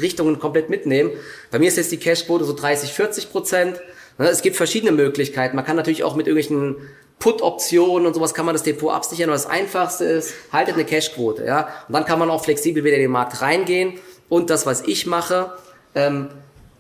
Richtungen 0.01 0.39
komplett 0.39 0.69
mitnehmen. 0.69 1.11
Bei 1.51 1.59
mir 1.59 1.67
ist 1.67 1.75
jetzt 1.75 1.91
die 1.91 1.97
Cashquote 1.97 2.45
so 2.45 2.53
30, 2.53 2.93
40 2.93 3.31
Prozent. 3.33 3.81
Ne, 4.17 4.29
es 4.29 4.41
gibt 4.41 4.55
verschiedene 4.55 4.93
Möglichkeiten. 4.93 5.57
Man 5.57 5.65
kann 5.65 5.75
natürlich 5.75 6.05
auch 6.05 6.15
mit 6.15 6.27
irgendwelchen 6.27 6.77
Put-Optionen 7.19 8.05
und 8.05 8.13
sowas 8.13 8.33
kann 8.33 8.45
man 8.45 8.53
das 8.53 8.63
Depot 8.63 8.93
absichern. 8.93 9.29
Und 9.29 9.35
das 9.35 9.47
Einfachste 9.47 10.05
ist, 10.05 10.33
haltet 10.51 10.75
eine 10.75 10.85
Cashquote. 10.85 11.45
Ja? 11.45 11.69
Und 11.87 11.93
dann 11.93 12.05
kann 12.05 12.19
man 12.19 12.29
auch 12.29 12.43
flexibel 12.43 12.83
wieder 12.83 12.95
in 12.95 13.03
den 13.03 13.11
Markt 13.11 13.41
reingehen. 13.41 13.93
Und 14.29 14.49
das, 14.49 14.65
was 14.65 14.81
ich 14.81 15.05
mache, 15.05 15.53
ähm, 15.93 16.29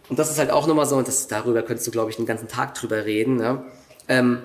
und 0.09 0.19
das 0.19 0.29
ist 0.29 0.37
halt 0.37 0.51
auch 0.51 0.67
nochmal 0.67 0.85
so, 0.85 0.97
und 0.97 1.07
das, 1.07 1.27
darüber 1.27 1.61
könntest 1.63 1.87
du, 1.87 1.91
glaube 1.91 2.11
ich, 2.11 2.15
den 2.15 2.25
ganzen 2.25 2.47
Tag 2.47 2.75
drüber 2.75 3.05
reden, 3.05 3.39
ja? 3.39 3.63
ähm, 4.07 4.41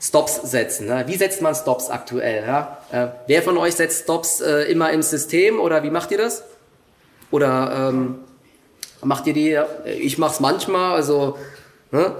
Stops 0.00 0.50
setzen. 0.50 0.86
Ne? 0.86 1.04
Wie 1.06 1.16
setzt 1.16 1.42
man 1.42 1.54
Stops 1.54 1.90
aktuell? 1.90 2.44
Ja? 2.44 2.78
Äh, 2.90 3.08
wer 3.26 3.42
von 3.42 3.56
euch 3.56 3.74
setzt 3.74 4.04
Stops 4.04 4.40
äh, 4.40 4.62
immer 4.70 4.90
im 4.90 5.02
System 5.02 5.60
oder 5.60 5.82
wie 5.82 5.90
macht 5.90 6.10
ihr 6.10 6.18
das? 6.18 6.44
Oder 7.30 7.90
ähm, 7.90 8.20
macht 9.02 9.26
ihr 9.26 9.32
die? 9.32 9.60
Ich 9.98 10.18
mache 10.18 10.32
es 10.32 10.40
manchmal, 10.40 10.94
also. 10.94 11.38
Ne? 11.90 12.16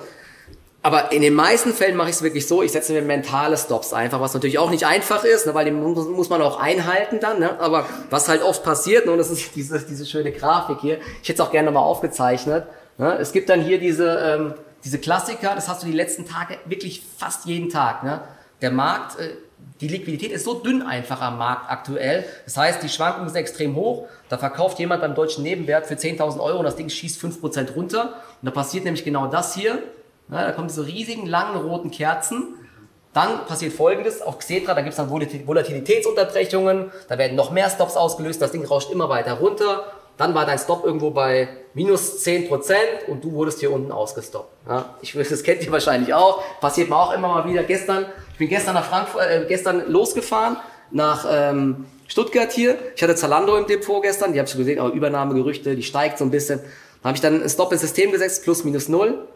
Aber 0.86 1.10
in 1.10 1.20
den 1.20 1.34
meisten 1.34 1.72
Fällen 1.72 1.96
mache 1.96 2.10
ich 2.10 2.14
es 2.14 2.22
wirklich 2.22 2.46
so, 2.46 2.62
ich 2.62 2.70
setze 2.70 2.92
mir 2.92 3.02
mentale 3.02 3.56
Stops 3.56 3.92
einfach, 3.92 4.20
was 4.20 4.34
natürlich 4.34 4.60
auch 4.60 4.70
nicht 4.70 4.86
einfach 4.86 5.24
ist, 5.24 5.44
ne, 5.44 5.52
weil 5.52 5.64
den 5.64 5.82
muss, 5.82 6.06
muss 6.06 6.30
man 6.30 6.40
auch 6.40 6.60
einhalten 6.60 7.18
dann. 7.18 7.40
Ne? 7.40 7.58
Aber 7.58 7.86
was 8.08 8.28
halt 8.28 8.40
oft 8.40 8.62
passiert, 8.62 9.04
ne, 9.04 9.10
und 9.10 9.18
das 9.18 9.28
ist 9.28 9.52
diese, 9.56 9.80
diese 9.80 10.06
schöne 10.06 10.30
Grafik 10.30 10.78
hier, 10.80 10.98
ich 11.22 11.28
hätte 11.28 11.40
es 11.42 11.48
auch 11.48 11.50
gerne 11.50 11.72
nochmal 11.72 11.82
aufgezeichnet. 11.82 12.68
Ne? 12.98 13.18
Es 13.18 13.32
gibt 13.32 13.48
dann 13.48 13.62
hier 13.62 13.80
diese, 13.80 14.16
ähm, 14.16 14.54
diese 14.84 15.00
Klassiker, 15.00 15.56
das 15.56 15.68
hast 15.68 15.82
du 15.82 15.88
die 15.88 15.92
letzten 15.92 16.24
Tage 16.24 16.56
wirklich 16.66 17.02
fast 17.18 17.46
jeden 17.46 17.68
Tag. 17.68 18.04
Ne? 18.04 18.20
Der 18.62 18.70
Markt, 18.70 19.18
äh, 19.18 19.30
die 19.80 19.88
Liquidität 19.88 20.30
ist 20.30 20.44
so 20.44 20.54
dünn 20.54 20.82
einfach 20.82 21.20
am 21.20 21.36
Markt 21.36 21.68
aktuell. 21.68 22.24
Das 22.44 22.56
heißt, 22.56 22.84
die 22.84 22.88
Schwankungen 22.88 23.28
sind 23.28 23.38
extrem 23.38 23.74
hoch. 23.74 24.06
Da 24.28 24.38
verkauft 24.38 24.78
jemand 24.78 25.00
beim 25.00 25.16
deutschen 25.16 25.42
Nebenwert 25.42 25.88
für 25.88 25.94
10.000 25.94 26.38
Euro 26.38 26.60
und 26.60 26.64
das 26.64 26.76
Ding 26.76 26.88
schießt 26.88 27.20
5% 27.20 27.74
runter. 27.74 28.14
Und 28.40 28.46
da 28.46 28.52
passiert 28.52 28.84
nämlich 28.84 29.02
genau 29.02 29.26
das 29.26 29.52
hier. 29.56 29.82
Ja, 30.30 30.44
da 30.44 30.52
kommen 30.52 30.68
diese 30.68 30.86
riesigen, 30.86 31.26
langen, 31.26 31.60
roten 31.60 31.90
Kerzen. 31.90 32.54
Dann 33.12 33.46
passiert 33.46 33.72
folgendes, 33.72 34.20
auf 34.20 34.38
Xetra, 34.38 34.74
da 34.74 34.82
gibt 34.82 34.90
es 34.90 34.96
dann 34.96 35.08
Volatilitätsunterbrechungen, 35.08 36.90
da 37.08 37.16
werden 37.16 37.34
noch 37.34 37.50
mehr 37.50 37.70
Stops 37.70 37.96
ausgelöst, 37.96 38.42
das 38.42 38.52
Ding 38.52 38.62
rauscht 38.64 38.90
immer 38.90 39.08
weiter 39.08 39.34
runter 39.34 39.86
dann 40.16 40.34
war 40.34 40.46
dein 40.46 40.58
Stop 40.58 40.84
irgendwo 40.84 41.10
bei 41.10 41.48
minus 41.74 42.24
10% 42.24 42.74
und 43.08 43.22
du 43.22 43.32
wurdest 43.32 43.60
hier 43.60 43.70
unten 43.70 43.92
ausgestoppt. 43.92 44.50
Ja, 44.68 44.96
ich, 45.02 45.12
das 45.30 45.42
kennt 45.42 45.62
ihr 45.62 45.72
wahrscheinlich 45.72 46.14
auch. 46.14 46.42
Passiert 46.60 46.88
mir 46.88 46.96
auch 46.96 47.12
immer 47.12 47.28
mal 47.28 47.48
wieder. 47.48 47.62
Gestern, 47.64 48.06
ich 48.32 48.38
bin 48.38 48.48
gestern 48.48 48.74
nach 48.74 48.84
Frankfurt, 48.84 49.22
äh, 49.22 49.44
gestern 49.46 49.90
losgefahren 49.90 50.56
nach 50.90 51.26
ähm, 51.28 51.86
Stuttgart 52.08 52.50
hier. 52.52 52.78
Ich 52.94 53.02
hatte 53.02 53.14
Zalando 53.14 53.56
im 53.56 53.66
Depot 53.66 54.02
gestern, 54.02 54.32
die 54.32 54.38
habe 54.38 54.48
ich 54.48 54.56
gesehen, 54.56 54.78
aber 54.78 54.92
Übernahmegerüchte, 54.92 55.74
die 55.74 55.82
steigt 55.82 56.18
so 56.18 56.24
ein 56.24 56.30
bisschen. 56.30 56.60
Dann 56.60 57.10
habe 57.10 57.16
ich 57.16 57.20
dann 57.20 57.42
ein 57.42 57.48
Stop 57.48 57.72
ins 57.72 57.82
System 57.82 58.12
gesetzt, 58.12 58.44
plus 58.44 58.64
minus 58.64 58.88
null. 58.88 59.26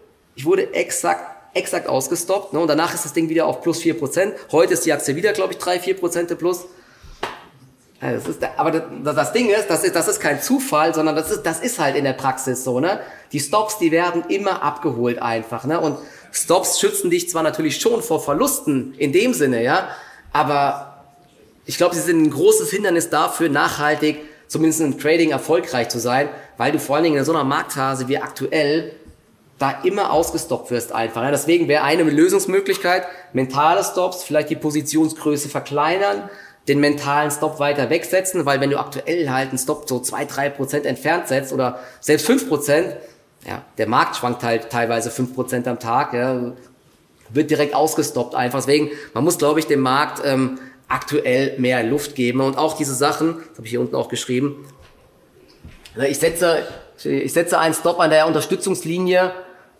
Ich 0.40 0.46
wurde 0.46 0.72
exakt 0.72 1.20
exakt 1.52 1.86
ausgestoppt. 1.86 2.54
Ne? 2.54 2.60
Und 2.60 2.68
danach 2.68 2.94
ist 2.94 3.04
das 3.04 3.12
Ding 3.12 3.28
wieder 3.28 3.44
auf 3.44 3.60
plus 3.60 3.82
4%. 3.82 4.32
Heute 4.52 4.72
ist 4.72 4.86
die 4.86 4.92
Aktie 4.94 5.16
wieder, 5.16 5.34
glaube 5.34 5.52
ich, 5.52 5.58
3, 5.58 5.80
4% 5.80 6.34
plus. 6.36 6.64
Ja, 8.00 8.12
das 8.12 8.26
ist, 8.26 8.42
aber 8.56 8.70
das, 8.70 9.14
das, 9.14 9.32
Ding 9.34 9.50
ist 9.50 9.68
das, 9.68 9.84
ist, 9.84 9.94
das 9.94 10.08
ist 10.08 10.18
kein 10.18 10.40
Zufall, 10.40 10.94
sondern 10.94 11.14
das 11.14 11.30
ist, 11.30 11.42
das 11.42 11.60
ist 11.60 11.78
halt 11.78 11.94
in 11.94 12.04
der 12.04 12.14
Praxis 12.14 12.64
so, 12.64 12.80
ne? 12.80 13.00
Die 13.32 13.40
Stops, 13.40 13.76
die 13.76 13.90
werden 13.90 14.24
immer 14.30 14.62
abgeholt 14.62 15.20
einfach, 15.20 15.66
ne? 15.66 15.78
Und 15.78 15.98
Stops 16.32 16.80
schützen 16.80 17.10
dich 17.10 17.28
zwar 17.28 17.42
natürlich 17.42 17.78
schon 17.78 18.00
vor 18.00 18.22
Verlusten 18.22 18.94
in 18.96 19.12
dem 19.12 19.34
Sinne, 19.34 19.62
ja, 19.62 19.90
aber 20.32 21.04
ich 21.66 21.76
glaube, 21.76 21.94
sie 21.94 22.00
sind 22.00 22.22
ein 22.22 22.30
großes 22.30 22.70
Hindernis 22.70 23.10
dafür, 23.10 23.50
nachhaltig 23.50 24.20
zumindest 24.48 24.80
im 24.80 24.98
Trading 24.98 25.30
erfolgreich 25.30 25.90
zu 25.90 26.00
sein, 26.00 26.30
weil 26.56 26.72
du 26.72 26.78
vor 26.78 26.96
allen 26.96 27.04
Dingen 27.04 27.18
in 27.18 27.24
so 27.24 27.32
einer 27.32 27.44
Marktphase 27.44 28.08
wie 28.08 28.16
aktuell 28.16 28.94
da 29.60 29.82
immer 29.84 30.10
ausgestoppt 30.10 30.70
wirst 30.70 30.90
einfach. 30.90 31.22
Ja, 31.22 31.30
deswegen 31.30 31.68
wäre 31.68 31.84
eine 31.84 32.02
Lösungsmöglichkeit, 32.02 33.06
mentale 33.34 33.84
Stops, 33.84 34.24
vielleicht 34.24 34.48
die 34.48 34.56
Positionsgröße 34.56 35.50
verkleinern, 35.50 36.30
den 36.66 36.80
mentalen 36.80 37.30
Stop 37.30 37.60
weiter 37.60 37.90
wegsetzen, 37.90 38.46
weil 38.46 38.60
wenn 38.62 38.70
du 38.70 38.78
aktuell 38.78 39.28
halt 39.28 39.50
einen 39.50 39.58
Stop 39.58 39.86
so 39.86 40.00
zwei 40.00 40.24
drei 40.24 40.48
Prozent 40.48 40.86
entfernt 40.86 41.28
setzt 41.28 41.52
oder 41.52 41.78
selbst 42.00 42.24
fünf 42.24 42.48
Prozent, 42.48 42.96
ja, 43.46 43.62
der 43.76 43.86
Markt 43.86 44.16
schwankt 44.16 44.42
halt 44.42 44.70
teilweise 44.70 45.10
fünf 45.10 45.34
Prozent 45.34 45.68
am 45.68 45.78
Tag, 45.78 46.14
ja, 46.14 46.52
wird 47.28 47.50
direkt 47.50 47.74
ausgestoppt 47.74 48.34
einfach. 48.34 48.60
Deswegen, 48.60 48.90
man 49.12 49.24
muss, 49.24 49.36
glaube 49.36 49.60
ich, 49.60 49.66
dem 49.66 49.80
Markt 49.80 50.22
ähm, 50.24 50.58
aktuell 50.88 51.58
mehr 51.58 51.82
Luft 51.82 52.14
geben 52.14 52.40
und 52.40 52.56
auch 52.56 52.78
diese 52.78 52.94
Sachen, 52.94 53.36
das 53.50 53.58
habe 53.58 53.66
ich 53.66 53.70
hier 53.70 53.80
unten 53.82 53.94
auch 53.94 54.08
geschrieben, 54.08 54.66
ich 56.08 56.18
setze, 56.18 56.66
ich 57.04 57.32
setze 57.32 57.58
einen 57.58 57.74
Stop 57.74 58.00
an 58.00 58.08
der 58.08 58.26
Unterstützungslinie 58.26 59.32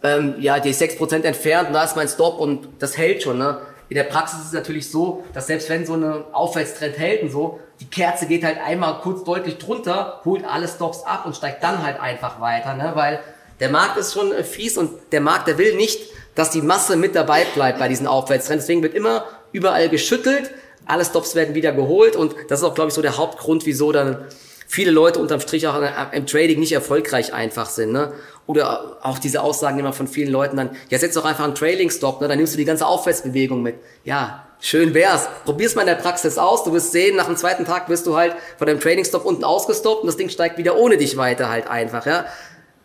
ähm, 0.03 0.35
ja, 0.39 0.59
die 0.61 0.71
ist 0.71 0.81
6% 0.81 1.23
entfernt 1.23 1.69
und 1.69 1.75
da 1.75 1.85
ist 1.85 1.97
mein 1.97 2.09
Stop 2.09 2.39
und 2.39 2.69
das 2.79 2.97
hält 2.97 3.23
schon. 3.23 3.39
Ne? 3.39 3.59
In 3.89 3.97
der 3.97 4.05
Praxis 4.05 4.41
ist 4.41 4.47
es 4.47 4.53
natürlich 4.53 4.91
so, 4.91 5.25
dass 5.35 5.49
selbst 5.49 5.69
wenn 5.69 5.85
so 5.85 5.95
eine 5.95 6.25
Aufwärtstrend 6.33 6.99
hält 6.99 7.23
und 7.23 7.31
so, 7.31 7.61
die 7.81 7.87
Kerze 7.87 8.27
geht 8.27 8.45
halt 8.45 8.59
einmal 8.59 9.01
kurz 9.01 9.25
deutlich 9.25 9.59
drunter, 9.59 10.21
holt 10.25 10.45
alle 10.45 10.69
Stops 10.69 11.03
ab 11.05 11.27
und 11.27 11.37
steigt 11.37 11.63
dann 11.63 11.85
halt 11.85 12.01
einfach 12.01 12.41
weiter, 12.41 12.75
ne? 12.75 12.93
weil 12.95 13.21
der 13.59 13.69
Markt 13.69 13.99
ist 13.99 14.15
schon 14.15 14.33
äh, 14.33 14.43
fies 14.43 14.79
und 14.79 14.91
der 15.13 15.21
Markt, 15.21 15.49
der 15.49 15.59
will 15.59 15.77
nicht, 15.77 16.01
dass 16.35 16.51
die 16.51 16.63
Masse 16.63 16.97
mit 16.97 17.15
dabei 17.15 17.45
bleibt 17.55 17.79
bei 17.79 17.89
diesen 17.89 18.07
Aufwärtstrends. 18.07 18.65
Deswegen 18.65 18.83
wird 18.83 18.95
immer 18.95 19.25
überall 19.53 19.89
geschüttelt, 19.89 20.51
alle 20.87 21.05
Stops 21.05 21.35
werden 21.35 21.55
wieder 21.55 21.73
geholt 21.73 22.17
und 22.17 22.35
das 22.49 22.61
ist 22.61 22.65
auch, 22.65 22.75
glaube 22.75 22.89
ich, 22.89 22.95
so 22.95 23.03
der 23.03 23.17
Hauptgrund, 23.17 23.67
wieso 23.67 23.93
dann 23.93 24.25
viele 24.71 24.93
Leute 24.93 25.19
unterm 25.19 25.41
Strich 25.41 25.67
auch 25.67 25.83
im 26.13 26.27
Trading 26.27 26.61
nicht 26.61 26.71
erfolgreich 26.71 27.35
einfach 27.35 27.69
sind. 27.69 27.91
Ne? 27.91 28.13
Oder 28.47 28.99
auch 29.03 29.19
diese 29.19 29.43
Aussagen 29.43 29.81
immer 29.81 29.93
von 29.93 30.07
vielen 30.07 30.31
Leuten 30.31 30.57
dann, 30.57 30.71
ja, 30.91 30.99
setz 30.99 31.15
doch 31.15 31.25
einfach 31.25 31.43
einen 31.43 31.57
Trailing-Stop, 31.57 32.21
ne? 32.21 32.29
dann 32.29 32.39
nimmst 32.39 32.55
du 32.55 32.57
die 32.57 32.65
ganze 32.65 32.87
Aufwärtsbewegung 32.87 33.63
mit. 33.63 33.75
Ja, 34.05 34.47
schön 34.61 34.95
wär's. 34.95 35.27
Probier's 35.45 35.75
mal 35.75 35.81
in 35.81 35.89
der 35.89 35.97
Praxis 35.97 36.39
aus. 36.39 36.63
Du 36.63 36.73
wirst 36.73 36.93
sehen, 36.93 37.17
nach 37.17 37.27
dem 37.27 37.37
zweiten 37.37 37.65
Tag 37.65 37.89
wirst 37.89 38.07
du 38.07 38.17
halt 38.17 38.37
von 38.59 38.69
deinem 38.69 38.79
Trailing-Stop 38.79 39.25
unten 39.25 39.43
ausgestoppt 39.43 40.03
und 40.03 40.07
das 40.07 40.17
Ding 40.17 40.29
steigt 40.29 40.57
wieder 40.57 40.77
ohne 40.77 40.99
dich 40.99 41.17
weiter 41.17 41.49
halt 41.49 41.67
einfach, 41.67 42.07
ja. 42.07 42.27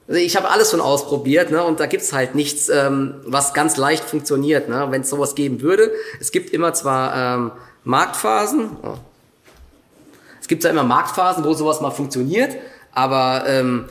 Also 0.08 0.19
ich 0.19 0.36
habe 0.36 0.50
alles 0.50 0.71
schon 0.71 0.82
ausprobiert, 0.82 1.52
ne? 1.52 1.63
Und 1.63 1.80
da 1.80 1.86
gibt's 1.86 2.13
halt 2.13 2.36
nichts, 2.36 2.69
ähm, 2.69 3.21
was 3.26 3.54
ganz 3.54 3.78
leicht 3.78 4.04
funktioniert, 4.04 4.69
ne? 4.69 4.88
Wenn 4.89 5.02
es 5.02 5.10
sowas 5.10 5.34
geben 5.34 5.62
würde. 5.62 5.91
Es 6.19 6.32
gibt 6.32 6.52
immer 6.52 6.74
zwar 6.74 7.36
ähm, 7.36 7.52
Marktphasen, 7.84 8.69
oh. 8.84 8.98
Es 10.45 10.47
gibt 10.47 10.62
zwar 10.62 10.69
immer 10.69 10.84
Marktphasen, 10.84 11.43
wo 11.43 11.55
sowas 11.55 11.81
mal 11.81 11.89
funktioniert, 11.89 12.55
aber 12.93 13.45
ähm, 13.47 13.86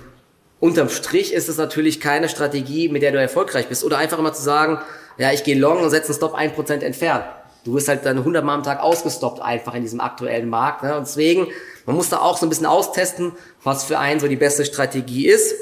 unterm 0.60 0.88
Strich 0.88 1.32
ist 1.32 1.48
es 1.48 1.58
natürlich 1.58 1.98
keine 1.98 2.28
Strategie, 2.28 2.88
mit 2.88 3.02
der 3.02 3.10
du 3.10 3.20
erfolgreich 3.20 3.66
bist. 3.66 3.82
Oder 3.82 3.98
einfach 3.98 4.20
immer 4.20 4.32
zu 4.32 4.42
sagen, 4.42 4.78
ja, 5.18 5.32
ich 5.32 5.42
gehe 5.42 5.58
long 5.58 5.82
und 5.82 5.90
setze 5.90 6.10
einen 6.10 6.16
Stop 6.16 6.38
1% 6.38 6.84
entfernt. 6.84 7.24
Du 7.64 7.74
wirst 7.74 7.88
halt 7.88 8.06
dann 8.06 8.18
100 8.18 8.44
Mal 8.44 8.54
am 8.54 8.62
Tag 8.62 8.80
ausgestoppt 8.80 9.42
einfach 9.42 9.74
in 9.74 9.82
diesem 9.82 9.98
aktuellen 9.98 10.48
Markt. 10.48 10.84
Ne? 10.84 10.96
Und 10.96 11.08
deswegen, 11.08 11.48
man 11.86 11.96
muss 11.96 12.08
da 12.08 12.20
auch 12.20 12.38
so 12.38 12.46
ein 12.46 12.50
bisschen 12.50 12.66
austesten, 12.66 13.32
was 13.64 13.82
für 13.82 13.98
einen 13.98 14.20
so 14.20 14.28
die 14.28 14.36
beste 14.36 14.64
Strategie 14.64 15.26
ist 15.26 15.56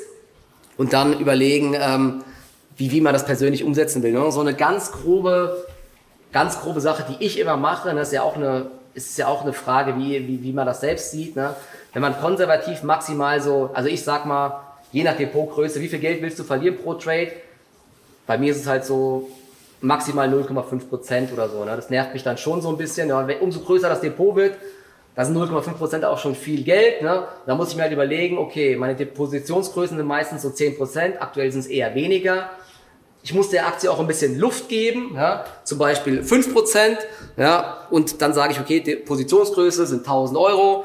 und 0.77 0.93
dann 0.93 1.19
überlegen, 1.19 1.75
ähm, 1.75 2.23
wie, 2.77 2.91
wie 2.91 3.01
man 3.01 3.15
das 3.15 3.25
persönlich 3.25 3.65
umsetzen 3.65 4.03
will. 4.03 4.13
Ne? 4.13 4.31
So 4.31 4.41
eine 4.43 4.53
ganz 4.53 4.93
grobe, 4.93 5.65
ganz 6.35 6.61
grobe 6.61 6.83
Sache, 6.83 7.07
die 7.09 7.25
ich 7.25 7.39
immer 7.39 7.57
mache, 7.57 7.87
das 7.87 7.95
ne, 7.95 8.03
ist 8.03 8.13
ja 8.13 8.23
auch 8.25 8.37
eine, 8.37 8.71
ist 8.95 9.19
ja 9.19 9.29
auch 9.29 9.43
eine 9.43 9.53
Frage, 9.53 9.97
wie, 9.97 10.27
wie, 10.27 10.43
wie 10.43 10.53
man 10.53 10.67
das 10.67 10.81
selbst 10.81 11.11
sieht. 11.11 11.37
Ne? 11.37 11.55
Wenn 11.93 12.03
man 12.03 12.19
konservativ 12.19 12.83
maximal 12.83 13.41
so, 13.41 13.71
also 13.75 13.89
ich 13.89 14.03
sag 14.03 14.27
mal, 14.27 14.61
je 14.93 15.05
nach 15.05 15.17
Depotgröße, 15.17 15.81
wie 15.81 15.89
viel 15.89 15.99
Geld 15.99 16.23
willst 16.23 16.39
du 16.39 16.45
verlieren 16.45 16.77
pro 16.77 16.95
Trade? 16.95 17.33
Bei 18.27 18.39
mir 18.39 18.53
ist 18.53 18.61
es 18.61 18.67
halt 18.67 18.85
so 18.85 19.29
maximal 19.81 20.33
0,5 20.33 20.89
Prozent 20.89 21.33
oder 21.33 21.49
so. 21.49 21.65
Ne? 21.65 21.75
Das 21.75 21.91
nervt 21.91 22.13
mich 22.13 22.23
dann 22.23 22.39
schon 22.39 22.63
so 22.63 22.69
ein 22.69 22.77
bisschen. 22.77 23.09
Ja, 23.09 23.27
umso 23.41 23.61
größer 23.61 23.89
das 23.89 24.01
Depot 24.01 24.37
wird, 24.37 24.57
da 25.15 25.25
sind 25.25 25.37
0,5 25.37 25.73
Prozent 25.75 26.05
auch 26.05 26.19
schon 26.19 26.35
viel 26.35 26.63
Geld. 26.63 27.03
Ne? 27.03 27.25
Da 27.47 27.55
muss 27.55 27.71
ich 27.71 27.77
mir 27.77 27.83
halt 27.83 27.93
überlegen, 27.93 28.39
okay, 28.39 28.77
meine 28.77 28.95
Depositionsgrößen 28.95 29.97
sind 29.97 30.07
meistens 30.07 30.43
so 30.43 30.51
10 30.51 30.77
Prozent, 30.77 31.21
aktuell 31.21 31.51
sind 31.51 31.61
es 31.61 31.67
eher 31.67 31.95
weniger. 31.95 32.51
Ich 33.23 33.35
muss 33.35 33.51
der 33.51 33.67
Aktie 33.67 33.91
auch 33.91 34.01
ein 34.01 34.07
bisschen 34.07 34.39
Luft 34.39 34.69
geben, 34.69 35.13
ja? 35.15 35.45
zum 35.65 35.79
Beispiel 35.79 36.25
5 36.25 36.53
Prozent. 36.53 36.99
Ja? 37.37 37.87
Und 37.91 38.21
dann 38.21 38.35
sage 38.35 38.53
ich, 38.53 38.61
okay, 38.61 38.81
Depositionsgröße 38.81 39.87
sind 39.87 40.01
1000 40.01 40.39
Euro 40.39 40.85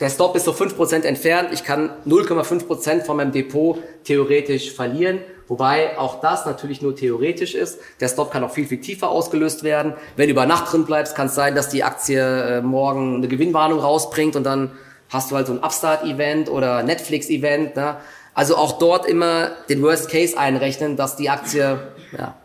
der 0.00 0.10
Stop 0.10 0.36
ist 0.36 0.44
so 0.44 0.52
5% 0.52 1.02
entfernt. 1.02 1.48
Ich 1.52 1.64
kann 1.64 1.90
0,5% 2.06 3.04
von 3.04 3.16
meinem 3.16 3.32
Depot 3.32 3.78
theoretisch 4.04 4.72
verlieren. 4.72 5.20
Wobei 5.48 5.98
auch 5.98 6.20
das 6.20 6.46
natürlich 6.46 6.82
nur 6.82 6.94
theoretisch 6.94 7.54
ist. 7.54 7.80
Der 8.00 8.08
Stop 8.08 8.30
kann 8.30 8.44
auch 8.44 8.50
viel, 8.50 8.66
viel 8.66 8.80
tiefer 8.80 9.08
ausgelöst 9.08 9.64
werden. 9.64 9.94
Wenn 10.14 10.26
du 10.26 10.32
über 10.32 10.46
Nacht 10.46 10.72
drin 10.72 10.84
bleibst, 10.84 11.16
kann 11.16 11.26
es 11.26 11.34
sein, 11.34 11.54
dass 11.54 11.68
die 11.68 11.82
Aktie 11.82 12.20
äh, 12.20 12.60
morgen 12.60 13.16
eine 13.16 13.28
Gewinnwarnung 13.28 13.80
rausbringt 13.80 14.36
und 14.36 14.44
dann 14.44 14.72
hast 15.08 15.30
du 15.30 15.36
halt 15.36 15.46
so 15.46 15.54
ein 15.54 15.64
Upstart-Event 15.64 16.50
oder 16.50 16.82
Netflix-Event. 16.82 17.76
Ne? 17.76 17.96
Also 18.38 18.54
auch 18.54 18.78
dort 18.78 19.04
immer 19.04 19.50
den 19.68 19.82
Worst 19.82 20.08
Case 20.08 20.38
einrechnen, 20.38 20.96
dass 20.96 21.16
die 21.16 21.28
Aktie 21.28 21.80
ja, 22.16 22.36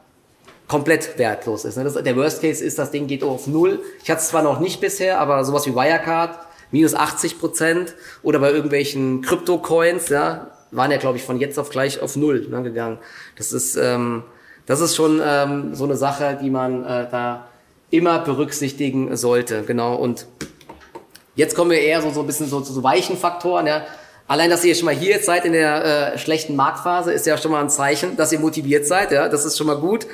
komplett 0.67 1.19
wertlos 1.19 1.65
ist. 1.65 1.77
Ne? 1.77 1.83
Das, 1.83 1.93
der 1.93 2.15
Worst 2.15 2.41
Case 2.41 2.65
ist, 2.65 2.79
das 2.79 2.89
Ding 2.89 3.05
geht 3.05 3.23
auf 3.23 3.45
Null. 3.45 3.79
Ich 4.03 4.09
hatte 4.09 4.21
es 4.21 4.29
zwar 4.29 4.41
noch 4.41 4.59
nicht 4.59 4.81
bisher, 4.81 5.19
aber 5.19 5.45
sowas 5.45 5.67
wie 5.67 5.75
Wirecard 5.75 6.39
minus 6.71 6.95
80 6.95 7.39
Prozent 7.39 7.93
oder 8.23 8.39
bei 8.39 8.49
irgendwelchen 8.49 9.21
Krypto-Coins, 9.21 10.09
ja, 10.09 10.47
waren 10.71 10.89
ja, 10.89 10.97
glaube 10.97 11.17
ich, 11.19 11.23
von 11.23 11.39
jetzt 11.39 11.59
auf 11.59 11.69
gleich 11.69 12.01
auf 12.01 12.15
Null 12.15 12.47
ne, 12.49 12.63
gegangen. 12.63 12.97
Das 13.37 13.53
ist, 13.53 13.75
ähm, 13.75 14.23
das 14.65 14.79
ist 14.79 14.95
schon 14.95 15.21
ähm, 15.23 15.75
so 15.75 15.83
eine 15.83 15.95
Sache, 15.95 16.39
die 16.41 16.49
man 16.49 16.83
äh, 16.85 17.07
da 17.11 17.49
immer 17.91 18.17
berücksichtigen 18.17 19.15
sollte. 19.15 19.61
Genau. 19.61 19.93
Und 19.93 20.25
jetzt 21.35 21.55
kommen 21.55 21.69
wir 21.69 21.81
eher 21.81 22.01
so, 22.01 22.09
so 22.09 22.21
ein 22.21 22.25
bisschen 22.25 22.47
so 22.47 22.61
zu 22.61 22.73
so 22.73 22.81
weichen 22.81 23.15
Faktoren. 23.15 23.67
Ja. 23.67 23.85
Allein, 24.27 24.49
dass 24.49 24.63
ihr 24.63 24.73
schon 24.73 24.85
mal 24.85 24.95
hier 24.95 25.11
jetzt 25.11 25.25
seid 25.25 25.45
in 25.45 25.53
der 25.53 26.13
äh, 26.13 26.17
schlechten 26.17 26.55
Marktphase, 26.55 27.11
ist 27.11 27.25
ja 27.25 27.37
schon 27.37 27.51
mal 27.51 27.61
ein 27.61 27.69
Zeichen, 27.69 28.15
dass 28.15 28.31
ihr 28.31 28.39
motiviert 28.39 28.85
seid. 28.85 29.11
Ja, 29.11 29.27
das 29.27 29.45
ist 29.45 29.57
schon 29.57 29.67
mal 29.67 29.77
gut. 29.77 30.07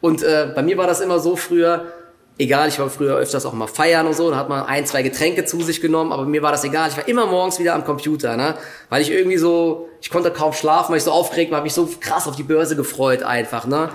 Und 0.00 0.22
äh, 0.22 0.48
bei 0.54 0.62
mir 0.62 0.78
war 0.78 0.86
das 0.86 1.00
immer 1.00 1.18
so 1.18 1.36
früher, 1.36 1.86
egal, 2.38 2.68
ich 2.68 2.78
war 2.78 2.90
früher 2.90 3.16
öfters 3.16 3.46
auch 3.46 3.52
mal 3.52 3.66
feiern 3.66 4.06
und 4.06 4.14
so, 4.14 4.30
da 4.30 4.36
hat 4.36 4.48
man 4.48 4.64
ein, 4.66 4.86
zwei 4.86 5.02
Getränke 5.02 5.44
zu 5.44 5.60
sich 5.62 5.80
genommen, 5.80 6.12
aber 6.12 6.24
mir 6.24 6.42
war 6.42 6.52
das 6.52 6.64
egal. 6.64 6.90
Ich 6.90 6.96
war 6.96 7.08
immer 7.08 7.26
morgens 7.26 7.58
wieder 7.58 7.74
am 7.74 7.84
Computer, 7.84 8.36
ne? 8.36 8.54
Weil 8.88 9.02
ich 9.02 9.10
irgendwie 9.10 9.38
so, 9.38 9.88
ich 10.00 10.10
konnte 10.10 10.30
kaum 10.30 10.52
schlafen, 10.52 10.90
weil 10.90 10.98
ich 10.98 11.04
so 11.04 11.12
aufgeregt 11.12 11.50
war, 11.50 11.56
habe 11.56 11.64
mich 11.64 11.74
so 11.74 11.88
krass 12.00 12.28
auf 12.28 12.36
die 12.36 12.42
Börse 12.42 12.76
gefreut 12.76 13.22
einfach, 13.22 13.66
ne? 13.66 13.90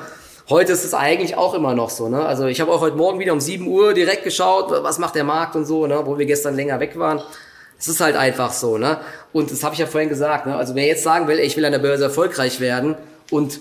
Heute 0.49 0.73
ist 0.73 0.83
es 0.83 0.93
eigentlich 0.93 1.37
auch 1.37 1.53
immer 1.53 1.75
noch 1.75 1.89
so, 1.89 2.09
ne? 2.09 2.25
Also 2.25 2.47
ich 2.47 2.59
habe 2.59 2.71
auch 2.71 2.81
heute 2.81 2.97
Morgen 2.97 3.19
wieder 3.19 3.31
um 3.31 3.39
7 3.39 3.65
Uhr 3.67 3.93
direkt 3.93 4.23
geschaut, 4.23 4.71
was 4.71 4.97
macht 4.97 5.15
der 5.15 5.23
Markt 5.23 5.55
und 5.55 5.65
so, 5.65 5.87
ne? 5.87 6.01
Wo 6.05 6.17
wir 6.17 6.25
gestern 6.25 6.55
länger 6.55 6.79
weg 6.79 6.97
waren. 6.97 7.21
Es 7.81 7.87
ist 7.87 7.99
halt 7.99 8.15
einfach 8.15 8.53
so, 8.53 8.77
ne? 8.77 8.99
Und 9.33 9.49
das 9.49 9.63
habe 9.63 9.73
ich 9.73 9.79
ja 9.79 9.87
vorhin 9.87 10.07
gesagt, 10.07 10.45
ne? 10.45 10.55
Also 10.55 10.75
wer 10.75 10.85
jetzt 10.85 11.01
sagen 11.01 11.27
will, 11.27 11.39
ey, 11.39 11.45
ich 11.45 11.57
will 11.57 11.65
an 11.65 11.71
der 11.71 11.79
Börse 11.79 12.03
erfolgreich 12.03 12.59
werden 12.59 12.95
und 13.31 13.59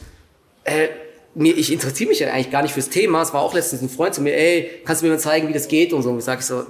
äh, 0.64 0.88
mir, 1.34 1.56
ich 1.56 1.72
interessiere 1.72 2.10
mich 2.10 2.18
ja 2.18 2.28
eigentlich 2.28 2.50
gar 2.50 2.62
nicht 2.62 2.74
fürs 2.74 2.90
Thema. 2.90 3.22
Es 3.22 3.32
war 3.32 3.40
auch 3.40 3.54
letztens 3.54 3.80
ein 3.80 3.88
Freund 3.88 4.14
zu 4.14 4.20
mir, 4.20 4.36
ey, 4.36 4.82
kannst 4.84 5.00
du 5.00 5.06
mir 5.06 5.12
mal 5.12 5.18
zeigen, 5.18 5.48
wie 5.48 5.54
das 5.54 5.68
geht 5.68 5.94
und 5.94 6.02
so. 6.02 6.10
Und 6.10 6.18
ich 6.18 6.24
sage 6.24 6.42
so, 6.42 6.64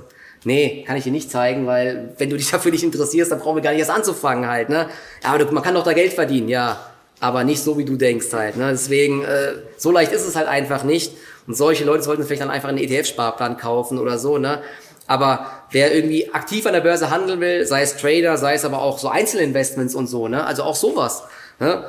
nee, 0.44 0.84
kann 0.86 0.96
ich 0.96 1.02
dir 1.02 1.10
nicht 1.10 1.28
zeigen, 1.28 1.66
weil 1.66 2.14
wenn 2.18 2.30
du 2.30 2.36
dich 2.36 2.50
dafür 2.52 2.70
nicht 2.70 2.84
interessierst, 2.84 3.32
dann 3.32 3.40
brauchen 3.40 3.56
wir 3.56 3.62
gar 3.62 3.72
nicht 3.72 3.80
erst 3.80 3.90
anzufangen 3.90 4.48
halt, 4.48 4.68
ne? 4.68 4.88
Ja, 5.24 5.32
aber 5.34 5.50
man 5.50 5.64
kann 5.64 5.74
doch 5.74 5.84
da 5.84 5.92
Geld 5.92 6.12
verdienen, 6.12 6.48
ja. 6.48 6.78
Aber 7.18 7.42
nicht 7.42 7.62
so, 7.62 7.76
wie 7.76 7.84
du 7.84 7.96
denkst 7.96 8.32
halt, 8.32 8.56
ne? 8.56 8.68
Deswegen, 8.70 9.24
äh, 9.24 9.54
so 9.76 9.90
leicht 9.90 10.12
ist 10.12 10.24
es 10.24 10.36
halt 10.36 10.46
einfach 10.46 10.84
nicht. 10.84 11.12
Und 11.46 11.54
solche 11.54 11.84
Leute 11.84 12.04
sollten 12.04 12.22
vielleicht 12.22 12.42
dann 12.42 12.50
einfach 12.50 12.68
einen 12.68 12.78
ETF-Sparplan 12.78 13.56
kaufen 13.56 13.98
oder 13.98 14.18
so, 14.18 14.38
ne? 14.38 14.62
Aber 15.10 15.44
wer 15.72 15.92
irgendwie 15.92 16.32
aktiv 16.32 16.64
an 16.66 16.72
der 16.72 16.82
Börse 16.82 17.10
handeln 17.10 17.40
will, 17.40 17.66
sei 17.66 17.82
es 17.82 17.96
Trader, 17.96 18.36
sei 18.36 18.54
es 18.54 18.64
aber 18.64 18.80
auch 18.80 19.00
so 19.00 19.08
Einzelinvestments 19.08 19.96
und 19.96 20.06
so, 20.06 20.28
ne? 20.28 20.46
Also 20.46 20.62
auch 20.62 20.76
sowas, 20.76 21.24
ne? 21.58 21.84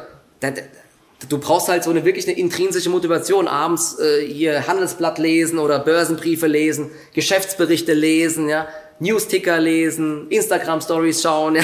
du 1.29 1.37
brauchst 1.37 1.67
halt 1.67 1.83
so 1.83 1.91
eine 1.91 2.03
wirklich 2.03 2.27
eine 2.27 2.35
intrinsische 2.35 2.89
Motivation, 2.89 3.47
abends 3.47 3.99
äh, 3.99 4.25
hier 4.25 4.65
Handelsblatt 4.65 5.19
lesen 5.19 5.59
oder 5.59 5.77
Börsenbriefe 5.77 6.47
lesen, 6.47 6.89
Geschäftsberichte 7.13 7.93
lesen, 7.93 8.49
ja, 8.49 8.67
Newsticker 8.97 9.59
lesen, 9.59 10.25
Instagram 10.31 10.81
Stories 10.81 11.21
schauen, 11.21 11.55
ja, 11.57 11.63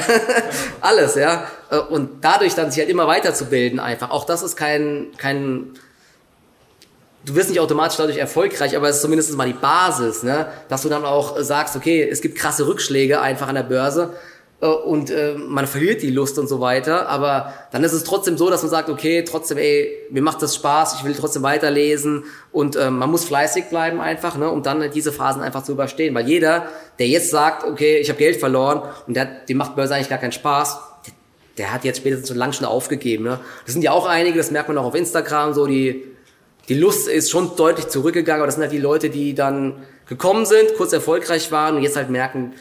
alles, 0.82 1.16
ja, 1.16 1.47
äh, 1.72 1.80
und 1.80 2.24
dadurch 2.24 2.53
dann 2.53 2.70
sich 2.70 2.82
halt 2.82 2.89
immer 2.91 3.08
weiterzubilden 3.08 3.80
einfach. 3.80 4.12
Auch 4.12 4.26
das 4.26 4.43
ist 4.43 4.58
kein 4.58 5.08
kein 5.18 5.74
du 7.28 7.36
wirst 7.36 7.49
nicht 7.49 7.59
automatisch 7.59 7.97
dadurch 7.97 8.17
erfolgreich, 8.17 8.75
aber 8.75 8.89
es 8.89 8.97
ist 8.97 9.01
zumindest 9.01 9.36
mal 9.36 9.47
die 9.47 9.53
Basis, 9.53 10.23
ne, 10.23 10.47
dass 10.69 10.82
du 10.82 10.89
dann 10.89 11.05
auch 11.05 11.39
sagst, 11.39 11.75
okay, 11.75 12.07
es 12.09 12.21
gibt 12.21 12.38
krasse 12.38 12.65
Rückschläge 12.67 13.19
einfach 13.19 13.49
an 13.49 13.55
der 13.55 13.63
Börse 13.63 14.13
äh, 14.61 14.67
und 14.67 15.11
äh, 15.11 15.36
man 15.38 15.67
verliert 15.67 16.01
die 16.01 16.09
Lust 16.09 16.39
und 16.39 16.47
so 16.47 16.61
weiter. 16.61 17.09
Aber 17.09 17.53
dann 17.71 17.84
ist 17.84 17.91
es 17.91 18.05
trotzdem 18.05 18.38
so, 18.38 18.49
dass 18.49 18.61
man 18.63 18.71
sagt, 18.71 18.89
okay, 18.89 19.23
trotzdem, 19.23 19.57
ey, 19.57 19.91
mir 20.09 20.21
macht 20.21 20.41
das 20.41 20.55
Spaß, 20.55 20.95
ich 20.95 21.03
will 21.03 21.13
trotzdem 21.15 21.43
weiterlesen 21.43 22.23
und 22.53 22.78
äh, 22.78 22.89
man 22.89 23.11
muss 23.11 23.25
fleißig 23.25 23.65
bleiben 23.65 23.99
einfach, 23.99 24.38
ne, 24.38 24.49
um 24.49 24.63
dann 24.63 24.89
diese 24.91 25.11
Phasen 25.11 25.41
einfach 25.41 25.63
zu 25.63 25.73
überstehen. 25.73 26.15
Weil 26.15 26.28
jeder, 26.28 26.67
der 26.97 27.07
jetzt 27.07 27.30
sagt, 27.30 27.65
okay, 27.65 27.97
ich 27.97 28.07
habe 28.07 28.19
Geld 28.19 28.38
verloren 28.38 28.84
und 29.05 29.15
der, 29.15 29.25
dem 29.25 29.57
macht 29.57 29.75
Börse 29.75 29.95
eigentlich 29.95 30.09
gar 30.09 30.19
keinen 30.19 30.32
Spaß, 30.32 30.80
der, 31.05 31.13
der 31.57 31.73
hat 31.73 31.84
jetzt 31.84 31.97
spätestens 31.97 32.30
schon 32.30 32.38
lang 32.38 32.53
schon 32.53 32.65
aufgegeben. 32.65 33.25
Ne? 33.25 33.39
Das 33.65 33.73
sind 33.73 33.82
ja 33.82 33.91
auch 33.91 34.05
einige, 34.05 34.38
das 34.38 34.49
merkt 34.49 34.69
man 34.69 34.78
auch 34.78 34.86
auf 34.86 34.95
Instagram, 34.95 35.53
so 35.53 35.65
die 35.65 36.16
die 36.70 36.76
Lust 36.76 37.07
ist 37.07 37.30
schon 37.30 37.55
deutlich 37.55 37.88
zurückgegangen, 37.88 38.41
aber 38.41 38.47
das 38.47 38.55
sind 38.55 38.63
halt 38.63 38.74
die 38.74 38.80
Leute, 38.80 39.09
die 39.09 39.34
dann 39.34 39.86
gekommen 40.07 40.45
sind, 40.45 40.76
kurz 40.76 40.93
erfolgreich 40.93 41.51
waren 41.51 41.76
und 41.76 41.84
jetzt 41.84 41.95
halt 41.95 42.09
merken, 42.09 42.53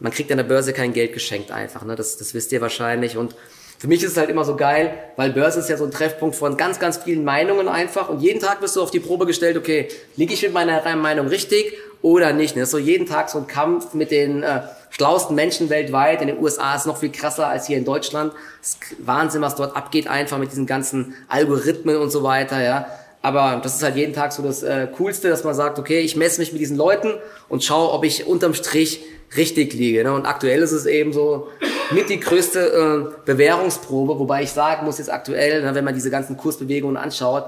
man 0.00 0.12
kriegt 0.12 0.30
an 0.30 0.36
der 0.36 0.44
Börse 0.44 0.72
kein 0.72 0.92
Geld 0.92 1.12
geschenkt 1.12 1.50
einfach. 1.50 1.84
Ne? 1.84 1.96
Das, 1.96 2.16
das 2.16 2.34
wisst 2.34 2.52
ihr 2.52 2.60
wahrscheinlich. 2.60 3.16
Und 3.16 3.34
für 3.78 3.88
mich 3.88 4.02
ist 4.02 4.12
es 4.12 4.16
halt 4.16 4.30
immer 4.30 4.44
so 4.44 4.56
geil, 4.56 4.92
weil 5.16 5.30
Börse 5.30 5.60
ist 5.60 5.68
ja 5.68 5.76
so 5.76 5.84
ein 5.84 5.90
Treffpunkt 5.90 6.36
von 6.36 6.56
ganz, 6.56 6.78
ganz 6.78 6.98
vielen 6.98 7.24
Meinungen 7.24 7.68
einfach. 7.68 8.08
Und 8.08 8.20
jeden 8.20 8.40
Tag 8.40 8.60
wirst 8.60 8.76
du 8.76 8.82
auf 8.82 8.90
die 8.90 9.00
Probe 9.00 9.26
gestellt, 9.26 9.56
okay, 9.56 9.88
liege 10.16 10.34
ich 10.34 10.42
mit 10.42 10.52
meiner 10.52 10.96
Meinung 10.96 11.28
richtig 11.28 11.72
oder 12.02 12.32
nicht? 12.32 12.54
Ne? 12.54 12.62
Das 12.62 12.68
ist 12.68 12.72
so 12.72 12.78
jeden 12.78 13.06
Tag 13.06 13.28
so 13.28 13.38
ein 13.38 13.46
Kampf 13.46 13.94
mit 13.94 14.10
den 14.10 14.42
äh, 14.42 14.62
schlauesten 14.90 15.34
Menschen 15.34 15.70
weltweit. 15.70 16.20
In 16.20 16.28
den 16.28 16.38
USA 16.38 16.74
ist 16.74 16.82
es 16.82 16.86
noch 16.86 16.98
viel 16.98 17.12
krasser 17.12 17.48
als 17.48 17.66
hier 17.66 17.78
in 17.78 17.84
Deutschland. 17.84 18.32
Das 18.60 18.78
Wahnsinn, 18.98 19.42
was 19.42 19.56
dort 19.56 19.76
abgeht, 19.76 20.06
einfach 20.06 20.38
mit 20.38 20.50
diesen 20.50 20.66
ganzen 20.66 21.14
Algorithmen 21.28 21.96
und 21.96 22.10
so 22.10 22.22
weiter, 22.22 22.62
ja. 22.62 22.86
Aber 23.20 23.60
das 23.62 23.76
ist 23.76 23.82
halt 23.82 23.96
jeden 23.96 24.14
Tag 24.14 24.32
so 24.32 24.42
das 24.42 24.62
äh, 24.62 24.86
Coolste, 24.96 25.28
dass 25.28 25.44
man 25.44 25.54
sagt, 25.54 25.78
okay, 25.78 26.00
ich 26.00 26.14
messe 26.14 26.40
mich 26.40 26.52
mit 26.52 26.60
diesen 26.60 26.76
Leuten 26.76 27.14
und 27.48 27.64
schaue, 27.64 27.92
ob 27.92 28.04
ich 28.04 28.26
unterm 28.26 28.54
Strich 28.54 29.00
richtig 29.36 29.74
liege. 29.74 30.04
Ne? 30.04 30.12
Und 30.12 30.26
aktuell 30.26 30.62
ist 30.62 30.72
es 30.72 30.86
eben 30.86 31.12
so 31.12 31.48
mit 31.90 32.08
die 32.08 32.20
größte 32.20 32.60
äh, 32.60 33.24
Bewährungsprobe, 33.24 34.18
wobei 34.18 34.42
ich 34.42 34.52
sagen 34.52 34.86
muss 34.86 34.98
jetzt 34.98 35.12
aktuell, 35.12 35.62
ne, 35.62 35.74
wenn 35.74 35.84
man 35.84 35.94
diese 35.94 36.10
ganzen 36.10 36.36
Kursbewegungen 36.36 36.96
anschaut, 36.96 37.44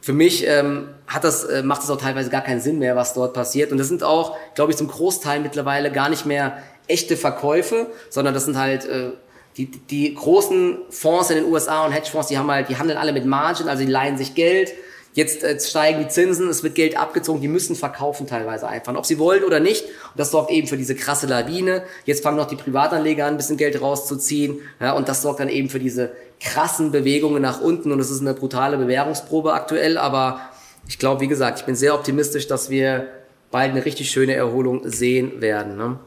für 0.00 0.14
mich 0.14 0.46
ähm, 0.46 0.88
hat 1.06 1.24
das, 1.24 1.44
äh, 1.44 1.62
macht 1.62 1.82
es 1.82 1.90
auch 1.90 1.98
teilweise 1.98 2.30
gar 2.30 2.40
keinen 2.40 2.60
Sinn 2.60 2.78
mehr, 2.78 2.96
was 2.96 3.12
dort 3.12 3.34
passiert. 3.34 3.70
Und 3.70 3.78
das 3.78 3.88
sind 3.88 4.02
auch, 4.02 4.36
glaube 4.54 4.72
ich, 4.72 4.78
zum 4.78 4.88
Großteil 4.88 5.40
mittlerweile 5.40 5.92
gar 5.92 6.08
nicht 6.08 6.24
mehr 6.24 6.56
echte 6.88 7.16
Verkäufe, 7.16 7.86
sondern 8.08 8.32
das 8.32 8.46
sind 8.46 8.58
halt 8.58 8.86
äh, 8.86 9.10
die, 9.58 9.66
die 9.66 10.14
großen 10.14 10.78
Fonds 10.88 11.30
in 11.30 11.36
den 11.36 11.52
USA 11.52 11.84
und 11.84 11.92
Hedgefonds, 11.92 12.28
die 12.28 12.38
haben 12.38 12.50
halt, 12.50 12.70
die 12.70 12.78
handeln 12.78 12.98
alle 12.98 13.12
mit 13.12 13.26
Margin, 13.26 13.68
also 13.68 13.84
die 13.84 13.90
leihen 13.90 14.16
sich 14.16 14.34
Geld, 14.34 14.72
Jetzt 15.12 15.42
äh, 15.42 15.58
steigen 15.58 16.00
die 16.00 16.08
Zinsen, 16.08 16.48
es 16.48 16.62
wird 16.62 16.76
Geld 16.76 16.96
abgezogen, 16.96 17.40
die 17.40 17.48
müssen 17.48 17.74
verkaufen 17.74 18.28
teilweise 18.28 18.68
einfach, 18.68 18.94
ob 18.94 19.04
sie 19.04 19.18
wollen 19.18 19.42
oder 19.42 19.58
nicht. 19.58 19.84
Und 19.84 20.18
das 20.18 20.30
sorgt 20.30 20.50
eben 20.50 20.68
für 20.68 20.76
diese 20.76 20.94
krasse 20.94 21.26
Lawine. 21.26 21.82
Jetzt 22.04 22.22
fangen 22.22 22.36
noch 22.36 22.46
die 22.46 22.56
Privatanleger 22.56 23.26
an, 23.26 23.34
ein 23.34 23.36
bisschen 23.36 23.56
Geld 23.56 23.80
rauszuziehen. 23.80 24.60
Ja, 24.78 24.92
und 24.92 25.08
das 25.08 25.22
sorgt 25.22 25.40
dann 25.40 25.48
eben 25.48 25.68
für 25.68 25.80
diese 25.80 26.12
krassen 26.40 26.92
Bewegungen 26.92 27.42
nach 27.42 27.60
unten. 27.60 27.90
Und 27.90 27.98
es 27.98 28.10
ist 28.10 28.20
eine 28.20 28.34
brutale 28.34 28.76
Bewährungsprobe 28.76 29.52
aktuell. 29.52 29.98
Aber 29.98 30.40
ich 30.88 30.98
glaube, 30.98 31.20
wie 31.20 31.28
gesagt, 31.28 31.58
ich 31.58 31.66
bin 31.66 31.74
sehr 31.74 31.94
optimistisch, 31.94 32.46
dass 32.46 32.70
wir 32.70 33.08
bald 33.50 33.72
eine 33.72 33.84
richtig 33.84 34.10
schöne 34.10 34.34
Erholung 34.34 34.88
sehen 34.88 35.40
werden. 35.40 35.76
Ne? 35.76 35.98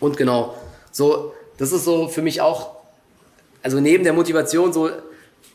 Und 0.00 0.16
genau, 0.16 0.56
so, 0.90 1.32
das 1.58 1.70
ist 1.70 1.84
so 1.84 2.08
für 2.08 2.22
mich 2.22 2.40
auch, 2.40 2.70
also 3.62 3.80
neben 3.80 4.02
der 4.02 4.12
Motivation 4.12 4.72
so 4.72 4.90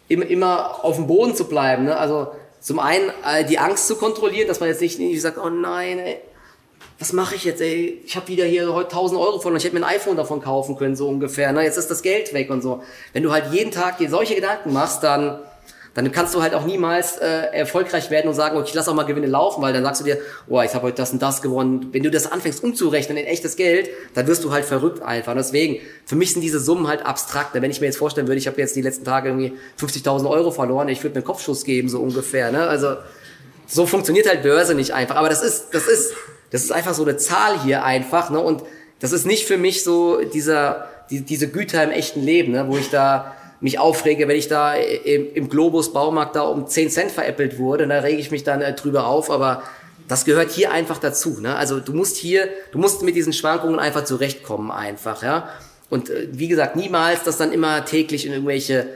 immer, 0.08 0.26
immer 0.26 0.84
auf 0.84 0.96
dem 0.96 1.08
Boden 1.08 1.36
zu 1.36 1.46
bleiben. 1.46 1.84
Ne? 1.86 1.98
Also 1.98 2.28
zum 2.60 2.80
einen 2.80 3.10
äh, 3.26 3.46
die 3.46 3.60
Angst 3.60 3.88
zu 3.88 3.96
kontrollieren, 3.96 4.48
dass 4.48 4.60
man 4.60 4.70
jetzt 4.70 4.82
nicht, 4.82 5.00
nicht 5.00 5.22
sagt, 5.22 5.38
oh 5.38 5.50
nein, 5.50 6.00
ey, 6.00 6.22
was 7.00 7.14
mache 7.14 7.36
ich 7.36 7.46
jetzt, 7.46 7.62
ey? 7.62 8.02
Ich 8.06 8.18
habe 8.18 8.28
wieder 8.28 8.44
hier 8.44 8.74
heute 8.74 8.90
1000 8.90 9.20
Euro 9.20 9.40
von 9.40 9.54
und 9.54 9.58
ich 9.58 9.64
hätte 9.64 9.76
mir 9.80 9.86
ein 9.86 9.96
iPhone 9.96 10.18
davon 10.18 10.42
kaufen 10.42 10.76
können, 10.76 10.98
so 10.98 11.08
ungefähr. 11.08 11.54
Ne? 11.54 11.64
Jetzt 11.64 11.78
ist 11.78 11.90
das 11.90 12.02
Geld 12.02 12.34
weg 12.34 12.50
und 12.50 12.62
so. 12.62 12.84
Wenn 13.14 13.24
du 13.24 13.32
halt 13.32 13.54
jeden 13.54 13.72
Tag 13.72 13.98
dir 13.98 14.10
solche 14.10 14.36
Gedanken 14.36 14.74
machst, 14.74 15.02
dann 15.04 15.40
dann 15.94 16.12
kannst 16.12 16.36
du 16.36 16.42
halt 16.42 16.54
auch 16.54 16.66
niemals 16.66 17.18
äh, 17.18 17.26
erfolgreich 17.52 18.10
werden 18.12 18.28
und 18.28 18.34
sagen, 18.34 18.58
okay, 18.58 18.68
ich 18.70 18.74
lass 18.74 18.88
auch 18.88 18.94
mal 18.94 19.04
Gewinne 19.04 19.28
laufen, 19.28 19.62
weil 19.62 19.74
dann 19.74 19.84
sagst 19.84 20.02
du 20.02 20.06
dir, 20.06 20.18
oh, 20.48 20.62
ich 20.62 20.74
habe 20.74 20.84
heute 20.84 20.98
das 20.98 21.12
und 21.12 21.22
das 21.22 21.42
gewonnen. 21.42 21.90
Wenn 21.92 22.04
du 22.04 22.12
das 22.12 22.32
anfängst 22.32 22.64
umzurechnen 22.64 23.18
in 23.18 23.26
echtes 23.26 23.56
Geld, 23.56 23.90
dann 24.14 24.28
wirst 24.28 24.44
du 24.44 24.52
halt 24.52 24.66
verrückt 24.66 25.02
einfach. 25.02 25.32
Und 25.32 25.38
deswegen, 25.38 25.78
für 26.06 26.16
mich 26.16 26.34
sind 26.34 26.42
diese 26.42 26.60
Summen 26.60 26.88
halt 26.88 27.06
abstrakt. 27.06 27.54
Wenn 27.54 27.70
ich 27.70 27.82
mir 27.82 27.88
jetzt 27.88 27.98
vorstellen 27.98 28.28
würde, 28.28 28.38
ich 28.38 28.48
habe 28.48 28.60
jetzt 28.62 28.76
die 28.76 28.82
letzten 28.82 29.04
Tage 29.04 29.30
irgendwie 29.30 29.54
50.000 29.80 30.30
Euro 30.30 30.52
verloren, 30.52 30.90
ich 30.90 31.04
würde 31.04 31.16
mir 31.16 31.18
einen 31.18 31.26
Kopfschuss 31.26 31.64
geben, 31.64 31.90
so 31.90 32.00
ungefähr. 32.00 32.52
Ne? 32.52 32.68
Also 32.68 32.98
so 33.68 33.86
funktioniert 33.86 34.28
halt 34.28 34.44
Börse 34.44 34.76
nicht 34.76 34.94
einfach. 34.94 35.16
Aber 35.16 35.30
das 35.30 35.42
ist, 35.42 35.70
das 35.72 35.88
ist, 35.88 36.14
das 36.52 36.64
ist 36.64 36.72
einfach 36.72 36.94
so 36.94 37.04
eine 37.04 37.18
Zahl 37.18 37.62
hier 37.64 37.84
einfach. 37.84 38.30
Ne? 38.30 38.40
Und 38.40 38.64
das 39.00 39.12
ist 39.12 39.26
nicht 39.26 39.46
für 39.46 39.58
mich 39.58 39.84
so 39.84 40.22
dieser, 40.22 40.88
die, 41.10 41.22
diese 41.22 41.48
Güter 41.48 41.84
im 41.84 41.92
echten 41.92 42.22
Leben, 42.22 42.52
ne? 42.52 42.68
wo 42.68 42.78
ich 42.78 42.90
da 42.90 43.36
mich 43.62 43.80
aufrege, 43.80 44.28
wenn 44.28 44.38
ich 44.38 44.48
da 44.48 44.74
im, 44.74 45.34
im 45.34 45.50
Globus 45.50 45.92
Baumarkt 45.92 46.36
da 46.36 46.44
um 46.44 46.68
10 46.68 46.90
Cent 46.90 47.12
veräppelt 47.12 47.58
wurde, 47.58 47.88
da 47.88 48.00
rege 48.00 48.20
ich 48.20 48.32
mich 48.32 48.44
dann 48.44 48.62
äh, 48.62 48.74
drüber 48.74 49.08
auf, 49.08 49.30
aber 49.30 49.64
das 50.08 50.26
gehört 50.26 50.52
hier 50.52 50.72
einfach 50.72 50.98
dazu. 50.98 51.40
Ne? 51.40 51.56
Also 51.56 51.80
du 51.80 51.94
musst 51.94 52.18
hier, 52.18 52.50
du 52.72 52.80
musst 52.80 53.04
mit 53.04 53.16
diesen 53.16 53.34
Schwankungen 53.34 53.80
einfach 53.80 54.04
zurechtkommen 54.06 54.72
einfach, 54.72 55.24
ja. 55.24 55.50
Und 55.90 56.10
äh, 56.10 56.28
wie 56.32 56.48
gesagt, 56.48 56.76
niemals 56.76 57.24
das 57.24 57.38
dann 57.38 57.52
immer 57.52 57.86
täglich 57.86 58.26
in 58.26 58.32
irgendwelche, 58.32 58.88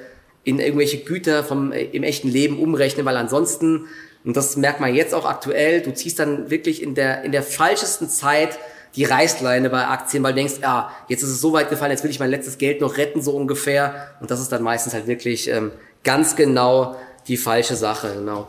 in 0.43 0.59
irgendwelche 0.59 0.99
Güter 0.99 1.43
vom, 1.43 1.71
äh, 1.71 1.83
im 1.83 2.03
echten 2.03 2.29
Leben 2.29 2.59
umrechnen, 2.59 3.05
weil 3.05 3.17
ansonsten, 3.17 3.87
und 4.23 4.37
das 4.37 4.55
merkt 4.57 4.79
man 4.79 4.95
jetzt 4.95 5.13
auch 5.13 5.25
aktuell, 5.25 5.81
du 5.81 5.93
ziehst 5.93 6.19
dann 6.19 6.49
wirklich 6.49 6.81
in 6.81 6.95
der, 6.95 7.23
in 7.23 7.31
der 7.31 7.43
falschesten 7.43 8.09
Zeit 8.09 8.57
die 8.95 9.05
Reißleine 9.05 9.69
bei 9.69 9.87
Aktien, 9.87 10.23
weil 10.23 10.33
du 10.33 10.37
denkst, 10.37 10.55
ja, 10.61 10.91
jetzt 11.07 11.23
ist 11.23 11.29
es 11.29 11.41
so 11.41 11.53
weit 11.53 11.69
gefallen, 11.69 11.91
jetzt 11.91 12.03
will 12.03 12.11
ich 12.11 12.19
mein 12.19 12.29
letztes 12.29 12.57
Geld 12.57 12.81
noch 12.81 12.97
retten, 12.97 13.21
so 13.21 13.31
ungefähr. 13.31 14.09
Und 14.19 14.29
das 14.29 14.39
ist 14.39 14.51
dann 14.51 14.61
meistens 14.61 14.93
halt 14.93 15.07
wirklich 15.07 15.49
ähm, 15.49 15.71
ganz 16.03 16.35
genau 16.35 16.95
die 17.27 17.37
falsche 17.37 17.75
Sache, 17.75 18.13
genau. 18.15 18.47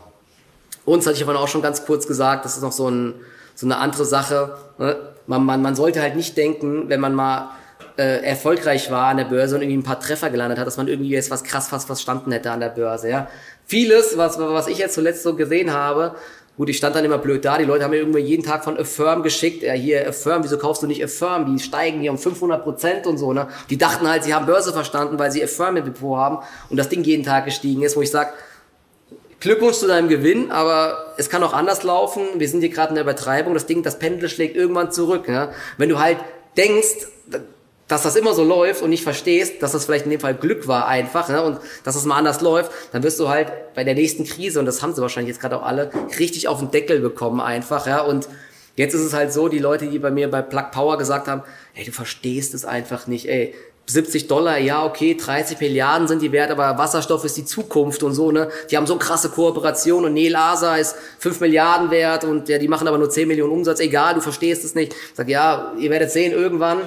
Uns 0.85 1.07
hatte 1.07 1.15
ich 1.15 1.23
aber 1.23 1.39
auch 1.39 1.47
schon 1.47 1.63
ganz 1.63 1.85
kurz 1.85 2.05
gesagt, 2.05 2.45
das 2.45 2.55
ist 2.55 2.61
noch 2.61 2.71
so, 2.71 2.89
ein, 2.89 3.15
so 3.55 3.65
eine 3.65 3.77
andere 3.77 4.05
Sache. 4.05 4.55
Ne? 4.77 4.95
Man, 5.25 5.43
man, 5.43 5.61
man 5.61 5.75
sollte 5.75 6.01
halt 6.01 6.15
nicht 6.15 6.37
denken, 6.37 6.89
wenn 6.89 6.99
man 6.99 7.15
mal 7.15 7.49
äh, 7.97 8.23
erfolgreich 8.23 8.91
war 8.91 9.07
an 9.07 9.17
der 9.17 9.23
Börse 9.25 9.55
und 9.55 9.61
irgendwie 9.63 9.79
ein 9.79 9.83
paar 9.83 9.99
Treffer 9.99 10.29
gelandet 10.29 10.59
hat, 10.59 10.67
dass 10.67 10.77
man 10.77 10.87
irgendwie 10.87 11.09
jetzt 11.09 11.31
was 11.31 11.43
krass 11.43 11.69
fast 11.69 11.87
verstanden 11.87 12.31
hätte 12.31 12.51
an 12.51 12.59
der 12.59 12.69
Börse. 12.69 13.09
Ja? 13.09 13.29
Vieles, 13.65 14.15
was, 14.17 14.37
was 14.37 14.67
ich 14.67 14.77
jetzt 14.77 14.93
zuletzt 14.93 15.23
so 15.23 15.35
gesehen 15.35 15.73
habe, 15.73 16.15
Gut, 16.57 16.69
ich 16.69 16.77
stand 16.77 16.95
dann 16.95 17.03
immer 17.03 17.17
blöd 17.17 17.43
da. 17.43 17.57
Die 17.57 17.65
Leute 17.65 17.83
haben 17.83 17.91
mir 17.91 17.97
irgendwie 17.97 18.19
jeden 18.19 18.43
Tag 18.43 18.63
von 18.63 18.77
Affirm 18.77 19.23
geschickt. 19.23 19.61
Ja, 19.61 19.73
hier 19.73 20.07
Affirm, 20.07 20.43
wieso 20.43 20.57
kaufst 20.57 20.81
du 20.83 20.87
nicht 20.87 21.03
Affirm? 21.03 21.53
Die 21.53 21.61
steigen 21.61 21.99
hier 21.99 22.11
um 22.11 22.17
500 22.17 22.63
Prozent 22.63 23.07
und 23.07 23.17
so. 23.17 23.33
Ne? 23.33 23.49
Die 23.69 23.77
dachten 23.77 24.07
halt, 24.07 24.23
sie 24.23 24.33
haben 24.33 24.45
Börse 24.45 24.71
verstanden, 24.71 25.19
weil 25.19 25.31
sie 25.31 25.43
Affirm 25.43 25.75
im 25.75 25.83
Depot 25.83 26.17
haben 26.17 26.39
und 26.69 26.77
das 26.77 26.87
Ding 26.87 27.03
jeden 27.03 27.23
Tag 27.23 27.43
gestiegen 27.43 27.83
ist, 27.83 27.97
wo 27.97 28.01
ich 28.01 28.09
sag, 28.09 28.33
Glückwunsch 29.41 29.75
zu 29.77 29.87
deinem 29.87 30.07
Gewinn, 30.07 30.49
aber 30.49 31.13
es 31.17 31.29
kann 31.29 31.43
auch 31.43 31.53
anders 31.53 31.83
laufen. 31.83 32.23
Wir 32.37 32.47
sind 32.47 32.61
hier 32.61 32.69
gerade 32.69 32.89
in 32.89 32.95
der 32.95 33.03
Übertreibung. 33.03 33.53
Das 33.53 33.65
Ding, 33.65 33.83
das 33.83 33.99
Pendel 33.99 34.29
schlägt 34.29 34.55
irgendwann 34.55 34.91
zurück. 34.91 35.27
Ja? 35.27 35.51
Wenn 35.77 35.89
du 35.89 35.99
halt 35.99 36.17
denkst, 36.57 37.07
dass 37.87 38.03
das 38.03 38.15
immer 38.15 38.33
so 38.33 38.43
läuft 38.43 38.81
und 38.81 38.89
nicht 38.89 39.03
verstehst, 39.03 39.61
dass 39.61 39.73
das 39.73 39.85
vielleicht 39.85 40.05
in 40.05 40.11
dem 40.11 40.19
Fall 40.19 40.33
Glück 40.33 40.67
war 40.67 40.87
einfach 40.87 41.29
ne, 41.29 41.43
und 41.43 41.59
dass 41.83 41.93
das 41.95 42.05
mal 42.05 42.17
anders 42.17 42.41
läuft, 42.41 42.71
dann 42.91 43.03
wirst 43.03 43.19
du 43.19 43.29
halt 43.29 43.51
bei 43.75 43.83
der 43.83 43.93
nächsten 43.93 44.25
Krise, 44.25 44.59
und 44.59 44.65
das 44.65 44.81
haben 44.81 44.93
sie 44.93 45.01
wahrscheinlich 45.01 45.33
jetzt 45.33 45.41
gerade 45.41 45.57
auch 45.57 45.65
alle, 45.65 45.91
richtig 46.19 46.47
auf 46.47 46.59
den 46.59 46.71
Deckel 46.71 46.99
bekommen 46.99 47.39
einfach. 47.41 47.85
ja 47.85 48.01
Und 48.01 48.27
jetzt 48.75 48.95
ist 48.95 49.01
es 49.01 49.13
halt 49.13 49.31
so, 49.31 49.49
die 49.49 49.59
Leute, 49.59 49.87
die 49.87 49.99
bei 49.99 50.11
mir 50.11 50.29
bei 50.31 50.41
Plug 50.41 50.71
Power 50.71 50.97
gesagt 50.97 51.27
haben, 51.27 51.43
ey, 51.75 51.85
du 51.85 51.91
verstehst 51.91 52.53
es 52.53 52.65
einfach 52.65 53.05
nicht, 53.07 53.29
ey, 53.29 53.53
70 53.87 54.27
Dollar, 54.27 54.57
ja, 54.57 54.83
okay, 54.83 55.15
30 55.15 55.59
Milliarden 55.59 56.07
sind 56.07 56.23
die 56.23 56.31
wert, 56.31 56.49
aber 56.49 56.75
Wasserstoff 56.79 57.23
ist 57.23 57.37
die 57.37 57.45
Zukunft 57.45 58.01
und 58.01 58.15
so, 58.15 58.31
ne? 58.31 58.49
Die 58.71 58.77
haben 58.77 58.87
so 58.87 58.97
krasse 58.97 59.29
Kooperation 59.29 60.05
und 60.05 60.15
Neil 60.15 60.35
Asa 60.35 60.77
ist 60.77 60.95
5 61.19 61.39
Milliarden 61.41 61.91
wert 61.91 62.23
und 62.23 62.49
ja, 62.49 62.57
die 62.57 62.67
machen 62.67 62.87
aber 62.87 62.97
nur 62.97 63.11
10 63.11 63.27
Millionen 63.27 63.53
Umsatz, 63.53 63.79
egal, 63.79 64.15
du 64.15 64.21
verstehst 64.21 64.65
es 64.65 64.73
nicht. 64.73 64.93
Ich 64.93 64.99
sag, 65.13 65.29
ja, 65.29 65.71
ihr 65.77 65.91
werdet 65.91 66.09
sehen, 66.09 66.31
irgendwann 66.31 66.79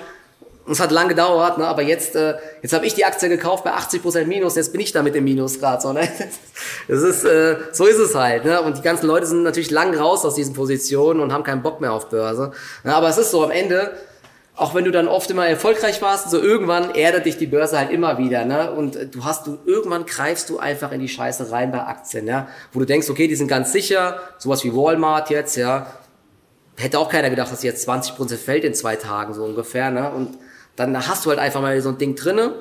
und 0.68 0.74
es 0.74 0.80
hat 0.80 0.90
lange 0.90 1.08
gedauert, 1.08 1.56
ne? 1.56 1.66
aber 1.66 1.80
jetzt, 1.80 2.14
äh, 2.14 2.34
jetzt 2.60 2.74
habe 2.74 2.84
ich 2.84 2.92
die 2.92 3.06
Aktie 3.06 3.30
gekauft 3.30 3.64
bei 3.64 3.72
80% 3.72 4.26
Minus, 4.26 4.54
jetzt 4.54 4.70
bin 4.70 4.82
ich 4.82 4.92
da 4.92 5.02
mit 5.02 5.14
dem 5.14 5.24
Minus 5.24 5.58
gerade. 5.60 5.80
So, 5.80 5.94
ne? 5.94 6.06
das 6.88 7.02
ist, 7.02 7.24
äh, 7.24 7.56
so 7.72 7.86
ist 7.86 7.96
es 7.96 8.14
halt. 8.14 8.44
Ne? 8.44 8.60
Und 8.60 8.76
die 8.76 8.82
ganzen 8.82 9.06
Leute 9.06 9.24
sind 9.24 9.44
natürlich 9.44 9.70
lang 9.70 9.96
raus 9.96 10.26
aus 10.26 10.34
diesen 10.34 10.52
Positionen 10.52 11.20
und 11.20 11.32
haben 11.32 11.42
keinen 11.42 11.62
Bock 11.62 11.80
mehr 11.80 11.94
auf 11.94 12.10
Börse. 12.10 12.52
Ne? 12.84 12.94
Aber 12.94 13.08
es 13.08 13.16
ist 13.16 13.30
so, 13.30 13.42
am 13.42 13.50
Ende, 13.50 13.92
auch 14.56 14.74
wenn 14.74 14.84
du 14.84 14.90
dann 14.90 15.08
oft 15.08 15.30
immer 15.30 15.46
erfolgreich 15.46 16.02
warst, 16.02 16.28
so 16.28 16.38
irgendwann 16.38 16.94
erdet 16.94 17.24
dich 17.24 17.38
die 17.38 17.46
Börse 17.46 17.78
halt 17.78 17.90
immer 17.90 18.18
wieder. 18.18 18.44
Ne? 18.44 18.70
Und 18.70 18.98
du 19.14 19.24
hast, 19.24 19.46
du 19.46 19.56
irgendwann 19.64 20.04
greifst 20.04 20.50
du 20.50 20.58
einfach 20.58 20.92
in 20.92 21.00
die 21.00 21.08
Scheiße 21.08 21.50
rein 21.50 21.72
bei 21.72 21.80
Aktien, 21.80 22.26
ja? 22.26 22.46
wo 22.74 22.80
du 22.80 22.84
denkst, 22.84 23.08
okay, 23.08 23.26
die 23.26 23.36
sind 23.36 23.48
ganz 23.48 23.72
sicher, 23.72 24.20
sowas 24.36 24.62
wie 24.64 24.76
Walmart 24.76 25.30
jetzt, 25.30 25.56
ja. 25.56 25.86
Hätte 26.76 26.98
auch 26.98 27.08
keiner 27.08 27.30
gedacht, 27.30 27.50
dass 27.50 27.62
jetzt 27.62 27.88
20% 27.88 28.36
fällt 28.36 28.64
in 28.64 28.74
zwei 28.74 28.96
Tagen, 28.96 29.32
so 29.32 29.44
ungefähr. 29.44 29.90
Ne? 29.90 30.10
Und 30.10 30.36
dann 30.78 31.08
hast 31.08 31.26
du 31.26 31.30
halt 31.30 31.38
einfach 31.38 31.60
mal 31.60 31.80
so 31.80 31.90
ein 31.90 31.98
Ding 31.98 32.14
drinne. 32.14 32.54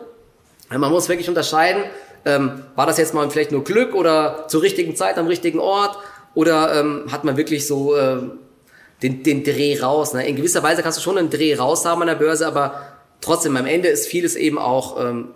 Man 0.70 0.91
muss 0.91 1.07
wirklich 1.07 1.30
unterscheiden, 1.30 1.84
ähm, 2.26 2.63
war 2.76 2.86
das 2.86 2.97
jetzt 2.97 3.13
mal 3.13 3.30
vielleicht 3.30 3.51
nur 3.51 3.63
Glück 3.63 3.95
oder 3.95 4.45
zur 4.47 4.61
richtigen 4.61 4.95
Zeit 4.95 5.18
am 5.18 5.28
richtigen 5.28 5.59
Ort 5.59 5.97
oder 6.34 6.80
ähm, 6.80 7.05
hat 7.11 7.24
man 7.24 7.38
wirklich 7.38 7.68
so 7.68 7.95
ähm, 7.95 8.39
den, 9.01 9.24
den 9.24 9.43
Dreh 9.43 9.80
raus. 9.80 10.13
Ne? 10.13 10.28
In 10.28 10.36
gewisser 10.36 10.63
Weise 10.63 10.84
kannst 10.84 10.97
du 10.97 11.01
schon 11.01 11.18
einen 11.18 11.30
Dreh 11.30 11.55
raus 11.55 11.86
haben 11.86 12.01
an 12.01 12.07
der 12.07 12.15
Börse, 12.15 12.45
aber 12.47 12.82
trotzdem, 13.22 13.55
am 13.55 13.65
Ende 13.65 13.88
ist 13.88 14.07
vieles 14.07 14.36
eben 14.36 14.57
auch 14.57 15.01
ähm, 15.03 15.30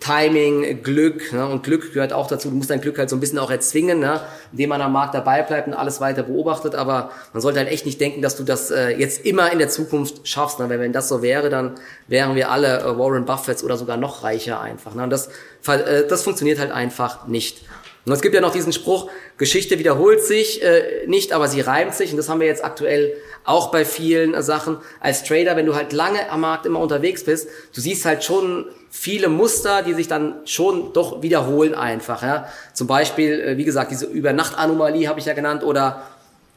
Timing, 0.00 0.82
Glück, 0.82 1.32
ne? 1.32 1.46
und 1.46 1.64
Glück 1.64 1.92
gehört 1.92 2.12
auch 2.12 2.28
dazu. 2.28 2.50
Du 2.50 2.56
musst 2.56 2.70
dein 2.70 2.80
Glück 2.80 2.98
halt 2.98 3.10
so 3.10 3.16
ein 3.16 3.20
bisschen 3.20 3.38
auch 3.38 3.50
erzwingen, 3.50 3.98
ne? 3.98 4.20
indem 4.52 4.70
man 4.70 4.80
am 4.80 4.92
Markt 4.92 5.14
dabei 5.14 5.42
bleibt 5.42 5.66
und 5.66 5.74
alles 5.74 6.00
weiter 6.00 6.22
beobachtet. 6.22 6.74
Aber 6.76 7.10
man 7.32 7.42
sollte 7.42 7.58
halt 7.58 7.68
echt 7.68 7.84
nicht 7.84 8.00
denken, 8.00 8.22
dass 8.22 8.36
du 8.36 8.44
das 8.44 8.70
äh, 8.70 8.90
jetzt 8.90 9.26
immer 9.26 9.50
in 9.50 9.58
der 9.58 9.68
Zukunft 9.68 10.26
schaffst. 10.26 10.60
Ne? 10.60 10.68
Weil 10.68 10.78
wenn 10.78 10.92
das 10.92 11.08
so 11.08 11.20
wäre, 11.20 11.50
dann 11.50 11.74
wären 12.06 12.36
wir 12.36 12.50
alle 12.50 12.80
äh, 12.80 12.98
Warren 12.98 13.24
Buffetts 13.24 13.64
oder 13.64 13.76
sogar 13.76 13.96
noch 13.96 14.22
reicher 14.22 14.60
einfach. 14.60 14.94
Ne? 14.94 15.02
Und 15.02 15.10
das, 15.10 15.28
äh, 15.66 16.06
das 16.08 16.22
funktioniert 16.22 16.60
halt 16.60 16.70
einfach 16.70 17.26
nicht. 17.26 17.64
Und 18.08 18.14
es 18.14 18.22
gibt 18.22 18.34
ja 18.34 18.40
noch 18.40 18.52
diesen 18.52 18.72
Spruch, 18.72 19.10
Geschichte 19.36 19.78
wiederholt 19.78 20.24
sich 20.24 20.62
äh, 20.62 21.06
nicht, 21.06 21.32
aber 21.32 21.46
sie 21.46 21.60
reimt 21.60 21.94
sich. 21.94 22.10
Und 22.10 22.16
das 22.16 22.28
haben 22.28 22.40
wir 22.40 22.46
jetzt 22.46 22.64
aktuell 22.64 23.14
auch 23.44 23.70
bei 23.70 23.84
vielen 23.84 24.34
äh, 24.34 24.42
Sachen. 24.42 24.78
Als 25.00 25.24
Trader, 25.24 25.56
wenn 25.56 25.66
du 25.66 25.74
halt 25.74 25.92
lange 25.92 26.30
am 26.30 26.40
Markt 26.40 26.66
immer 26.66 26.80
unterwegs 26.80 27.24
bist, 27.24 27.48
du 27.74 27.80
siehst 27.80 28.04
halt 28.04 28.24
schon 28.24 28.66
viele 28.90 29.28
Muster, 29.28 29.82
die 29.82 29.94
sich 29.94 30.08
dann 30.08 30.36
schon 30.46 30.92
doch 30.92 31.22
wiederholen 31.22 31.74
einfach. 31.74 32.22
Ja? 32.22 32.48
Zum 32.72 32.86
Beispiel, 32.86 33.40
äh, 33.40 33.56
wie 33.58 33.64
gesagt, 33.64 33.90
diese 33.90 34.06
Übernachtanomalie 34.06 35.06
habe 35.08 35.20
ich 35.20 35.26
ja 35.26 35.34
genannt 35.34 35.62
oder 35.62 36.02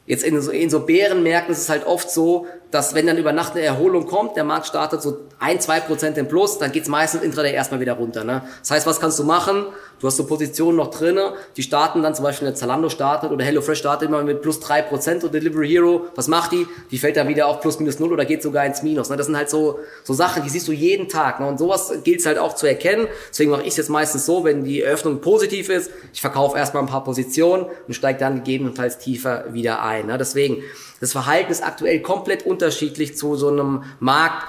Jetzt 0.04 0.24
in 0.24 0.40
so, 0.40 0.50
in 0.50 0.68
so 0.68 0.80
Bärenmärkten 0.80 1.52
ist 1.52 1.60
es 1.60 1.68
halt 1.68 1.86
oft 1.86 2.10
so, 2.10 2.46
dass 2.72 2.94
wenn 2.94 3.06
dann 3.06 3.18
über 3.18 3.32
Nacht 3.32 3.52
eine 3.52 3.62
Erholung 3.62 4.06
kommt, 4.06 4.36
der 4.36 4.42
Markt 4.42 4.66
startet 4.66 5.00
so 5.00 5.18
ein, 5.38 5.60
zwei 5.60 5.78
Prozent 5.78 6.18
im 6.18 6.26
Plus, 6.26 6.58
dann 6.58 6.72
geht's 6.72 6.88
meistens 6.88 7.22
intraday 7.22 7.54
erstmal 7.54 7.78
wieder 7.78 7.92
runter. 7.92 8.24
Ne? 8.24 8.42
Das 8.60 8.72
heißt, 8.72 8.86
was 8.86 8.98
kannst 8.98 9.20
du 9.20 9.24
machen? 9.24 9.66
Du 10.02 10.08
hast 10.08 10.16
so 10.16 10.26
Positionen 10.26 10.78
noch 10.78 10.90
drinne, 10.90 11.34
die 11.56 11.62
starten 11.62 12.02
dann 12.02 12.12
zum 12.12 12.24
Beispiel 12.24 12.48
eine 12.48 12.56
Zalando 12.56 12.88
startet 12.88 13.30
oder 13.30 13.44
HelloFresh 13.44 13.78
startet 13.78 14.08
immer 14.08 14.24
mit 14.24 14.42
plus 14.42 14.58
drei 14.58 14.82
Prozent 14.82 15.22
und 15.22 15.32
Delivery 15.32 15.68
Hero, 15.68 16.06
was 16.16 16.26
macht 16.26 16.50
die? 16.50 16.66
Die 16.90 16.98
fällt 16.98 17.16
dann 17.16 17.28
wieder 17.28 17.46
auf 17.46 17.60
plus 17.60 17.78
minus 17.78 18.00
null 18.00 18.12
oder 18.12 18.24
geht 18.24 18.42
sogar 18.42 18.66
ins 18.66 18.82
Minus. 18.82 19.10
Ne? 19.10 19.16
Das 19.16 19.26
sind 19.26 19.36
halt 19.36 19.48
so, 19.48 19.78
so 20.02 20.12
Sachen, 20.12 20.42
die 20.42 20.50
siehst 20.50 20.66
du 20.66 20.72
jeden 20.72 21.08
Tag. 21.08 21.38
Ne? 21.38 21.46
Und 21.46 21.56
sowas 21.56 21.92
gilt 22.02 22.18
es 22.18 22.26
halt 22.26 22.36
auch 22.36 22.56
zu 22.56 22.66
erkennen. 22.66 23.06
Deswegen 23.30 23.52
mache 23.52 23.62
ich 23.62 23.68
es 23.68 23.76
jetzt 23.76 23.90
meistens 23.90 24.26
so, 24.26 24.42
wenn 24.42 24.64
die 24.64 24.82
Eröffnung 24.82 25.20
positiv 25.20 25.68
ist, 25.68 25.92
ich 26.12 26.20
verkaufe 26.20 26.58
erstmal 26.58 26.82
ein 26.82 26.88
paar 26.88 27.04
Positionen 27.04 27.66
und 27.86 27.94
steige 27.94 28.18
dann 28.18 28.38
gegebenenfalls 28.38 28.98
tiefer 28.98 29.44
wieder 29.52 29.84
ein. 29.84 30.06
Ne? 30.06 30.18
Deswegen, 30.18 30.64
das 31.00 31.12
Verhalten 31.12 31.52
ist 31.52 31.64
aktuell 31.64 32.00
komplett 32.00 32.44
unterschiedlich 32.44 33.16
zu 33.16 33.36
so 33.36 33.50
einem 33.50 33.84
Markt, 34.00 34.42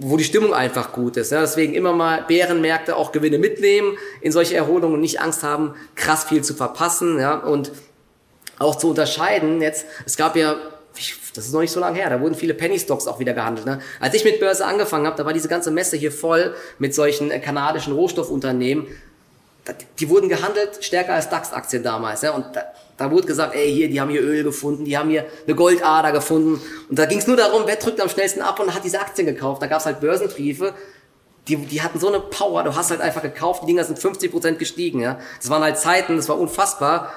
wo 0.00 0.16
die 0.16 0.24
Stimmung 0.24 0.54
einfach 0.54 0.92
gut 0.92 1.16
ist. 1.16 1.32
Ja. 1.32 1.40
Deswegen 1.40 1.74
immer 1.74 1.92
mal 1.92 2.24
Bärenmärkte 2.26 2.96
auch 2.96 3.12
Gewinne 3.12 3.38
mitnehmen 3.38 3.96
in 4.20 4.32
solche 4.32 4.56
Erholungen 4.56 4.94
und 4.94 5.00
nicht 5.00 5.20
Angst 5.20 5.42
haben, 5.42 5.74
krass 5.94 6.24
viel 6.24 6.42
zu 6.42 6.54
verpassen. 6.54 7.18
Ja. 7.18 7.38
Und 7.38 7.72
auch 8.58 8.76
zu 8.76 8.88
unterscheiden, 8.88 9.60
jetzt, 9.60 9.86
es 10.04 10.16
gab 10.16 10.36
ja, 10.36 10.56
das 11.34 11.46
ist 11.46 11.52
noch 11.52 11.60
nicht 11.60 11.72
so 11.72 11.80
lange 11.80 11.98
her, 11.98 12.08
da 12.08 12.20
wurden 12.20 12.34
viele 12.34 12.54
Penny 12.54 12.78
Stocks 12.78 13.06
auch 13.06 13.18
wieder 13.18 13.34
gehandelt. 13.34 13.66
Ne? 13.66 13.80
Als 14.00 14.14
ich 14.14 14.24
mit 14.24 14.40
Börse 14.40 14.64
angefangen 14.64 15.06
habe, 15.06 15.16
da 15.16 15.26
war 15.26 15.32
diese 15.32 15.48
ganze 15.48 15.70
Messe 15.70 15.96
hier 15.96 16.12
voll 16.12 16.54
mit 16.78 16.94
solchen 16.94 17.30
äh, 17.30 17.38
kanadischen 17.38 17.92
Rohstoffunternehmen. 17.92 18.86
Die 19.98 20.08
wurden 20.08 20.28
gehandelt 20.28 20.78
stärker 20.80 21.14
als 21.14 21.28
DAX-Aktien 21.28 21.82
damals. 21.82 22.22
Ja? 22.22 22.32
Und 22.32 22.54
da, 22.54 22.62
da 22.96 23.10
wurde 23.10 23.26
gesagt, 23.26 23.54
ey, 23.54 23.72
hier, 23.72 23.88
die 23.88 24.00
haben 24.00 24.10
hier 24.10 24.22
Öl 24.22 24.44
gefunden, 24.44 24.84
die 24.84 24.96
haben 24.96 25.10
hier 25.10 25.26
eine 25.46 25.56
Goldader 25.56 26.12
gefunden. 26.12 26.60
Und 26.88 26.98
da 26.98 27.06
ging 27.06 27.18
es 27.18 27.26
nur 27.26 27.36
darum, 27.36 27.62
wer 27.66 27.76
drückt 27.76 28.00
am 28.00 28.08
schnellsten 28.08 28.42
ab 28.42 28.60
und 28.60 28.74
hat 28.74 28.84
diese 28.84 29.00
Aktien 29.00 29.26
gekauft. 29.26 29.62
Da 29.62 29.66
gab 29.66 29.80
es 29.80 29.86
halt 29.86 30.00
Börsenbriefe, 30.00 30.74
die, 31.48 31.56
die 31.56 31.82
hatten 31.82 31.98
so 31.98 32.08
eine 32.08 32.20
Power, 32.20 32.64
du 32.64 32.74
hast 32.74 32.90
halt 32.90 33.00
einfach 33.00 33.22
gekauft, 33.22 33.62
die 33.62 33.66
Dinger 33.66 33.84
sind 33.84 33.98
50% 33.98 34.54
gestiegen. 34.54 35.00
Ja? 35.00 35.18
Das 35.40 35.50
waren 35.50 35.62
halt 35.62 35.78
Zeiten, 35.78 36.16
das 36.16 36.28
war 36.28 36.38
unfassbar. 36.38 37.10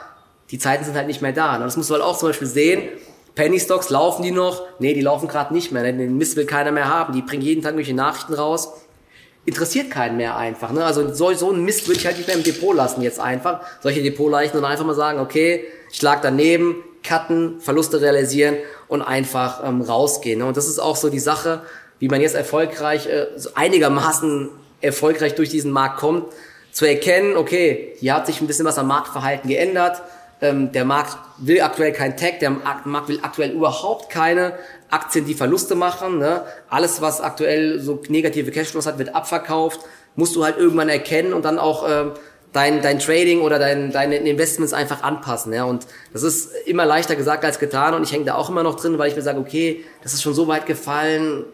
Die 0.51 0.57
Zeiten 0.57 0.83
sind 0.83 0.95
halt 0.95 1.07
nicht 1.07 1.21
mehr 1.21 1.33
da. 1.33 1.55
Und 1.55 1.61
das 1.61 1.77
musst 1.77 1.89
du 1.89 1.93
halt 1.93 2.03
auch 2.03 2.17
zum 2.17 2.29
Beispiel 2.29 2.47
sehen. 2.47 2.89
Penny 3.35 3.59
Stocks, 3.59 3.89
laufen 3.89 4.23
die 4.23 4.31
noch? 4.31 4.63
Nee, 4.79 4.93
die 4.93 5.01
laufen 5.01 5.27
gerade 5.27 5.53
nicht 5.53 5.71
mehr. 5.71 5.83
Den 5.83 6.17
Mist 6.17 6.35
will 6.35 6.45
keiner 6.45 6.71
mehr 6.71 6.89
haben. 6.89 7.13
Die 7.13 7.21
bringen 7.21 7.43
jeden 7.43 7.61
Tag 7.61 7.71
irgendwelche 7.71 7.93
Nachrichten 7.93 8.33
raus 8.33 8.73
interessiert 9.49 9.91
keinen 9.91 10.17
mehr 10.17 10.37
einfach. 10.37 10.71
Ne? 10.71 10.85
Also 10.85 11.13
so, 11.13 11.33
so 11.33 11.51
ein 11.51 11.63
Mist 11.63 11.87
würde 11.87 11.99
ich 11.99 12.05
halt 12.05 12.17
nicht 12.17 12.27
mehr 12.27 12.37
im 12.37 12.43
Depot 12.43 12.75
lassen 12.75 13.01
jetzt 13.01 13.19
einfach. 13.19 13.61
Solche 13.81 14.01
Depotleichen 14.01 14.57
und 14.57 14.65
einfach 14.65 14.85
mal 14.85 14.95
sagen, 14.95 15.19
okay, 15.19 15.65
ich 15.91 16.01
lag 16.01 16.21
daneben, 16.21 16.83
cutten, 17.03 17.59
Verluste 17.59 18.01
realisieren 18.01 18.55
und 18.87 19.01
einfach 19.01 19.67
ähm, 19.67 19.81
rausgehen. 19.81 20.39
Ne? 20.39 20.45
Und 20.45 20.57
das 20.57 20.67
ist 20.67 20.79
auch 20.79 20.95
so 20.95 21.09
die 21.09 21.19
Sache, 21.19 21.61
wie 21.99 22.07
man 22.07 22.21
jetzt 22.21 22.35
erfolgreich, 22.35 23.07
äh, 23.07 23.27
so 23.35 23.49
einigermaßen 23.55 24.49
erfolgreich 24.81 25.35
durch 25.35 25.49
diesen 25.49 25.71
Markt 25.71 25.99
kommt, 25.99 26.25
zu 26.71 26.85
erkennen, 26.85 27.35
okay, 27.35 27.93
hier 27.97 28.13
hat 28.15 28.27
sich 28.27 28.41
ein 28.41 28.47
bisschen 28.47 28.65
was 28.65 28.77
am 28.77 28.87
Marktverhalten 28.87 29.49
geändert. 29.49 30.01
Ähm, 30.41 30.71
der 30.71 30.85
Markt 30.85 31.17
will 31.37 31.61
aktuell 31.61 31.91
kein 31.91 32.15
Tech, 32.15 32.39
der 32.39 32.51
Markt 32.51 33.09
will 33.09 33.19
aktuell 33.21 33.51
überhaupt 33.51 34.09
keine 34.09 34.53
Aktien, 34.89 35.25
die 35.25 35.33
Verluste 35.33 35.75
machen. 35.75 36.19
Ne? 36.19 36.43
Alles, 36.69 37.01
was 37.01 37.21
aktuell 37.21 37.79
so 37.79 38.01
negative 38.07 38.51
Cashflows 38.51 38.85
hat, 38.85 38.97
wird 38.97 39.15
abverkauft. 39.15 39.81
Musst 40.15 40.35
du 40.35 40.43
halt 40.43 40.57
irgendwann 40.57 40.89
erkennen 40.89 41.33
und 41.33 41.45
dann 41.45 41.59
auch 41.59 41.87
äh, 41.87 42.05
dein, 42.53 42.81
dein 42.81 42.99
Trading 42.99 43.41
oder 43.41 43.59
dein, 43.59 43.91
deine 43.91 44.17
Investments 44.17 44.73
einfach 44.73 45.03
anpassen. 45.03 45.53
Ja? 45.53 45.65
Und 45.65 45.85
das 46.13 46.23
ist 46.23 46.51
immer 46.65 46.85
leichter 46.85 47.15
gesagt 47.15 47.45
als 47.45 47.59
getan 47.59 47.93
und 47.93 48.03
ich 48.03 48.11
hänge 48.11 48.25
da 48.25 48.35
auch 48.35 48.49
immer 48.49 48.63
noch 48.63 48.75
drin, 48.75 48.97
weil 48.97 49.09
ich 49.09 49.15
mir 49.15 49.21
sage, 49.21 49.39
okay, 49.39 49.83
das 50.03 50.13
ist 50.13 50.21
schon 50.21 50.33
so 50.33 50.47
weit 50.47 50.65
gefallen, 50.65 51.45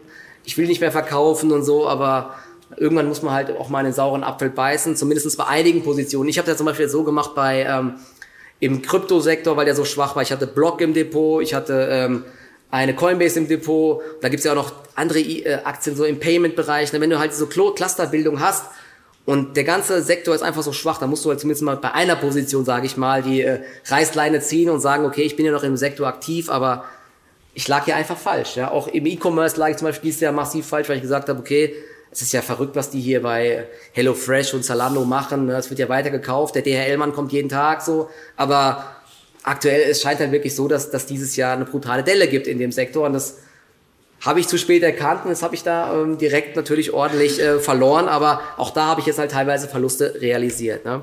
ich 0.44 0.56
will 0.56 0.66
nicht 0.66 0.80
mehr 0.80 0.92
verkaufen 0.92 1.52
und 1.52 1.64
so, 1.64 1.88
aber 1.88 2.34
irgendwann 2.76 3.08
muss 3.08 3.22
man 3.22 3.34
halt 3.34 3.56
auch 3.56 3.68
mal 3.68 3.80
einen 3.80 3.92
sauren 3.92 4.24
Apfel 4.24 4.48
beißen, 4.50 4.96
zumindest 4.96 5.36
bei 5.36 5.46
einigen 5.46 5.82
Positionen. 5.82 6.28
Ich 6.28 6.38
habe 6.38 6.46
das 6.46 6.56
zum 6.56 6.66
Beispiel 6.66 6.88
so 6.88 7.04
gemacht 7.04 7.34
bei 7.34 7.66
ähm, 7.68 7.94
im 8.60 8.82
Kryptosektor, 8.82 9.56
weil 9.56 9.66
der 9.66 9.74
so 9.74 9.84
schwach 9.84 10.16
war. 10.16 10.22
Ich 10.22 10.32
hatte 10.32 10.46
Block 10.46 10.80
im 10.80 10.94
Depot, 10.94 11.42
ich 11.42 11.52
hatte 11.52 11.88
ähm, 11.90 12.24
eine 12.70 12.94
Coinbase 12.94 13.38
im 13.38 13.48
Depot, 13.48 14.00
da 14.20 14.28
gibt's 14.28 14.44
ja 14.44 14.52
auch 14.52 14.56
noch 14.56 14.72
andere 14.94 15.20
äh, 15.20 15.54
Aktien 15.64 15.96
so 15.96 16.04
im 16.04 16.18
Payment-Bereich. 16.18 16.92
Wenn 16.92 17.10
du 17.10 17.18
halt 17.18 17.34
so 17.34 17.46
Clusterbildung 17.46 18.40
hast 18.40 18.66
und 19.24 19.56
der 19.56 19.64
ganze 19.64 20.02
Sektor 20.02 20.34
ist 20.34 20.42
einfach 20.42 20.62
so 20.62 20.72
schwach, 20.72 20.98
dann 20.98 21.10
musst 21.10 21.24
du 21.24 21.30
halt 21.30 21.40
zumindest 21.40 21.62
mal 21.62 21.76
bei 21.76 21.92
einer 21.92 22.16
Position, 22.16 22.64
sage 22.64 22.86
ich 22.86 22.96
mal, 22.96 23.22
die 23.22 23.42
äh, 23.42 23.60
Reißleine 23.86 24.40
ziehen 24.40 24.70
und 24.70 24.80
sagen, 24.80 25.04
okay, 25.04 25.22
ich 25.22 25.36
bin 25.36 25.46
ja 25.46 25.52
noch 25.52 25.62
im 25.62 25.76
Sektor 25.76 26.06
aktiv, 26.06 26.50
aber 26.50 26.84
ich 27.54 27.68
lag 27.68 27.84
hier 27.84 27.96
einfach 27.96 28.18
falsch. 28.18 28.56
Ja? 28.56 28.70
Auch 28.70 28.88
im 28.88 29.06
E-Commerce 29.06 29.58
lag 29.58 29.70
ich 29.70 29.76
zum 29.76 29.88
Beispiel 29.88 30.08
dieses 30.08 30.20
Jahr 30.20 30.32
massiv 30.32 30.66
falsch, 30.66 30.88
weil 30.88 30.96
ich 30.96 31.02
gesagt 31.02 31.28
habe, 31.28 31.38
okay, 31.38 31.74
es 32.10 32.22
ist 32.22 32.32
ja 32.32 32.42
verrückt, 32.42 32.76
was 32.76 32.90
die 32.90 33.00
hier 33.00 33.22
bei 33.22 33.66
HelloFresh 33.92 34.54
und 34.54 34.64
Zalando 34.64 35.04
machen. 35.04 35.46
Ne? 35.46 35.56
Es 35.56 35.70
wird 35.70 35.78
ja 35.78 35.88
weiter 35.88 36.10
gekauft, 36.10 36.54
der 36.54 36.62
DHL-Mann 36.62 37.12
kommt 37.12 37.32
jeden 37.32 37.48
Tag 37.48 37.82
so, 37.82 38.10
aber 38.36 38.95
aktuell 39.46 39.88
es 39.88 40.02
scheint 40.02 40.20
halt 40.20 40.32
wirklich 40.32 40.54
so, 40.54 40.68
dass, 40.68 40.90
dass 40.90 41.06
dieses 41.06 41.36
Jahr 41.36 41.54
eine 41.54 41.64
brutale 41.64 42.02
Delle 42.02 42.28
gibt 42.28 42.46
in 42.46 42.58
dem 42.58 42.72
Sektor 42.72 43.06
und 43.06 43.14
das 43.14 43.38
habe 44.20 44.40
ich 44.40 44.48
zu 44.48 44.58
spät 44.58 44.82
erkannt 44.82 45.24
und 45.24 45.30
das 45.30 45.42
habe 45.42 45.54
ich 45.54 45.62
da 45.62 45.94
ähm, 45.94 46.18
direkt 46.18 46.56
natürlich 46.56 46.92
ordentlich 46.92 47.40
äh, 47.40 47.60
verloren, 47.60 48.08
aber 48.08 48.40
auch 48.56 48.70
da 48.70 48.86
habe 48.86 49.00
ich 49.00 49.06
jetzt 49.06 49.18
halt 49.18 49.30
teilweise 49.30 49.68
Verluste 49.68 50.16
realisiert. 50.20 50.84
Ne? 50.84 51.02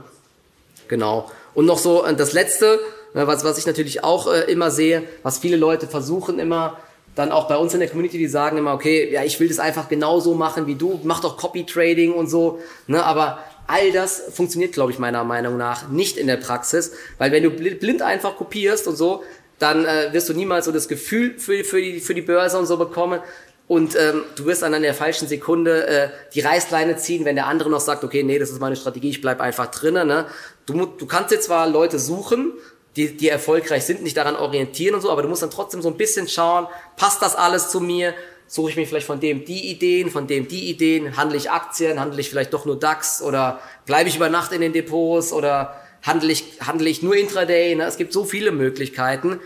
Genau. 0.87 1.31
Und 1.53 1.65
noch 1.65 1.77
so 1.77 2.03
äh, 2.03 2.13
das 2.15 2.33
Letzte, 2.33 2.79
ne, 3.13 3.25
was, 3.25 3.43
was 3.43 3.57
ich 3.57 3.65
natürlich 3.65 4.03
auch 4.03 4.31
äh, 4.31 4.51
immer 4.51 4.71
sehe, 4.71 5.03
was 5.21 5.37
viele 5.37 5.57
Leute 5.57 5.87
versuchen 5.87 6.39
immer, 6.39 6.77
dann 7.15 7.31
auch 7.31 7.47
bei 7.47 7.55
uns 7.55 7.73
in 7.73 7.79
der 7.79 7.89
Community, 7.89 8.17
die 8.17 8.27
sagen 8.27 8.57
immer, 8.57 8.73
okay, 8.73 9.13
ja, 9.13 9.23
ich 9.23 9.39
will 9.39 9.47
das 9.47 9.59
einfach 9.59 9.87
genauso 9.87 10.33
machen 10.33 10.65
wie 10.65 10.75
du, 10.75 10.99
mach 11.03 11.21
doch 11.21 11.37
Copy 11.37 11.65
Trading 11.65 12.11
und 12.13 12.27
so, 12.27 12.59
ne, 12.87 13.05
aber 13.05 13.37
All 13.67 13.91
das 13.91 14.21
funktioniert, 14.33 14.73
glaube 14.73 14.91
ich, 14.91 14.99
meiner 14.99 15.23
Meinung 15.23 15.57
nach 15.57 15.89
nicht 15.89 16.17
in 16.17 16.27
der 16.27 16.37
Praxis, 16.37 16.91
weil 17.17 17.31
wenn 17.31 17.43
du 17.43 17.49
blind 17.49 18.01
einfach 18.01 18.35
kopierst 18.35 18.87
und 18.87 18.95
so, 18.95 19.23
dann 19.59 19.85
äh, 19.85 20.11
wirst 20.11 20.29
du 20.29 20.33
niemals 20.33 20.65
so 20.65 20.71
das 20.71 20.87
Gefühl 20.87 21.39
für, 21.39 21.63
für, 21.63 21.81
die, 21.81 21.99
für 21.99 22.13
die 22.13 22.21
Börse 22.21 22.57
und 22.59 22.65
so 22.65 22.77
bekommen. 22.77 23.21
Und 23.67 23.95
ähm, 23.95 24.23
du 24.35 24.45
wirst 24.45 24.61
dann 24.61 24.73
an 24.73 24.81
der 24.81 24.93
falschen 24.93 25.27
Sekunde 25.27 25.87
äh, 25.87 26.09
die 26.33 26.41
Reißleine 26.41 26.97
ziehen, 26.97 27.23
wenn 27.23 27.35
der 27.35 27.47
andere 27.47 27.69
noch 27.69 27.79
sagt, 27.79 28.03
okay, 28.03 28.21
nee, 28.23 28.37
das 28.37 28.49
ist 28.49 28.59
meine 28.59 28.75
Strategie, 28.75 29.09
ich 29.09 29.21
bleib 29.21 29.39
einfach 29.39 29.67
drinnen. 29.67 30.07
Ne? 30.07 30.25
Du, 30.65 30.85
du 30.85 31.05
kannst 31.05 31.31
jetzt 31.31 31.45
zwar 31.45 31.67
Leute 31.67 31.97
suchen, 31.97 32.51
die, 32.97 33.15
die 33.15 33.29
erfolgreich 33.29 33.85
sind, 33.85 34.03
nicht 34.03 34.17
daran 34.17 34.35
orientieren 34.35 34.95
und 34.95 35.01
so, 35.01 35.09
aber 35.09 35.21
du 35.21 35.29
musst 35.29 35.41
dann 35.41 35.49
trotzdem 35.49 35.81
so 35.81 35.89
ein 35.89 35.97
bisschen 35.97 36.27
schauen, 36.27 36.67
passt 36.97 37.21
das 37.21 37.35
alles 37.35 37.69
zu 37.69 37.79
mir? 37.79 38.13
Suche 38.47 38.71
ich 38.71 38.75
mir 38.75 38.85
vielleicht 38.85 39.07
von 39.07 39.19
dem 39.19 39.45
die 39.45 39.71
Ideen, 39.71 40.09
von 40.09 40.27
dem 40.27 40.47
die 40.47 40.69
Ideen, 40.69 41.17
handle 41.17 41.37
ich 41.37 41.49
Aktien, 41.51 41.99
handle 41.99 42.19
ich 42.19 42.29
vielleicht 42.29 42.53
doch 42.53 42.65
nur 42.65 42.79
DAX 42.79 43.21
oder 43.21 43.59
bleibe 43.85 44.09
ich 44.09 44.15
über 44.15 44.29
Nacht 44.29 44.51
in 44.51 44.61
den 44.61 44.73
Depots 44.73 45.33
oder 45.33 45.75
handle 46.03 46.31
ich, 46.31 46.59
handle 46.61 46.89
ich 46.89 47.01
nur 47.01 47.15
Intraday. 47.15 47.75
Ne? 47.75 47.85
Es 47.85 47.97
gibt 47.97 48.13
so 48.13 48.25
viele 48.25 48.51
Möglichkeiten, 48.51 49.39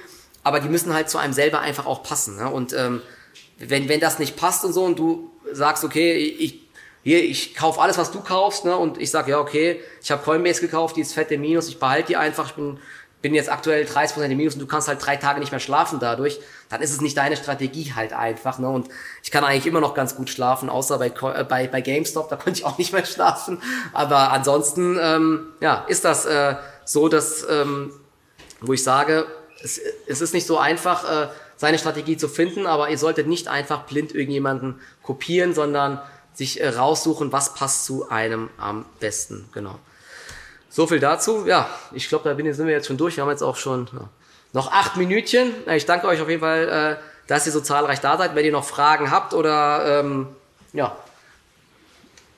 aber 0.44 0.60
die 0.60 0.70
müssen 0.70 0.94
halt 0.94 1.10
zu 1.10 1.18
einem 1.18 1.34
selber 1.34 1.60
einfach 1.60 1.86
auch 1.86 2.04
passen. 2.04 2.38
Ne? 2.38 2.50
Und 2.50 2.74
ähm, 2.74 3.02
wenn, 3.60 3.88
wenn 3.90 4.00
das 4.00 4.20
nicht 4.20 4.36
passt 4.36 4.66
und 4.66 4.74
so 4.74 4.84
und 4.84 5.00
du 5.00 5.32
sagst, 5.52 5.84
okay, 5.84 6.16
ich, 6.16 6.62
hier, 7.04 7.24
ich 7.24 7.56
kaufe 7.56 7.80
alles, 7.80 7.98
was 7.98 8.12
du 8.12 8.20
kaufst, 8.20 8.66
ne? 8.66 8.76
und 8.76 9.00
ich 9.00 9.12
sage, 9.12 9.32
ja, 9.32 9.40
okay, 9.40 9.80
ich 10.02 10.12
habe 10.12 10.24
Coinbase 10.24 10.62
gekauft, 10.62 10.98
die 10.98 11.02
ist 11.02 11.14
fette 11.14 11.38
Minus, 11.38 11.70
ich 11.70 11.80
behalte 11.80 12.08
die 12.08 12.18
einfach, 12.18 12.48
ich 12.48 12.56
bin 12.56 12.80
bin 13.22 13.34
jetzt 13.34 13.52
aktuell 13.52 13.86
30% 13.86 14.24
im 14.24 14.38
Minus 14.38 14.54
und 14.54 14.60
du 14.60 14.68
kannst 14.68 14.88
halt 14.88 15.04
drei 15.04 15.16
Tage 15.16 15.40
nicht 15.40 15.52
mehr 15.52 15.60
schlafen 15.60 16.00
dadurch, 16.00 16.40
dann 16.70 16.82
ist 16.82 16.92
es 16.92 17.02
nicht 17.02 17.18
deine 17.18 17.36
Strategie 17.36 17.94
halt 17.96 18.14
einfach. 18.14 18.60
Ne? 18.60 18.70
Und 18.70 18.90
ich 19.24 19.32
kann 19.32 19.44
eigentlich 19.44 19.66
immer 19.66 19.82
noch 19.82 19.94
ganz 19.94 20.16
gut 20.16 20.30
schlafen, 20.30 20.70
außer 20.70 21.00
bei, 21.00 21.08
äh, 21.08 21.44
bei, 21.44 21.68
bei 21.68 21.82
GameStop, 21.82 22.30
da 22.30 22.36
konnte 22.36 22.60
ich 22.60 22.66
auch 22.66 22.78
nicht 22.78 22.94
mehr 22.94 23.06
schlafen. 23.06 23.62
Aber 23.94 24.32
ansonsten 24.32 24.98
ähm, 25.02 25.48
ja, 25.62 25.86
ist 25.88 26.06
das 26.06 26.26
äh, 26.26 26.56
so, 26.86 27.08
dass, 27.08 27.46
ähm, 27.50 27.92
wo 28.62 28.74
ich 28.74 28.84
sage, 28.84 29.26
es, 29.64 29.82
es 30.08 30.22
ist 30.22 30.34
nicht 30.34 30.46
so 30.46 30.58
einfach, 30.58 31.24
äh, 31.24 31.28
seine 31.58 31.80
Strategie 31.80 32.18
zu 32.18 32.28
finden, 32.30 32.68
aber 32.68 32.90
ihr 32.90 32.98
solltet 32.98 33.28
nicht 33.28 33.48
einfach 33.48 33.84
blind 33.86 34.14
irgendjemanden 34.14 34.80
kopieren, 35.02 35.54
sondern 35.54 36.00
sich 36.34 36.62
äh, 36.62 36.70
raussuchen, 36.70 37.32
was 37.32 37.56
passt 37.56 37.86
zu 37.86 38.10
einem 38.10 38.50
am 38.58 38.86
besten. 39.00 39.50
Genau. 39.54 39.80
So 40.78 40.86
viel 40.86 41.00
dazu. 41.00 41.48
Ja, 41.48 41.68
ich 41.92 42.08
glaube, 42.08 42.30
da 42.30 42.36
bin, 42.36 42.54
sind 42.54 42.68
wir 42.68 42.74
jetzt 42.76 42.86
schon 42.86 42.98
durch. 42.98 43.18
Wir 43.18 43.24
haben 43.24 43.32
jetzt 43.32 43.42
auch 43.42 43.56
schon 43.56 43.90
ja, 43.92 44.10
noch 44.54 44.72
acht 44.72 44.96
Minütchen. 44.96 45.52
Ich 45.72 45.88
danke 45.88 46.06
euch 46.06 46.22
auf 46.22 46.30
jeden 46.30 46.42
Fall, 46.42 47.00
äh, 47.00 47.04
dass 47.26 47.48
ihr 47.48 47.52
so 47.52 47.62
zahlreich 47.62 48.00
da 48.00 48.16
seid. 48.16 48.36
Wenn 48.36 48.46
ihr 48.46 48.52
noch 48.52 48.64
Fragen 48.64 49.10
habt 49.10 49.34
oder 49.34 50.02
ähm, 50.02 50.28
ja, 50.74 50.96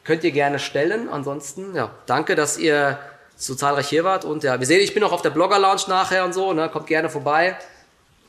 könnt 0.06 0.24
ihr 0.24 0.32
gerne 0.32 0.58
stellen. 0.58 1.10
Ansonsten, 1.10 1.76
ja, 1.76 1.92
danke, 2.06 2.36
dass 2.36 2.58
ihr 2.58 2.98
so 3.36 3.56
zahlreich 3.56 3.90
hier 3.90 4.06
wart. 4.06 4.24
Und 4.24 4.46
ja, 4.46 4.58
wir 4.58 4.66
sehen, 4.66 4.80
ich 4.80 4.94
bin 4.94 5.02
noch 5.02 5.12
auf 5.12 5.22
der 5.22 5.32
Blogger 5.32 5.60
Lounge 5.60 5.82
nachher 5.90 6.24
und 6.24 6.34
so. 6.34 6.54
Ne? 6.54 6.70
Kommt 6.70 6.88
gerne 6.88 7.10
vorbei. 7.10 7.58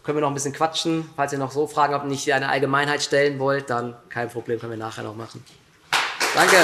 Können 0.02 0.16
wir 0.16 0.22
noch 0.22 0.30
ein 0.30 0.34
bisschen 0.34 0.52
quatschen. 0.52 1.08
Falls 1.14 1.32
ihr 1.32 1.38
noch 1.38 1.52
so 1.52 1.68
Fragen 1.68 1.94
habt 1.94 2.02
und 2.02 2.10
nicht 2.10 2.32
eine 2.32 2.48
Allgemeinheit 2.48 3.00
stellen 3.00 3.38
wollt, 3.38 3.70
dann 3.70 3.94
kein 4.08 4.28
Problem, 4.28 4.58
können 4.58 4.72
wir 4.72 4.76
nachher 4.76 5.04
noch 5.04 5.14
machen. 5.14 5.44
Danke. 6.34 6.56